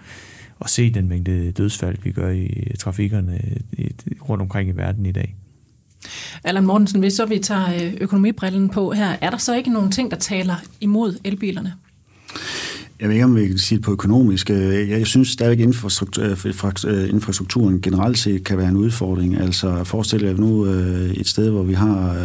at 0.61 0.69
se 0.69 0.93
den 0.93 1.07
mængde 1.07 1.51
dødsfald, 1.51 1.97
vi 2.03 2.11
gør 2.11 2.29
i 2.29 2.71
trafikkerne 2.79 3.41
rundt 4.29 4.41
omkring 4.41 4.69
i 4.69 4.71
verden 4.71 5.05
i 5.05 5.11
dag. 5.11 5.35
Allan 6.43 6.65
Mortensen, 6.65 6.99
hvis 6.99 7.13
så 7.13 7.25
vi 7.25 7.39
tager 7.39 7.73
øh, 7.73 7.93
økonomibrillen 8.01 8.69
på 8.69 8.91
her, 8.91 9.17
er 9.21 9.29
der 9.29 9.37
så 9.37 9.55
ikke 9.55 9.73
nogen 9.73 9.91
ting, 9.91 10.11
der 10.11 10.17
taler 10.17 10.55
imod 10.81 11.19
elbilerne? 11.23 11.73
Jeg 13.01 13.09
ved 13.09 13.15
ikke, 13.15 13.25
om 13.25 13.35
vi 13.35 13.47
kan 13.47 13.57
sige 13.57 13.77
det 13.77 13.85
på 13.85 13.91
økonomisk. 13.91 14.49
Øh, 14.49 14.89
jeg 14.89 15.07
synes 15.07 15.27
stadigvæk, 15.27 15.67
øh, 16.19 16.33
øh, 16.87 17.09
infrastrukturen 17.09 17.81
generelt 17.81 18.17
set 18.17 18.43
kan 18.43 18.57
være 18.57 18.69
en 18.69 18.77
udfordring. 18.77 19.37
Altså 19.37 19.83
forestil 19.83 20.21
jer 20.21 20.37
nu 20.37 20.65
øh, 20.65 21.11
et 21.11 21.27
sted, 21.27 21.49
hvor 21.49 21.63
vi 21.63 21.73
har 21.73 22.15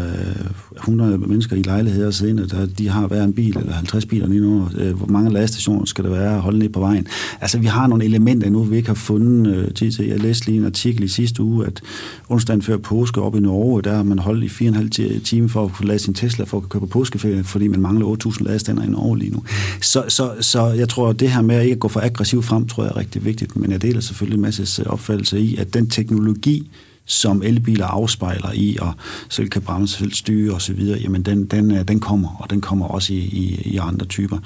100 0.77 1.19
mennesker 1.19 1.57
i 1.57 1.63
lejligheder 1.63 2.11
siddende, 2.11 2.49
der 2.49 2.67
de 2.67 2.89
har 2.89 3.07
hver 3.07 3.25
en 3.25 3.33
bil 3.33 3.59
eller 3.59 3.73
50 3.73 4.07
biler 4.07 4.27
lige 4.27 4.41
nu. 4.41 4.61
Hvor 4.95 5.07
mange 5.07 5.33
ladestationer 5.33 5.85
skal 5.85 6.05
der 6.05 6.11
være 6.11 6.35
at 6.35 6.41
holde 6.41 6.59
ned 6.59 6.69
på 6.69 6.81
vejen? 6.81 7.07
Altså 7.41 7.59
vi 7.59 7.67
har 7.67 7.87
nogle 7.87 8.05
elementer 8.05 8.51
nu, 8.51 8.63
vi 8.63 8.77
ikke 8.77 8.89
har 8.89 8.95
fundet 8.95 9.75
tid 9.75 9.93
til. 9.93 10.07
Jeg 10.07 10.21
læste 10.21 10.47
lige 10.47 10.59
en 10.59 10.67
artikel 10.67 11.05
i 11.05 11.09
sidste 11.09 11.43
uge, 11.43 11.67
at 11.67 11.81
onsdagen 12.29 12.63
før 12.63 12.77
påske 12.77 13.23
op 13.23 13.37
i 13.37 13.41
Norge, 13.41 13.83
der 13.83 13.95
har 13.95 14.03
man 14.03 14.19
holdt 14.19 14.61
i 14.61 14.69
4,5 14.69 15.25
timer 15.25 15.49
for 15.49 15.65
at 15.65 15.73
kunne 15.73 15.89
lade 15.89 15.99
sin 15.99 16.15
Tesla 16.15 16.45
for 16.45 16.57
at 16.57 16.69
køre 16.69 16.81
på 16.81 16.87
påskeferie, 16.87 17.45
fordi 17.45 17.69
man 17.69 17.81
mangler 17.81 18.27
8.000 18.27 18.45
ladestander 18.45 18.83
i 18.83 18.89
Norge 18.89 19.19
lige 19.19 19.31
nu. 19.31 19.43
Så, 19.81 20.05
så, 20.09 20.31
så 20.41 20.66
jeg 20.73 20.89
tror, 20.89 21.09
at 21.09 21.21
det 21.21 21.31
her 21.31 21.43
med 21.43 21.57
at 21.57 21.65
ikke 21.65 21.77
gå 21.77 21.89
for 21.89 22.01
aggressivt 22.01 22.45
frem, 22.45 22.69
tror 22.69 22.85
jeg 22.85 22.91
er 22.91 22.97
rigtig 22.97 23.25
vigtigt, 23.25 23.57
men 23.57 23.73
jeg 23.73 23.83
deler 23.83 24.01
selvfølgelig 24.01 24.37
en 24.37 24.43
masse 24.43 24.83
øh, 24.83 24.87
opfattelse 24.87 25.41
i, 25.41 25.57
at 25.57 25.75
den 25.75 25.91
teknologi, 25.91 26.71
som 27.09 27.43
elbiler 27.43 27.87
afspejler 27.87 28.53
i, 28.55 28.77
og 28.81 28.93
selv 29.29 29.49
kan 29.49 29.63
bremse, 29.63 29.99
selv 29.99 30.13
styre 30.13 30.55
osv., 30.55 30.81
jamen 30.81 31.23
den, 31.23 31.45
den, 31.45 31.71
øh, 31.71 31.89
den 31.89 32.01
kommer, 32.01 32.37
og 32.43 32.51
den 32.51 32.61
kommer 32.61 32.87
også 32.87 33.13
i, 33.13 33.17
i, 33.17 33.63
i 33.65 33.77
andre 33.77 34.07
typer. 34.07 34.39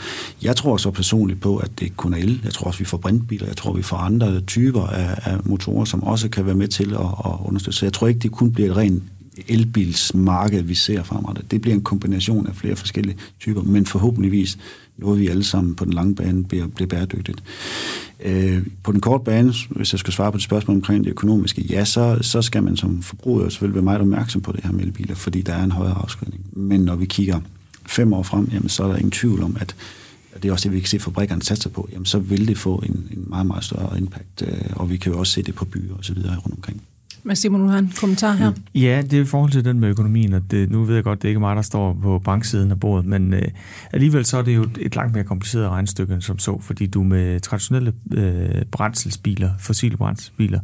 Jeg 0.42 0.56
tror 0.56 0.76
så 0.76 0.90
personligt 0.90 1.40
på, 1.40 1.56
at 1.56 1.70
det 1.80 1.96
kun 1.96 2.14
er 2.14 2.18
el. 2.18 2.40
Jeg 2.44 2.52
tror 2.52 2.66
også, 2.66 2.78
vi 2.78 2.84
får 2.84 2.98
brintbiler. 2.98 3.46
Jeg 3.46 3.56
tror, 3.56 3.72
vi 3.72 3.82
får 3.82 3.96
andre 3.96 4.40
typer 4.40 4.86
af, 4.86 5.18
af 5.24 5.38
motorer, 5.44 5.84
som 5.84 6.02
også 6.02 6.28
kan 6.28 6.46
være 6.46 6.54
med 6.54 6.68
til 6.68 6.94
at, 6.94 7.00
at 7.00 7.32
understøtte. 7.44 7.78
Så 7.78 7.86
jeg 7.86 7.92
tror 7.92 8.08
ikke, 8.08 8.20
det 8.20 8.30
kun 8.32 8.52
bliver 8.52 8.70
et 8.70 8.76
rent 8.76 9.02
elbilsmarked, 9.48 10.62
vi 10.62 10.74
ser 10.74 11.02
fremadrettet. 11.02 11.50
Det 11.50 11.60
bliver 11.60 11.74
en 11.74 11.82
kombination 11.82 12.46
af 12.46 12.56
flere 12.56 12.76
forskellige 12.76 13.16
typer, 13.40 13.62
men 13.62 13.86
forhåbentligvis 13.86 14.58
noget, 15.00 15.20
vi 15.20 15.28
alle 15.28 15.44
sammen 15.44 15.74
på 15.74 15.84
den 15.84 15.92
lange 15.92 16.14
bane 16.14 16.44
bliver, 16.44 16.66
bliver 16.66 16.88
bæredygtigt. 16.88 17.42
Øh, 18.24 18.66
på 18.82 18.92
den 18.92 19.00
korte 19.00 19.24
bane, 19.24 19.54
hvis 19.70 19.92
jeg 19.92 19.98
skal 19.98 20.12
svare 20.12 20.32
på 20.32 20.36
det 20.36 20.44
spørgsmål 20.44 20.76
omkring 20.76 21.04
det 21.04 21.10
økonomiske, 21.10 21.62
ja, 21.62 21.84
så, 21.84 22.18
så 22.20 22.42
skal 22.42 22.62
man 22.62 22.76
som 22.76 23.02
forbruger 23.02 23.48
selvfølgelig 23.48 23.74
være 23.74 23.84
meget 23.84 24.00
opmærksom 24.00 24.40
på 24.40 24.52
det 24.52 24.64
her 24.64 24.72
med 24.72 24.84
elbiler, 24.84 25.14
fordi 25.14 25.42
der 25.42 25.54
er 25.54 25.64
en 25.64 25.72
højere 25.72 25.94
afskrivning. 25.94 26.44
Men 26.52 26.80
når 26.80 26.96
vi 26.96 27.06
kigger 27.06 27.40
fem 27.86 28.12
år 28.12 28.22
frem, 28.22 28.48
jamen, 28.52 28.68
så 28.68 28.84
er 28.84 28.88
der 28.88 28.96
ingen 28.96 29.10
tvivl 29.10 29.42
om, 29.42 29.56
at 29.60 29.76
det 30.42 30.48
er 30.48 30.52
også 30.52 30.68
det, 30.68 30.74
vi 30.74 30.80
kan 30.80 30.88
se 30.88 30.98
fabrikkerne 30.98 31.42
satser 31.42 31.70
på, 31.70 31.88
jamen, 31.92 32.06
så 32.06 32.18
vil 32.18 32.48
det 32.48 32.58
få 32.58 32.76
en, 32.76 33.08
en 33.10 33.24
meget, 33.28 33.46
meget 33.46 33.64
større 33.64 33.98
impact, 33.98 34.42
øh, 34.42 34.70
og 34.72 34.90
vi 34.90 34.96
kan 34.96 35.12
jo 35.12 35.18
også 35.18 35.32
se 35.32 35.42
det 35.42 35.54
på 35.54 35.64
byer 35.64 35.94
og 35.94 36.04
så 36.04 36.14
videre 36.14 36.36
rundt 36.36 36.56
omkring. 36.56 36.82
Men 37.22 37.36
Simon, 37.36 37.60
du 37.60 37.66
har 37.66 37.78
en 37.78 37.92
kommentar 38.00 38.32
her. 38.32 38.52
Ja, 38.74 39.02
det 39.02 39.12
er 39.12 39.22
i 39.22 39.24
forhold 39.24 39.50
til 39.50 39.64
den 39.64 39.80
med 39.80 39.88
økonomien, 39.88 40.32
og 40.32 40.42
det, 40.50 40.70
nu 40.70 40.84
ved 40.84 40.94
jeg 40.94 41.04
godt, 41.04 41.22
det 41.22 41.28
er 41.28 41.30
ikke 41.30 41.40
mig, 41.40 41.56
der 41.56 41.62
står 41.62 41.98
på 42.02 42.18
banksiden 42.18 42.70
af 42.70 42.80
bordet, 42.80 43.06
men 43.06 43.34
øh, 43.34 43.42
alligevel 43.92 44.24
så 44.24 44.38
er 44.38 44.42
det 44.42 44.56
jo 44.56 44.66
et 44.80 44.96
langt 44.96 45.14
mere 45.14 45.24
kompliceret 45.24 45.68
regnestykke 45.68 46.14
end 46.14 46.22
som 46.22 46.38
så, 46.38 46.58
fordi 46.60 46.86
du 46.86 47.02
med 47.02 47.40
traditionelle 47.40 47.92
øh, 48.12 48.62
brændselsbiler, 48.70 49.50
fossile 49.58 49.96
brændselsbiler, 49.96 50.60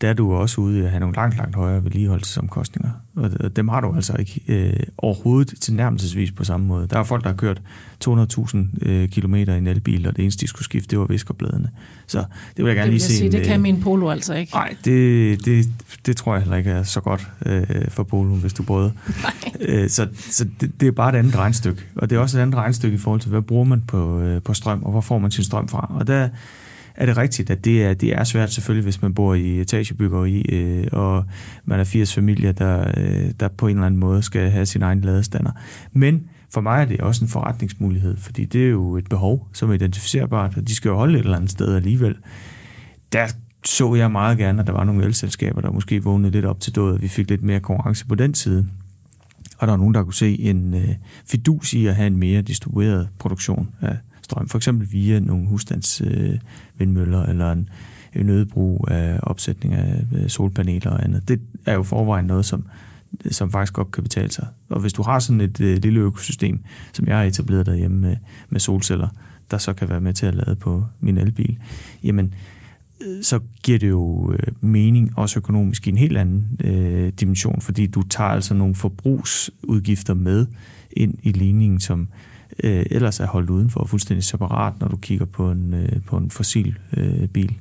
der 0.00 0.08
er 0.08 0.12
du 0.12 0.32
også 0.32 0.60
ude 0.60 0.78
i 0.78 0.82
at 0.82 0.90
have 0.90 1.00
nogle 1.00 1.16
langt, 1.16 1.36
langt 1.36 1.56
højere 1.56 1.84
vedligeholdelsesomkostninger. 1.84 2.90
Og 3.16 3.56
dem 3.56 3.68
har 3.68 3.80
du 3.80 3.94
altså 3.94 4.16
ikke 4.18 4.40
øh, 4.48 4.80
overhovedet 4.98 5.54
til 5.60 5.74
nærmelsesvis 5.74 6.32
på 6.32 6.44
samme 6.44 6.66
måde. 6.66 6.86
Der 6.90 6.98
er 6.98 7.04
folk, 7.04 7.24
der 7.24 7.28
har 7.28 7.36
kørt 7.36 7.62
200.000 8.08 8.88
øh, 8.88 9.08
km 9.08 9.34
i 9.34 9.42
en 9.42 9.66
elbil, 9.66 10.08
og 10.08 10.16
det 10.16 10.22
eneste, 10.22 10.40
de 10.40 10.48
skulle 10.48 10.64
skifte, 10.64 10.90
det 10.90 10.98
var 10.98 11.04
viskerbladene. 11.04 11.70
Så 12.06 12.18
det 12.56 12.64
vil 12.64 12.66
jeg 12.66 12.76
gerne 12.76 12.84
det 12.84 12.92
lige 12.92 13.00
se. 13.00 13.16
Sige, 13.16 13.32
det 13.32 13.46
kan 13.46 13.60
min 13.60 13.80
Polo 13.80 14.10
altså 14.10 14.34
ikke. 14.34 14.52
Nej, 14.52 14.76
det, 14.84 15.44
det, 15.44 15.68
det 16.06 16.16
tror 16.16 16.34
jeg 16.34 16.42
heller 16.42 16.56
ikke 16.56 16.70
er 16.70 16.82
så 16.82 17.00
godt 17.00 17.28
øh, 17.46 17.88
for 17.88 18.02
Polo, 18.02 18.34
hvis 18.34 18.52
du 18.52 18.62
prøvede. 18.62 18.92
Øh, 19.60 19.88
så 19.88 20.08
så 20.30 20.46
det, 20.60 20.80
det 20.80 20.88
er 20.88 20.92
bare 20.92 21.14
et 21.14 21.18
andet 21.18 21.36
regnstykke. 21.36 21.82
Og 21.96 22.10
det 22.10 22.16
er 22.16 22.20
også 22.20 22.38
et 22.38 22.42
andet 22.42 22.54
regnstykke 22.54 22.94
i 22.94 22.98
forhold 22.98 23.20
til, 23.20 23.30
hvad 23.30 23.42
bruger 23.42 23.64
man 23.64 23.80
på, 23.80 24.20
øh, 24.20 24.42
på 24.42 24.54
strøm, 24.54 24.82
og 24.82 24.90
hvor 24.90 25.00
får 25.00 25.18
man 25.18 25.30
sin 25.30 25.44
strøm 25.44 25.68
fra. 25.68 25.92
Og 25.94 26.06
der 26.06 26.28
er 26.94 27.06
det 27.06 27.16
rigtigt, 27.16 27.50
at 27.50 27.64
det 27.64 27.84
er, 27.84 27.94
det 27.94 28.14
er 28.14 28.24
svært 28.24 28.52
selvfølgelig, 28.52 28.82
hvis 28.82 29.02
man 29.02 29.14
bor 29.14 29.34
i 29.34 29.60
etagebyggeri, 29.60 30.40
øh, 30.40 30.86
og 30.92 31.24
man 31.64 31.80
er 31.80 31.84
80 31.84 32.14
familier, 32.14 32.52
der, 32.52 32.92
øh, 32.96 33.30
der 33.40 33.48
på 33.48 33.68
en 33.68 33.76
eller 33.76 33.86
anden 33.86 34.00
måde 34.00 34.22
skal 34.22 34.50
have 34.50 34.66
sin 34.66 34.82
egen 34.82 35.00
ladestander. 35.00 35.50
Men 35.92 36.28
for 36.50 36.60
mig 36.60 36.80
er 36.80 36.84
det 36.84 37.00
også 37.00 37.24
en 37.24 37.28
forretningsmulighed, 37.28 38.16
fordi 38.16 38.44
det 38.44 38.64
er 38.64 38.70
jo 38.70 38.96
et 38.96 39.08
behov, 39.08 39.48
som 39.52 39.70
er 39.70 39.74
identificerbart, 39.74 40.56
og 40.56 40.68
de 40.68 40.74
skal 40.74 40.88
jo 40.88 40.96
holde 40.96 41.18
et 41.18 41.24
eller 41.24 41.36
andet 41.36 41.50
sted 41.50 41.76
alligevel. 41.76 42.16
Der 43.12 43.28
så 43.64 43.94
jeg 43.94 44.10
meget 44.10 44.38
gerne, 44.38 44.60
at 44.60 44.66
der 44.66 44.72
var 44.72 44.84
nogle 44.84 45.04
elselskaber, 45.04 45.60
der 45.60 45.70
måske 45.70 46.02
vågnede 46.02 46.32
lidt 46.32 46.44
op 46.44 46.60
til 46.60 46.74
død, 46.74 46.92
og 46.92 47.02
vi 47.02 47.08
fik 47.08 47.30
lidt 47.30 47.42
mere 47.42 47.60
konkurrence 47.60 48.06
på 48.06 48.14
den 48.14 48.34
side. 48.34 48.66
Og 49.58 49.66
der 49.66 49.72
var 49.72 49.78
nogen, 49.78 49.94
der 49.94 50.02
kunne 50.02 50.14
se 50.14 50.40
en 50.40 50.74
øh, 50.74 50.88
fidus 51.26 51.72
i 51.72 51.86
at 51.86 51.94
have 51.94 52.06
en 52.06 52.16
mere 52.16 52.42
distribueret 52.42 53.08
produktion 53.18 53.68
af 53.80 53.96
strøm, 54.24 54.48
for 54.48 54.58
eksempel 54.58 54.92
via 54.92 55.20
nogle 55.20 55.46
husstandsvindmøller 55.46 57.22
eller 57.22 57.52
en, 57.52 57.68
en 58.14 58.28
øget 58.28 58.48
brug 58.48 58.88
af 58.90 59.18
opsætning 59.22 59.74
af 59.74 60.04
øh, 60.14 60.28
solpaneler 60.28 60.90
og 60.90 61.04
andet. 61.04 61.28
Det 61.28 61.40
er 61.66 61.74
jo 61.74 61.82
forvejen 61.82 62.24
noget, 62.24 62.44
som, 62.44 62.66
som 63.30 63.50
faktisk 63.50 63.72
godt 63.72 63.90
kan 63.90 64.02
betale 64.02 64.30
sig. 64.30 64.46
Og 64.68 64.80
hvis 64.80 64.92
du 64.92 65.02
har 65.02 65.18
sådan 65.18 65.40
et 65.40 65.60
øh, 65.60 65.76
lille 65.76 66.00
økosystem, 66.00 66.60
som 66.92 67.06
jeg 67.06 67.16
har 67.16 67.24
etableret 67.24 67.66
derhjemme 67.66 68.00
med, 68.00 68.16
med 68.48 68.60
solceller, 68.60 69.08
der 69.50 69.58
så 69.58 69.72
kan 69.72 69.88
være 69.88 70.00
med 70.00 70.14
til 70.14 70.26
at 70.26 70.34
lade 70.34 70.56
på 70.56 70.84
min 71.00 71.18
elbil, 71.18 71.58
jamen 72.04 72.34
øh, 73.00 73.22
så 73.22 73.40
giver 73.62 73.78
det 73.78 73.88
jo 73.88 74.32
øh, 74.32 74.52
mening, 74.60 75.12
også 75.16 75.38
økonomisk, 75.38 75.86
i 75.86 75.90
en 75.90 75.98
helt 75.98 76.16
anden 76.16 76.60
øh, 76.64 77.12
dimension, 77.20 77.60
fordi 77.60 77.86
du 77.86 78.02
tager 78.02 78.30
altså 78.30 78.54
nogle 78.54 78.74
forbrugsudgifter 78.74 80.14
med 80.14 80.46
ind 80.90 81.14
i 81.22 81.32
ligningen, 81.32 81.80
som 81.80 82.00
øh, 82.00 82.06
ellers 82.58 83.20
er 83.20 83.26
holdt 83.26 83.50
udenfor 83.50 83.84
fuldstændig 83.86 84.24
separat, 84.24 84.72
når 84.80 84.88
du 84.88 84.96
kigger 84.96 85.26
på 85.26 85.50
en, 85.50 85.74
øh, 85.74 86.02
på 86.06 86.16
en 86.16 86.30
fossil 86.30 86.78
øh, 86.96 87.28
bil. 87.28 87.54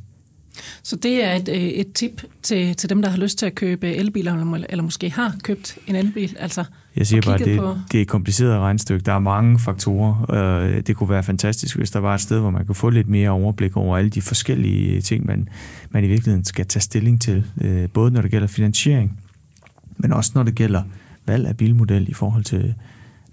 Så 0.84 0.96
det 0.96 1.24
er 1.24 1.34
et, 1.34 1.50
øh, 1.50 1.56
et 1.56 1.94
tip 1.94 2.22
til, 2.42 2.76
til 2.76 2.90
dem, 2.90 3.02
der 3.02 3.10
har 3.10 3.18
lyst 3.18 3.38
til 3.38 3.46
at 3.46 3.56
købe 3.56 3.96
elbiler, 3.96 4.34
eller, 4.34 4.66
eller 4.70 4.84
måske 4.84 5.10
har 5.10 5.36
købt 5.44 5.78
en 5.88 5.96
elbil. 5.96 6.36
Altså, 6.40 6.64
jeg 6.96 7.08
siger 7.08 7.22
bare, 7.22 7.38
det, 7.38 7.60
på... 7.60 7.78
det 7.92 7.98
er 7.98 8.02
et 8.02 8.08
kompliceret 8.08 8.60
regnstykke. 8.60 9.06
Der 9.06 9.14
er 9.14 9.20
mange 9.20 9.60
faktorer. 9.60 10.82
Det 10.82 10.96
kunne 10.96 11.10
være 11.10 11.24
fantastisk, 11.24 11.78
hvis 11.78 11.92
der 11.92 12.00
var 12.00 12.16
et 12.16 12.22
sted, 12.22 12.40
hvor 12.40 12.50
man 12.50 12.66
kunne 12.66 12.76
få 12.76 12.90
lidt 12.90 13.10
mere 13.10 13.30
overblik 13.30 13.78
over 13.78 13.98
alle 13.98 14.10
de 14.10 14.22
forskellige 14.22 15.02
ting, 15.02 15.26
man, 15.26 15.50
man 15.90 16.04
i 16.04 16.08
virkeligheden 16.08 16.46
skal 16.46 16.66
tage 16.66 16.82
stilling 16.82 17.22
til. 17.22 17.44
Øh, 17.62 17.90
både 17.90 18.12
når 18.12 18.22
det 18.22 18.32
gælder 18.32 18.48
finansiering, 18.48 19.20
men 19.98 20.14
også 20.14 20.32
når 20.36 20.44
det 20.44 20.56
gælder 20.56 20.84
valg 21.26 21.48
af 21.48 21.58
bilmodel 21.58 22.10
i 22.10 22.14
forhold 22.14 22.44
til 22.44 22.74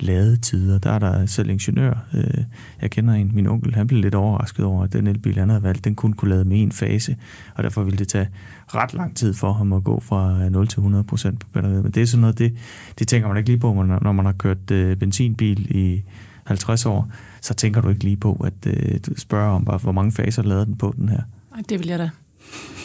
ladetider. 0.03 0.79
Der 0.79 0.91
er 0.91 0.99
der 0.99 1.27
selv 1.27 1.51
ingeniør. 1.51 1.95
Øh, 2.15 2.45
jeg 2.83 2.91
kender 2.91 3.15
en, 3.15 3.31
min 3.35 3.47
onkel, 3.47 3.75
han 3.75 3.87
blev 3.87 4.01
lidt 4.01 4.15
overrasket 4.15 4.65
over, 4.65 4.85
at 4.85 4.93
den 4.93 5.07
elbil, 5.07 5.39
han 5.39 5.49
havde 5.49 5.63
valgt, 5.63 5.85
den 5.85 5.95
kun 5.95 6.13
kunne 6.13 6.31
lade 6.31 6.45
med 6.45 6.63
en 6.63 6.73
fase, 6.73 7.17
og 7.55 7.65
derfor 7.65 7.83
ville 7.83 7.99
det 7.99 8.09
tage 8.09 8.29
ret 8.75 8.95
lang 8.95 9.17
tid 9.17 9.35
for 9.35 9.53
ham 9.53 9.73
at 9.73 9.85
gå 9.85 10.01
fra 10.01 10.49
0 10.49 10.69
til 10.69 10.79
100 10.79 11.05
procent 11.05 11.41
på 11.41 11.47
batteriet. 11.53 11.83
Men 11.83 11.93
det 11.93 12.03
er 12.03 12.07
sådan 12.07 12.21
noget, 12.21 12.39
det, 12.39 12.57
det 12.99 13.09
tænker 13.09 13.29
man 13.29 13.37
ikke 13.37 13.51
lige 13.51 13.61
på, 13.61 13.73
når 13.83 14.13
man 14.13 14.25
har 14.25 14.33
kørt 14.33 14.71
øh, 14.71 14.97
benzinbil 14.97 15.77
i 15.77 16.03
50 16.45 16.87
år, 16.87 17.11
så 17.41 17.55
tænker 17.55 17.81
du 17.81 17.89
ikke 17.89 18.05
lige 18.05 18.17
på, 18.17 18.47
at 18.47 18.67
øh, 18.67 19.01
du 19.07 19.21
spørger 19.21 19.51
om, 19.51 19.63
hvor 19.63 19.93
mange 19.93 20.13
faser 20.13 20.43
lavede 20.43 20.67
den 20.67 20.77
på 20.77 20.95
den 20.97 21.09
her. 21.09 21.21
Nej, 21.55 21.63
det 21.69 21.79
vil 21.79 21.89
jeg 21.89 21.99
da. 21.99 22.11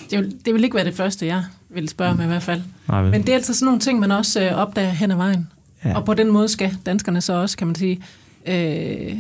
Det 0.10 0.20
vil, 0.20 0.36
det 0.46 0.54
vil 0.54 0.64
ikke 0.64 0.76
være 0.76 0.86
det 0.86 0.96
første, 0.96 1.26
jeg 1.26 1.44
vil 1.70 1.90
spørge 1.90 2.16
med 2.16 2.26
i 2.26 2.28
hvert 2.28 2.44
fald. 2.44 2.62
Nej, 2.88 3.04
Men 3.04 3.22
det 3.22 3.30
er 3.30 3.36
altså 3.36 3.54
sådan 3.54 3.66
nogle 3.66 3.80
ting, 3.80 4.00
man 4.00 4.12
også 4.12 4.44
øh, 4.44 4.52
opdager 4.52 4.90
hen 4.90 5.12
ad 5.12 5.16
vejen. 5.16 5.48
Ja. 5.86 5.96
Og 5.96 6.06
på 6.06 6.14
den 6.14 6.32
måde 6.32 6.48
skal 6.48 6.78
danskerne 6.86 7.22
så 7.22 7.34
også, 7.34 7.58
kan 7.58 7.68
man 7.68 7.76
sige, 7.76 8.02
øh, 8.48 9.18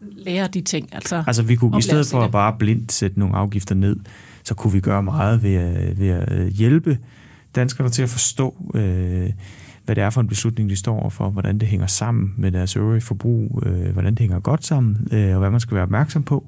lære 0.00 0.48
de 0.48 0.60
ting. 0.60 0.88
Altså, 0.92 1.24
altså 1.26 1.42
vi 1.42 1.56
kunne 1.56 1.78
i 1.78 1.82
stedet 1.82 2.06
for 2.06 2.20
at 2.20 2.30
bare 2.30 2.56
blindt 2.58 2.92
sætte 2.92 3.18
nogle 3.18 3.36
afgifter 3.36 3.74
ned, 3.74 3.96
så 4.44 4.54
kunne 4.54 4.72
vi 4.72 4.80
gøre 4.80 5.02
meget 5.02 5.42
ved 5.42 5.54
at, 5.54 5.98
ved 5.98 6.08
at 6.08 6.52
hjælpe 6.52 6.98
danskerne 7.54 7.90
til 7.90 8.02
at 8.02 8.08
forstå, 8.08 8.54
øh, 8.74 9.30
hvad 9.84 9.96
det 9.96 10.04
er 10.04 10.10
for 10.10 10.20
en 10.20 10.28
beslutning, 10.28 10.70
de 10.70 10.76
står 10.76 11.08
for, 11.08 11.30
hvordan 11.30 11.58
det 11.58 11.68
hænger 11.68 11.86
sammen 11.86 12.34
med 12.36 12.52
deres 12.52 12.76
øvrige 12.76 13.00
forbrug, 13.00 13.62
øh, 13.66 13.92
hvordan 13.92 14.12
det 14.12 14.18
hænger 14.18 14.40
godt 14.40 14.66
sammen, 14.66 15.08
øh, 15.12 15.32
og 15.32 15.38
hvad 15.38 15.50
man 15.50 15.60
skal 15.60 15.74
være 15.74 15.82
opmærksom 15.82 16.22
på 16.22 16.44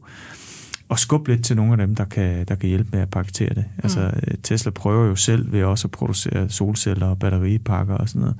og 0.90 0.98
skubbe 0.98 1.30
lidt 1.30 1.44
til 1.44 1.56
nogle 1.56 1.72
af 1.72 1.78
dem, 1.78 1.96
der 1.96 2.04
kan, 2.04 2.44
der 2.48 2.54
kan 2.54 2.68
hjælpe 2.68 2.88
med 2.92 3.00
at 3.00 3.10
paketere 3.10 3.48
det. 3.48 3.64
Mm. 3.76 3.80
Altså 3.82 4.10
Tesla 4.42 4.70
prøver 4.70 5.06
jo 5.06 5.16
selv 5.16 5.52
ved 5.52 5.62
også 5.62 5.86
at 5.86 5.90
producere 5.90 6.48
solceller 6.48 7.06
og 7.06 7.18
batteripakker 7.18 7.94
og 7.94 8.08
sådan 8.08 8.20
noget. 8.20 8.36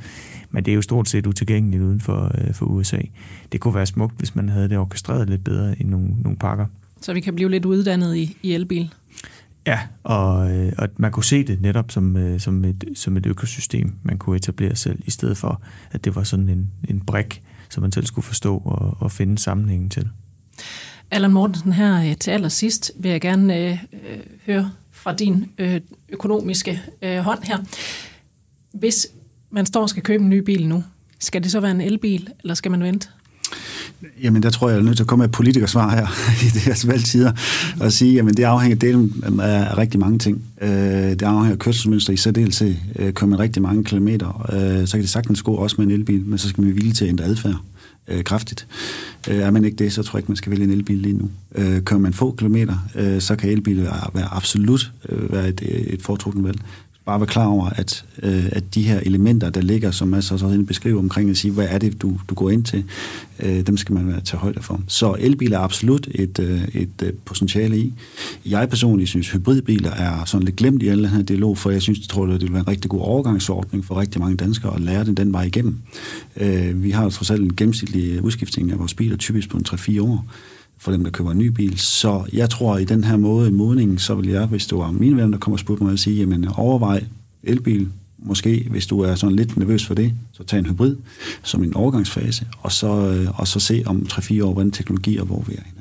Men 0.51 0.65
det 0.65 0.71
er 0.71 0.75
jo 0.75 0.83
stort 0.83 1.09
set 1.09 1.27
utilgængeligt 1.27 1.83
uden 1.83 2.01
for, 2.01 2.33
øh, 2.39 2.55
for 2.55 2.67
USA. 2.67 2.99
Det 3.53 3.61
kunne 3.61 3.75
være 3.75 3.87
smukt, 3.87 4.19
hvis 4.19 4.35
man 4.35 4.49
havde 4.49 4.69
det 4.69 4.79
orkestreret 4.79 5.31
lidt 5.31 5.45
bedre 5.45 5.79
i 5.79 5.83
nogle, 5.83 6.09
nogle 6.23 6.39
pakker. 6.39 6.67
Så 7.01 7.13
vi 7.13 7.21
kan 7.21 7.35
blive 7.35 7.51
lidt 7.51 7.65
uddannet 7.65 8.17
i, 8.17 8.37
i 8.43 8.53
elbil? 8.53 8.95
Ja, 9.67 9.79
og, 10.03 10.51
øh, 10.51 10.73
og 10.79 10.89
man 10.97 11.13
kunne 11.13 11.25
se 11.25 11.45
det 11.45 11.61
netop 11.61 11.91
som, 11.91 12.17
øh, 12.17 12.41
som, 12.41 12.65
et, 12.65 12.85
som 12.95 13.17
et 13.17 13.27
økosystem, 13.27 13.93
man 14.03 14.19
kunne 14.19 14.37
etablere 14.37 14.77
selv, 14.77 14.99
i 15.07 15.11
stedet 15.11 15.37
for, 15.37 15.63
at 15.91 16.05
det 16.05 16.17
var 16.17 16.23
sådan 16.23 16.49
en, 16.49 16.71
en 16.89 17.01
brik, 17.01 17.43
som 17.69 17.83
man 17.83 17.93
selv 17.93 18.07
skulle 18.07 18.27
forstå 18.27 18.57
og, 18.57 18.97
og 19.01 19.13
finde 19.13 19.39
sammenhængen 19.39 19.91
til. 19.91 20.09
Allan 21.11 21.33
Mortensen, 21.33 21.73
her 21.73 22.11
øh, 22.11 22.17
til 22.17 22.31
allersidst 22.31 22.93
vil 22.97 23.11
jeg 23.11 23.21
gerne 23.21 23.57
øh, 23.57 23.79
øh, 23.93 24.19
høre 24.47 24.71
fra 24.93 25.15
din 25.15 25.47
øh, 25.59 25.81
økonomiske 26.09 26.83
øh, 27.03 27.19
hånd 27.19 27.39
her. 27.43 27.59
Hvis 28.73 29.07
man 29.51 29.67
står 29.67 29.83
og 29.83 29.89
skal 29.89 30.03
købe 30.03 30.23
en 30.23 30.31
ny 30.31 30.39
bil 30.39 30.69
nu, 30.69 30.85
skal 31.19 31.43
det 31.43 31.51
så 31.51 31.61
være 31.61 31.71
en 31.71 31.81
elbil, 31.81 32.29
eller 32.43 32.55
skal 32.55 32.71
man 32.71 32.83
vente? 32.83 33.09
Jamen, 34.23 34.43
der 34.43 34.51
tror 34.51 34.69
jeg, 34.69 34.75
jeg 34.75 34.81
er 34.81 34.85
nødt 34.85 34.97
til 34.97 35.05
at 35.05 35.07
komme 35.07 35.23
med 35.23 35.29
et 35.29 35.33
politikersvar 35.33 35.91
her 35.91 36.07
i 36.47 36.49
det 36.49 36.61
her 36.61 36.87
valgtider, 36.87 37.33
og 37.81 37.93
sige, 37.93 38.15
jamen 38.15 38.35
det 38.35 38.43
afhænger 38.43 38.77
del 38.77 39.13
af 39.41 39.79
rigtig 39.79 40.01
mange 40.01 40.19
ting. 40.19 40.43
Øh, 40.61 40.71
det 40.71 41.23
afhænger 41.23 41.53
af 41.53 41.59
kørselsmønster 41.59 42.13
i 42.13 42.17
særdeleshed. 42.17 42.75
Øh, 42.97 43.13
kører 43.13 43.29
man 43.29 43.39
rigtig 43.39 43.63
mange 43.63 43.85
kilometer, 43.85 44.45
så 44.87 44.93
kan 44.93 45.01
det 45.01 45.11
sagtens 45.11 45.43
gå 45.43 45.55
også 45.55 45.77
med 45.79 45.87
en 45.87 45.93
elbil, 45.93 46.21
men 46.21 46.39
så 46.39 46.49
skal 46.49 46.65
man 46.65 46.75
vilje 46.75 46.93
til 46.93 47.05
at 47.05 47.09
ændre 47.09 47.25
adfærd 47.25 47.57
øh, 48.11 48.25
kraftigt. 48.25 48.67
Øh, 49.31 49.37
er 49.37 49.51
man 49.51 49.65
ikke 49.65 49.77
det, 49.77 49.93
så 49.93 50.03
tror 50.03 50.17
jeg 50.17 50.23
ikke, 50.23 50.31
man 50.31 50.37
skal 50.37 50.51
vælge 50.51 50.65
en 50.65 50.71
elbil 50.71 50.99
lige 50.99 51.19
nu. 51.19 51.31
Øh, 51.55 51.83
kører 51.83 52.01
man 52.01 52.13
få 52.13 52.35
kilometer, 52.39 52.89
øh, 52.95 53.21
så 53.21 53.37
kan 53.37 53.51
elbil 53.51 53.83
være, 53.83 54.11
være 54.15 54.35
absolut 54.35 54.93
øh, 55.09 55.33
være 55.33 55.49
et, 55.49 55.63
et 55.95 56.03
foretrukket 56.03 56.45
valg 56.45 56.61
bare 57.05 57.21
være 57.21 57.27
klar 57.27 57.47
over, 57.47 57.67
at, 57.67 58.05
øh, 58.23 58.45
at 58.53 58.75
de 58.75 58.83
her 58.83 59.01
elementer, 59.01 59.51
der 59.51 59.61
ligger, 59.61 59.91
som 59.91 60.09
Mads 60.09 60.33
også 60.33 60.65
beskriver 60.69 60.99
omkring 60.99 61.31
at 61.31 61.37
sige, 61.37 61.53
hvad 61.53 61.67
er 61.71 61.79
det, 61.79 62.03
du, 62.03 62.19
du 62.29 62.35
går 62.35 62.51
ind 62.51 62.65
til, 62.65 62.85
øh, 63.41 63.67
dem 63.67 63.77
skal 63.77 63.95
man 63.95 64.09
være 64.09 64.21
tage 64.21 64.41
højde 64.41 64.63
for. 64.63 64.81
Så 64.87 65.17
elbiler 65.19 65.59
er 65.59 65.63
absolut 65.63 66.09
et, 66.11 66.39
øh, 66.39 66.69
et 66.75 67.03
øh, 67.03 67.13
potentiale 67.25 67.79
i. 67.79 67.95
Jeg 68.47 68.69
personligt 68.69 69.09
synes, 69.11 69.31
hybridbiler 69.31 69.91
er 69.91 70.25
sådan 70.25 70.45
lidt 70.45 70.57
glemt 70.57 70.83
i 70.83 70.89
alle 70.89 71.03
den 71.03 71.13
her 71.13 71.23
dialog, 71.23 71.59
for 71.59 71.71
jeg 71.71 71.83
synes, 71.83 71.99
jeg 71.99 72.09
tror, 72.09 72.27
det 72.27 72.43
vil 72.43 72.53
være 72.53 72.61
en 72.61 72.69
rigtig 72.69 72.91
god 72.91 73.01
overgangsordning 73.01 73.85
for 73.85 74.01
rigtig 74.01 74.21
mange 74.21 74.37
danskere 74.37 74.75
at 74.75 74.81
lære 74.81 75.05
den 75.05 75.15
den 75.15 75.33
vej 75.33 75.43
igennem. 75.43 75.79
Øh, 76.37 76.83
vi 76.83 76.91
har 76.91 77.09
trods 77.09 77.31
alt 77.31 77.43
en 77.43 77.57
gennemsnitlig 77.57 78.25
udskiftning 78.25 78.73
af 78.73 78.79
vores 78.79 78.95
biler, 78.95 79.17
typisk 79.17 79.49
på 79.51 79.57
en 79.57 79.65
3-4 79.69 80.03
år 80.03 80.27
for 80.81 80.93
dem, 80.93 81.05
der 81.05 81.11
køber 81.11 81.31
en 81.31 81.39
ny 81.39 81.47
bil. 81.47 81.79
Så 81.79 82.25
jeg 82.33 82.51
tror, 82.51 82.75
at 82.75 82.83
i 82.83 82.85
den 82.85 83.05
her 83.05 83.17
måde, 83.17 83.51
modningen, 83.51 83.99
så 83.99 84.15
vil 84.15 84.29
jeg, 84.29 84.47
hvis 84.47 84.67
det 84.67 84.79
var 84.79 84.91
mine 84.91 85.17
venner, 85.17 85.31
der 85.31 85.39
kommer 85.39 85.55
og 85.55 85.61
spurgte 85.61 85.85
mig, 85.85 85.93
at 85.93 85.99
sige, 85.99 86.17
jamen 86.17 86.49
overvej 86.49 87.05
elbil, 87.43 87.89
måske, 88.19 88.67
hvis 88.71 88.87
du 88.87 89.01
er 89.01 89.15
sådan 89.15 89.37
lidt 89.37 89.57
nervøs 89.57 89.87
for 89.87 89.95
det, 89.95 90.13
så 90.33 90.45
tag 90.45 90.59
en 90.59 90.67
hybrid 90.67 90.97
som 91.43 91.65
en 91.65 91.75
overgangsfase, 91.75 92.47
og 92.59 92.73
så, 92.73 92.87
øh, 92.87 93.41
og 93.41 93.49
så 93.49 93.61
se 93.61 93.83
om 93.87 94.07
3-4 94.13 94.45
år, 94.45 94.53
hvordan 94.53 94.71
teknologi 94.71 95.17
og 95.17 95.27
hvor 95.27 95.45
vi 95.47 95.53
er 95.53 95.63
henne. 95.65 95.81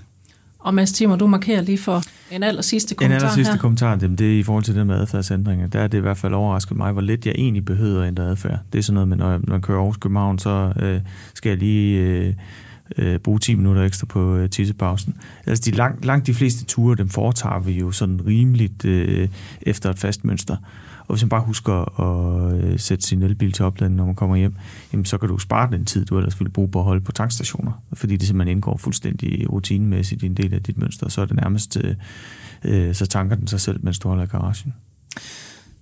Og 0.60 0.74
Mads 0.74 0.92
Timmer, 0.92 1.16
du 1.16 1.28
markerer 1.28 1.62
lige 1.62 1.78
for 1.78 2.02
en 2.32 2.44
aller 2.44 2.62
sidste 2.62 2.96
kommentar 2.96 3.16
En 3.16 3.22
aller 3.22 3.36
sidste 3.36 3.54
her. 3.54 3.60
kommentar, 3.60 3.96
det 3.96 4.22
er 4.22 4.40
i 4.40 4.44
forhold 4.44 4.64
til 4.64 4.76
det 4.76 4.88
med 4.88 4.96
adfærdsændringer. 4.96 5.68
Der 5.68 5.80
er 5.80 5.88
det 5.88 5.98
i 5.98 6.02
hvert 6.02 6.18
fald 6.18 6.34
overrasket 6.34 6.78
mig, 6.78 6.92
hvor 6.92 7.02
lidt 7.02 7.26
jeg 7.26 7.36
egentlig 7.38 7.66
behøver 7.66 8.02
at 8.02 8.08
ændre 8.08 8.24
adfærd. 8.24 8.60
Det 8.74 8.80
er 8.80 8.84
sådan 8.84 8.94
noget 8.94 9.08
med, 9.08 9.18
når 9.18 9.32
jeg, 9.32 9.40
når 9.44 9.56
jeg 9.56 9.62
kører 9.62 9.80
over 9.80 9.94
København, 9.94 10.40
så 10.40 10.74
øh, 10.82 11.02
skal 11.34 11.50
jeg 11.50 11.58
lige... 11.58 12.00
Øh, 12.00 12.34
øh, 12.97 13.19
bruge 13.19 13.39
10 13.39 13.56
minutter 13.56 13.84
ekstra 13.84 14.06
på 14.06 14.36
øh, 14.36 14.49
tissepausen. 14.49 15.17
Altså 15.45 15.71
de 15.71 15.75
lang, 15.75 16.06
langt 16.06 16.28
de 16.28 16.34
fleste 16.34 16.65
ture, 16.65 16.95
dem 16.95 17.10
foretager 17.10 17.60
vi 17.60 17.71
jo 17.71 17.91
sådan 17.91 18.21
rimeligt 18.28 18.86
øh, 18.86 19.30
efter 19.62 19.89
et 19.89 19.99
fast 19.99 20.25
mønster. 20.25 20.58
Og 20.99 21.15
hvis 21.15 21.23
man 21.23 21.30
bare 21.30 21.41
husker 21.41 21.99
at 22.02 22.63
øh, 22.63 22.80
sætte 22.80 23.08
sin 23.08 23.23
elbil 23.23 23.52
til 23.52 23.65
opladning, 23.65 23.97
når 23.97 24.06
man 24.06 24.15
kommer 24.15 24.36
hjem, 24.36 24.56
jamen, 24.93 25.06
så 25.06 25.17
kan 25.17 25.30
du 25.30 25.38
spare 25.38 25.71
den 25.71 25.86
tid, 25.86 26.06
du 26.06 26.17
ellers 26.17 26.39
ville 26.39 26.52
bruge 26.52 26.69
på 26.69 26.80
at 26.80 26.86
holde 26.86 27.02
på 27.02 27.12
tankstationer, 27.12 27.71
fordi 27.93 28.17
det 28.17 28.28
simpelthen 28.28 28.58
indgår 28.58 28.78
fuldstændig 28.78 29.52
rutinemæssigt 29.52 30.23
i 30.23 30.25
en 30.25 30.34
del 30.34 30.54
af 30.54 30.63
dit 30.63 30.78
mønster, 30.78 31.10
så 31.10 31.21
er 31.21 31.25
det 31.25 31.36
nærmest, 31.36 31.78
øh, 31.84 31.95
øh, 32.63 32.95
så 32.95 33.06
tanker 33.06 33.36
den 33.36 33.47
sig 33.47 33.62
selv, 33.62 33.80
mens 33.84 33.99
du 33.99 34.08
holder 34.08 34.23
i 34.23 34.28
garagen. 34.28 34.73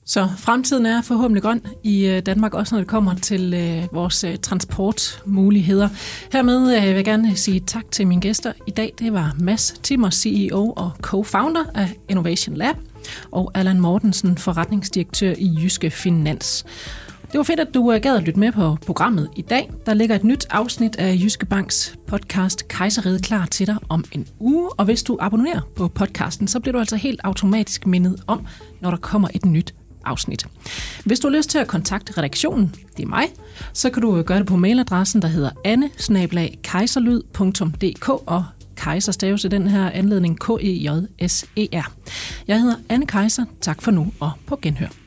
Så 0.10 0.28
fremtiden 0.38 0.86
er 0.86 1.02
forhåbentlig 1.02 1.44
grøn 1.44 1.62
i 1.84 2.06
øh, 2.06 2.22
Danmark, 2.26 2.54
også 2.54 2.76
når 2.76 2.80
det 2.80 2.88
kommer 2.88 3.16
til 3.16 3.54
øh, 3.54 3.96
vores 3.96 4.24
øh, 4.24 4.38
transportmuligheder. 4.38 5.90
Hermed 6.32 6.78
øh, 6.78 6.84
vil 6.84 6.94
jeg 6.96 7.06
gerne 7.06 7.36
sige 7.36 7.60
tak 7.60 7.92
til 7.92 8.08
mine 8.08 8.22
gæster 8.22 8.54
i 8.68 8.72
dag. 8.72 8.94
Det 9.00 9.14
var 9.14 9.36
Mads 9.40 9.72
Timmer, 9.84 10.10
CEO 10.10 10.74
og 10.78 10.92
co-founder 11.08 11.72
af 11.76 11.96
Innovation 12.10 12.56
Lab, 12.56 12.76
og 13.32 13.52
Allan 13.54 13.80
Mortensen, 13.80 14.38
forretningsdirektør 14.38 15.34
i 15.38 15.58
Jyske 15.64 15.92
Finans. 15.92 16.66
Det 17.32 17.38
var 17.38 17.44
fedt, 17.44 17.60
at 17.60 17.74
du 17.74 17.92
øh, 17.92 18.02
gad 18.02 18.16
at 18.16 18.24
lytte 18.24 18.40
med 18.40 18.52
på 18.52 18.78
programmet 18.86 19.30
i 19.36 19.42
dag. 19.42 19.72
Der 19.86 19.94
ligger 19.94 20.16
et 20.16 20.24
nyt 20.24 20.46
afsnit 20.50 20.96
af 20.96 21.16
Jyske 21.24 21.46
Banks 21.46 21.96
podcast 22.08 22.68
Kejseriet 22.68 23.24
klar 23.24 23.46
til 23.46 23.68
dig 23.68 23.78
om 23.90 24.04
en 24.12 24.28
uge. 24.40 24.70
Og 24.78 24.86
hvis 24.86 25.04
du 25.04 25.18
abonnerer 25.22 25.62
på 25.76 25.88
podcasten, 25.88 26.48
så 26.48 26.60
bliver 26.60 26.74
du 26.74 26.80
altså 26.80 26.96
helt 26.96 27.22
automatisk 27.24 27.88
mindet 27.88 28.24
om, 28.28 28.48
når 28.82 28.90
der 28.90 28.98
kommer 28.98 29.28
et 29.34 29.46
nyt 29.46 29.74
afsnit. 30.06 30.46
Hvis 31.06 31.20
du 31.20 31.30
har 31.30 31.38
lyst 31.38 31.50
til 31.50 31.58
at 31.58 31.68
kontakte 31.68 32.14
redaktionen, 32.18 32.76
det 32.98 33.04
er 33.04 33.08
mig, 33.08 33.26
så 33.74 33.90
kan 33.90 34.02
du 34.02 34.18
øh, 34.18 34.26
gøre 34.26 34.40
det 34.40 34.48
på 34.48 34.56
mailadressen, 34.56 35.22
der 35.22 35.28
hedder 35.28 35.50
anne 35.64 35.90
og 38.26 38.46
Kejser 38.76 39.12
staves 39.12 39.44
i 39.44 39.48
den 39.48 39.68
her 39.68 39.90
anledning 39.90 40.40
K-E-J-S-E-R. 40.40 41.92
Jeg 42.48 42.62
hedder 42.62 42.76
Anne 42.90 43.08
Kejser. 43.08 43.46
Tak 43.62 43.82
for 43.82 43.92
nu 43.92 44.14
og 44.20 44.32
på 44.48 44.60
genhør. 44.62 45.07